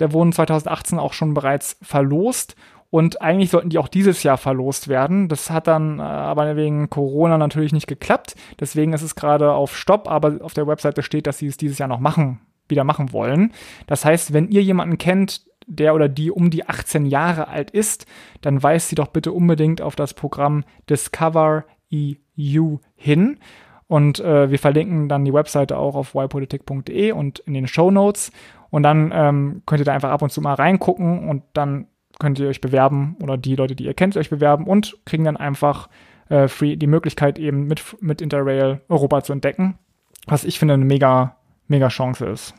Der 0.00 0.12
wurden 0.12 0.32
2018 0.32 0.98
auch 0.98 1.12
schon 1.12 1.34
bereits 1.34 1.76
verlost. 1.82 2.56
Und 2.90 3.22
eigentlich 3.22 3.50
sollten 3.50 3.70
die 3.70 3.78
auch 3.78 3.86
dieses 3.86 4.24
Jahr 4.24 4.36
verlost 4.36 4.88
werden. 4.88 5.28
Das 5.28 5.50
hat 5.50 5.68
dann 5.68 6.00
äh, 6.00 6.02
aber 6.02 6.56
wegen 6.56 6.90
Corona 6.90 7.38
natürlich 7.38 7.72
nicht 7.72 7.86
geklappt. 7.86 8.34
Deswegen 8.58 8.92
ist 8.92 9.02
es 9.02 9.14
gerade 9.14 9.52
auf 9.52 9.76
Stopp, 9.76 10.10
aber 10.10 10.38
auf 10.40 10.54
der 10.54 10.66
Webseite 10.66 11.02
steht, 11.04 11.28
dass 11.28 11.38
sie 11.38 11.46
es 11.46 11.56
dieses 11.56 11.78
Jahr 11.78 11.88
noch 11.88 12.00
machen, 12.00 12.40
wieder 12.68 12.82
machen 12.82 13.12
wollen. 13.12 13.52
Das 13.86 14.04
heißt, 14.04 14.32
wenn 14.32 14.48
ihr 14.48 14.62
jemanden 14.62 14.98
kennt, 14.98 15.42
der 15.66 15.94
oder 15.94 16.08
die 16.08 16.32
um 16.32 16.50
die 16.50 16.68
18 16.68 17.06
Jahre 17.06 17.46
alt 17.46 17.70
ist, 17.70 18.06
dann 18.40 18.60
weist 18.60 18.88
sie 18.88 18.96
doch 18.96 19.06
bitte 19.06 19.30
unbedingt 19.30 19.80
auf 19.80 19.94
das 19.94 20.14
Programm 20.14 20.64
Discover 20.88 21.64
EU 21.94 22.76
hin. 22.96 23.38
Und 23.86 24.20
äh, 24.20 24.50
wir 24.50 24.58
verlinken 24.58 25.08
dann 25.08 25.24
die 25.24 25.32
Webseite 25.32 25.76
auch 25.76 25.94
auf 25.94 26.14
ypolitik.de 26.14 27.12
und 27.12 27.40
in 27.40 27.54
den 27.54 27.66
Show 27.66 27.90
Notes. 27.90 28.30
Und 28.70 28.82
dann 28.82 29.10
ähm, 29.14 29.62
könnt 29.66 29.80
ihr 29.80 29.84
da 29.84 29.92
einfach 29.92 30.10
ab 30.10 30.22
und 30.22 30.30
zu 30.30 30.40
mal 30.40 30.54
reingucken 30.54 31.28
und 31.28 31.42
dann 31.52 31.86
könnt 32.18 32.38
ihr 32.38 32.48
euch 32.48 32.60
bewerben 32.60 33.16
oder 33.22 33.36
die 33.36 33.56
Leute, 33.56 33.74
die 33.74 33.84
ihr 33.84 33.94
kennt, 33.94 34.16
euch 34.16 34.30
bewerben 34.30 34.66
und 34.66 34.98
kriegen 35.04 35.24
dann 35.24 35.36
einfach 35.36 35.88
äh, 36.28 36.48
free 36.48 36.76
die 36.76 36.86
Möglichkeit 36.86 37.38
eben 37.38 37.66
mit, 37.66 37.82
mit 38.00 38.20
Interrail 38.20 38.80
Europa 38.88 39.22
zu 39.22 39.32
entdecken, 39.32 39.78
was 40.26 40.44
ich 40.44 40.58
finde 40.58 40.74
eine 40.74 40.84
mega, 40.84 41.36
mega 41.66 41.88
Chance 41.88 42.26
ist. 42.26 42.54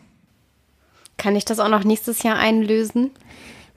Kann 1.18 1.36
ich 1.36 1.45
das 1.45 1.59
auch 1.59 1.70
noch 1.70 1.84
nächstes 1.84 2.24
Jahr 2.24 2.38
einlösen? 2.38 3.12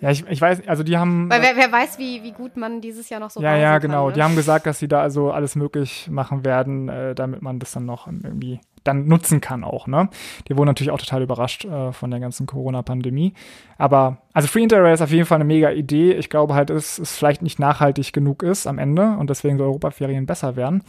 Ja, 0.01 0.11
ich, 0.11 0.27
ich 0.29 0.41
weiß, 0.41 0.67
also 0.67 0.83
die 0.83 0.99
haben. 0.99 1.31
Weil 1.31 1.43
wer, 1.43 1.57
wer 1.57 1.71
weiß, 1.71 1.99
wie, 1.99 2.23
wie 2.23 2.33
gut 2.33 2.57
man 2.57 2.81
dieses 2.81 3.09
Jahr 3.09 3.21
noch 3.21 3.31
so 3.31 3.41
Ja, 3.41 3.57
ja, 3.57 3.79
genau. 3.79 4.05
Kann, 4.05 4.09
ne? 4.09 4.13
Die 4.15 4.23
haben 4.23 4.37
gesagt, 4.37 4.67
dass 4.67 4.79
sie 4.79 4.89
da 4.89 5.01
also 5.01 5.31
alles 5.31 5.55
möglich 5.55 6.09
machen 6.11 6.45
werden, 6.45 6.89
äh, 6.89 7.15
damit 7.15 7.43
man 7.43 7.59
das 7.59 7.73
dann 7.73 7.87
noch 7.87 8.07
irgendwie 8.07 8.61
dann 8.85 9.07
nutzen 9.07 9.41
kann 9.41 9.65
auch, 9.65 9.87
ne? 9.87 10.09
Die 10.49 10.57
wurden 10.57 10.69
natürlich 10.69 10.91
auch 10.91 10.99
total 10.99 11.23
überrascht 11.23 11.65
äh, 11.65 11.93
von 11.93 12.11
der 12.11 12.21
ganzen 12.21 12.47
Corona-Pandemie. 12.47 13.35
Aber, 13.79 14.19
also 14.33 14.47
Free 14.47 14.63
Interrail 14.63 14.95
ist 14.95 15.01
auf 15.01 15.11
jeden 15.11 15.27
Fall 15.27 15.37
eine 15.37 15.45
mega 15.45 15.71
Idee. 15.71 16.13
Ich 16.13 16.31
glaube 16.31 16.55
halt, 16.55 16.71
es 16.71 17.01
vielleicht 17.05 17.43
nicht 17.43 17.59
nachhaltig 17.59 18.13
genug 18.13 18.43
ist 18.43 18.67
am 18.67 18.79
Ende 18.79 19.17
und 19.19 19.31
deswegen 19.31 19.59
so 19.59 19.65
Europaferien 19.65 20.27
besser 20.27 20.57
werden. 20.57 20.83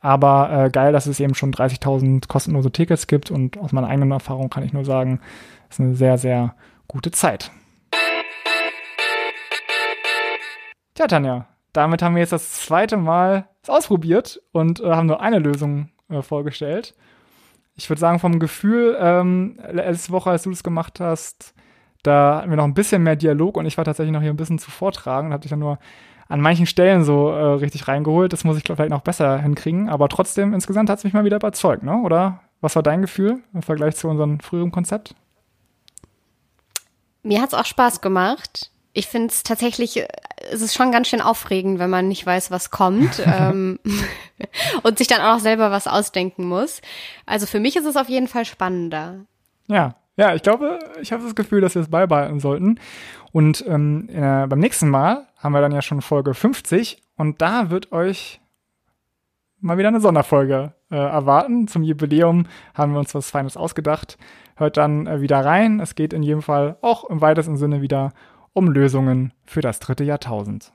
Aber 0.00 0.50
äh, 0.50 0.70
geil, 0.70 0.92
dass 0.92 1.06
es 1.06 1.20
eben 1.20 1.34
schon 1.34 1.52
30.000 1.52 2.26
kostenlose 2.26 2.72
Tickets 2.72 3.06
gibt 3.06 3.30
und 3.30 3.58
aus 3.58 3.72
meiner 3.72 3.88
eigenen 3.88 4.10
Erfahrung 4.10 4.50
kann 4.50 4.64
ich 4.64 4.72
nur 4.72 4.84
sagen, 4.84 5.20
ist 5.70 5.78
eine 5.78 5.94
sehr, 5.94 6.18
sehr 6.18 6.54
gute 6.88 7.12
Zeit. 7.12 7.52
Tja, 10.94 11.06
Tanja, 11.06 11.46
damit 11.72 12.02
haben 12.02 12.16
wir 12.16 12.20
jetzt 12.20 12.32
das 12.32 12.52
zweite 12.52 12.96
Mal 12.96 13.48
ausprobiert 13.66 14.42
und 14.52 14.80
äh, 14.80 14.90
haben 14.90 15.06
nur 15.06 15.20
eine 15.20 15.38
Lösung 15.38 15.88
äh, 16.10 16.20
vorgestellt. 16.20 16.94
Ich 17.74 17.88
würde 17.88 18.00
sagen, 18.00 18.18
vom 18.18 18.38
Gefühl, 18.38 18.96
ähm, 19.00 19.58
letzte 19.70 20.12
Woche, 20.12 20.30
als 20.30 20.42
du 20.42 20.50
das 20.50 20.62
gemacht 20.62 21.00
hast, 21.00 21.54
da 22.02 22.38
hatten 22.38 22.50
wir 22.50 22.56
noch 22.56 22.64
ein 22.64 22.74
bisschen 22.74 23.02
mehr 23.02 23.16
Dialog 23.16 23.56
und 23.56 23.66
ich 23.66 23.78
war 23.78 23.84
tatsächlich 23.84 24.12
noch 24.12 24.20
hier 24.20 24.30
ein 24.30 24.36
bisschen 24.36 24.58
zu 24.58 24.70
vortragen 24.70 25.28
und 25.28 25.32
habe 25.32 25.42
dich 25.42 25.50
dann 25.50 25.60
nur 25.60 25.78
an 26.28 26.40
manchen 26.40 26.66
Stellen 26.66 27.04
so 27.04 27.30
äh, 27.30 27.54
richtig 27.54 27.88
reingeholt. 27.88 28.32
Das 28.32 28.44
muss 28.44 28.56
ich 28.56 28.64
vielleicht 28.64 28.90
noch 28.90 29.02
besser 29.02 29.38
hinkriegen, 29.38 29.88
aber 29.88 30.08
trotzdem, 30.08 30.54
insgesamt 30.54 30.90
hat 30.90 30.98
es 30.98 31.04
mich 31.04 31.12
mal 31.12 31.24
wieder 31.24 31.36
überzeugt, 31.36 31.82
ne? 31.82 32.00
Oder 32.02 32.40
was 32.60 32.74
war 32.74 32.82
dein 32.82 33.02
Gefühl 33.02 33.42
im 33.52 33.62
Vergleich 33.62 33.96
zu 33.96 34.08
unserem 34.08 34.40
früheren 34.40 34.70
Konzept? 34.70 35.14
Mir 37.22 37.40
hat 37.40 37.48
es 37.48 37.54
auch 37.54 37.66
Spaß 37.66 38.00
gemacht 38.00 38.71
ich 38.92 39.06
finde 39.06 39.28
es 39.28 39.42
tatsächlich, 39.42 39.98
äh, 39.98 40.08
es 40.50 40.60
ist 40.60 40.74
schon 40.74 40.92
ganz 40.92 41.08
schön 41.08 41.20
aufregend, 41.20 41.78
wenn 41.78 41.90
man 41.90 42.08
nicht 42.08 42.26
weiß, 42.26 42.50
was 42.50 42.70
kommt 42.70 43.22
ähm, 43.26 43.78
und 44.82 44.98
sich 44.98 45.06
dann 45.06 45.20
auch 45.20 45.34
noch 45.34 45.40
selber 45.40 45.70
was 45.70 45.86
ausdenken 45.86 46.44
muss. 46.44 46.80
Also 47.26 47.46
für 47.46 47.60
mich 47.60 47.76
ist 47.76 47.86
es 47.86 47.96
auf 47.96 48.08
jeden 48.08 48.28
Fall 48.28 48.44
spannender. 48.44 49.24
Ja, 49.68 49.96
ja, 50.16 50.34
ich 50.34 50.42
glaube, 50.42 50.78
ich 51.00 51.12
habe 51.12 51.22
das 51.22 51.34
Gefühl, 51.34 51.60
dass 51.60 51.74
wir 51.74 51.82
es 51.82 51.88
beibehalten 51.88 52.38
sollten. 52.38 52.78
Und 53.32 53.64
ähm, 53.66 54.08
äh, 54.10 54.46
beim 54.46 54.58
nächsten 54.58 54.88
Mal 54.88 55.26
haben 55.38 55.52
wir 55.52 55.62
dann 55.62 55.72
ja 55.72 55.80
schon 55.80 56.02
Folge 56.02 56.34
50 56.34 57.02
Und 57.16 57.40
da 57.40 57.70
wird 57.70 57.92
euch 57.92 58.40
mal 59.60 59.78
wieder 59.78 59.88
eine 59.88 60.00
Sonderfolge 60.00 60.74
äh, 60.90 60.96
erwarten. 60.96 61.66
Zum 61.66 61.82
Jubiläum 61.82 62.46
haben 62.74 62.92
wir 62.92 62.98
uns 62.98 63.14
was 63.14 63.30
Feines 63.30 63.56
ausgedacht. 63.56 64.18
Hört 64.56 64.76
dann 64.76 65.06
äh, 65.06 65.22
wieder 65.22 65.42
rein. 65.42 65.80
Es 65.80 65.94
geht 65.94 66.12
in 66.12 66.22
jedem 66.22 66.42
Fall 66.42 66.76
auch 66.82 67.08
im 67.08 67.22
weitesten 67.22 67.56
Sinne 67.56 67.80
wieder 67.80 68.12
um 68.54 68.68
Lösungen 68.68 69.32
für 69.44 69.60
das 69.60 69.78
dritte 69.78 70.04
Jahrtausend. 70.04 70.72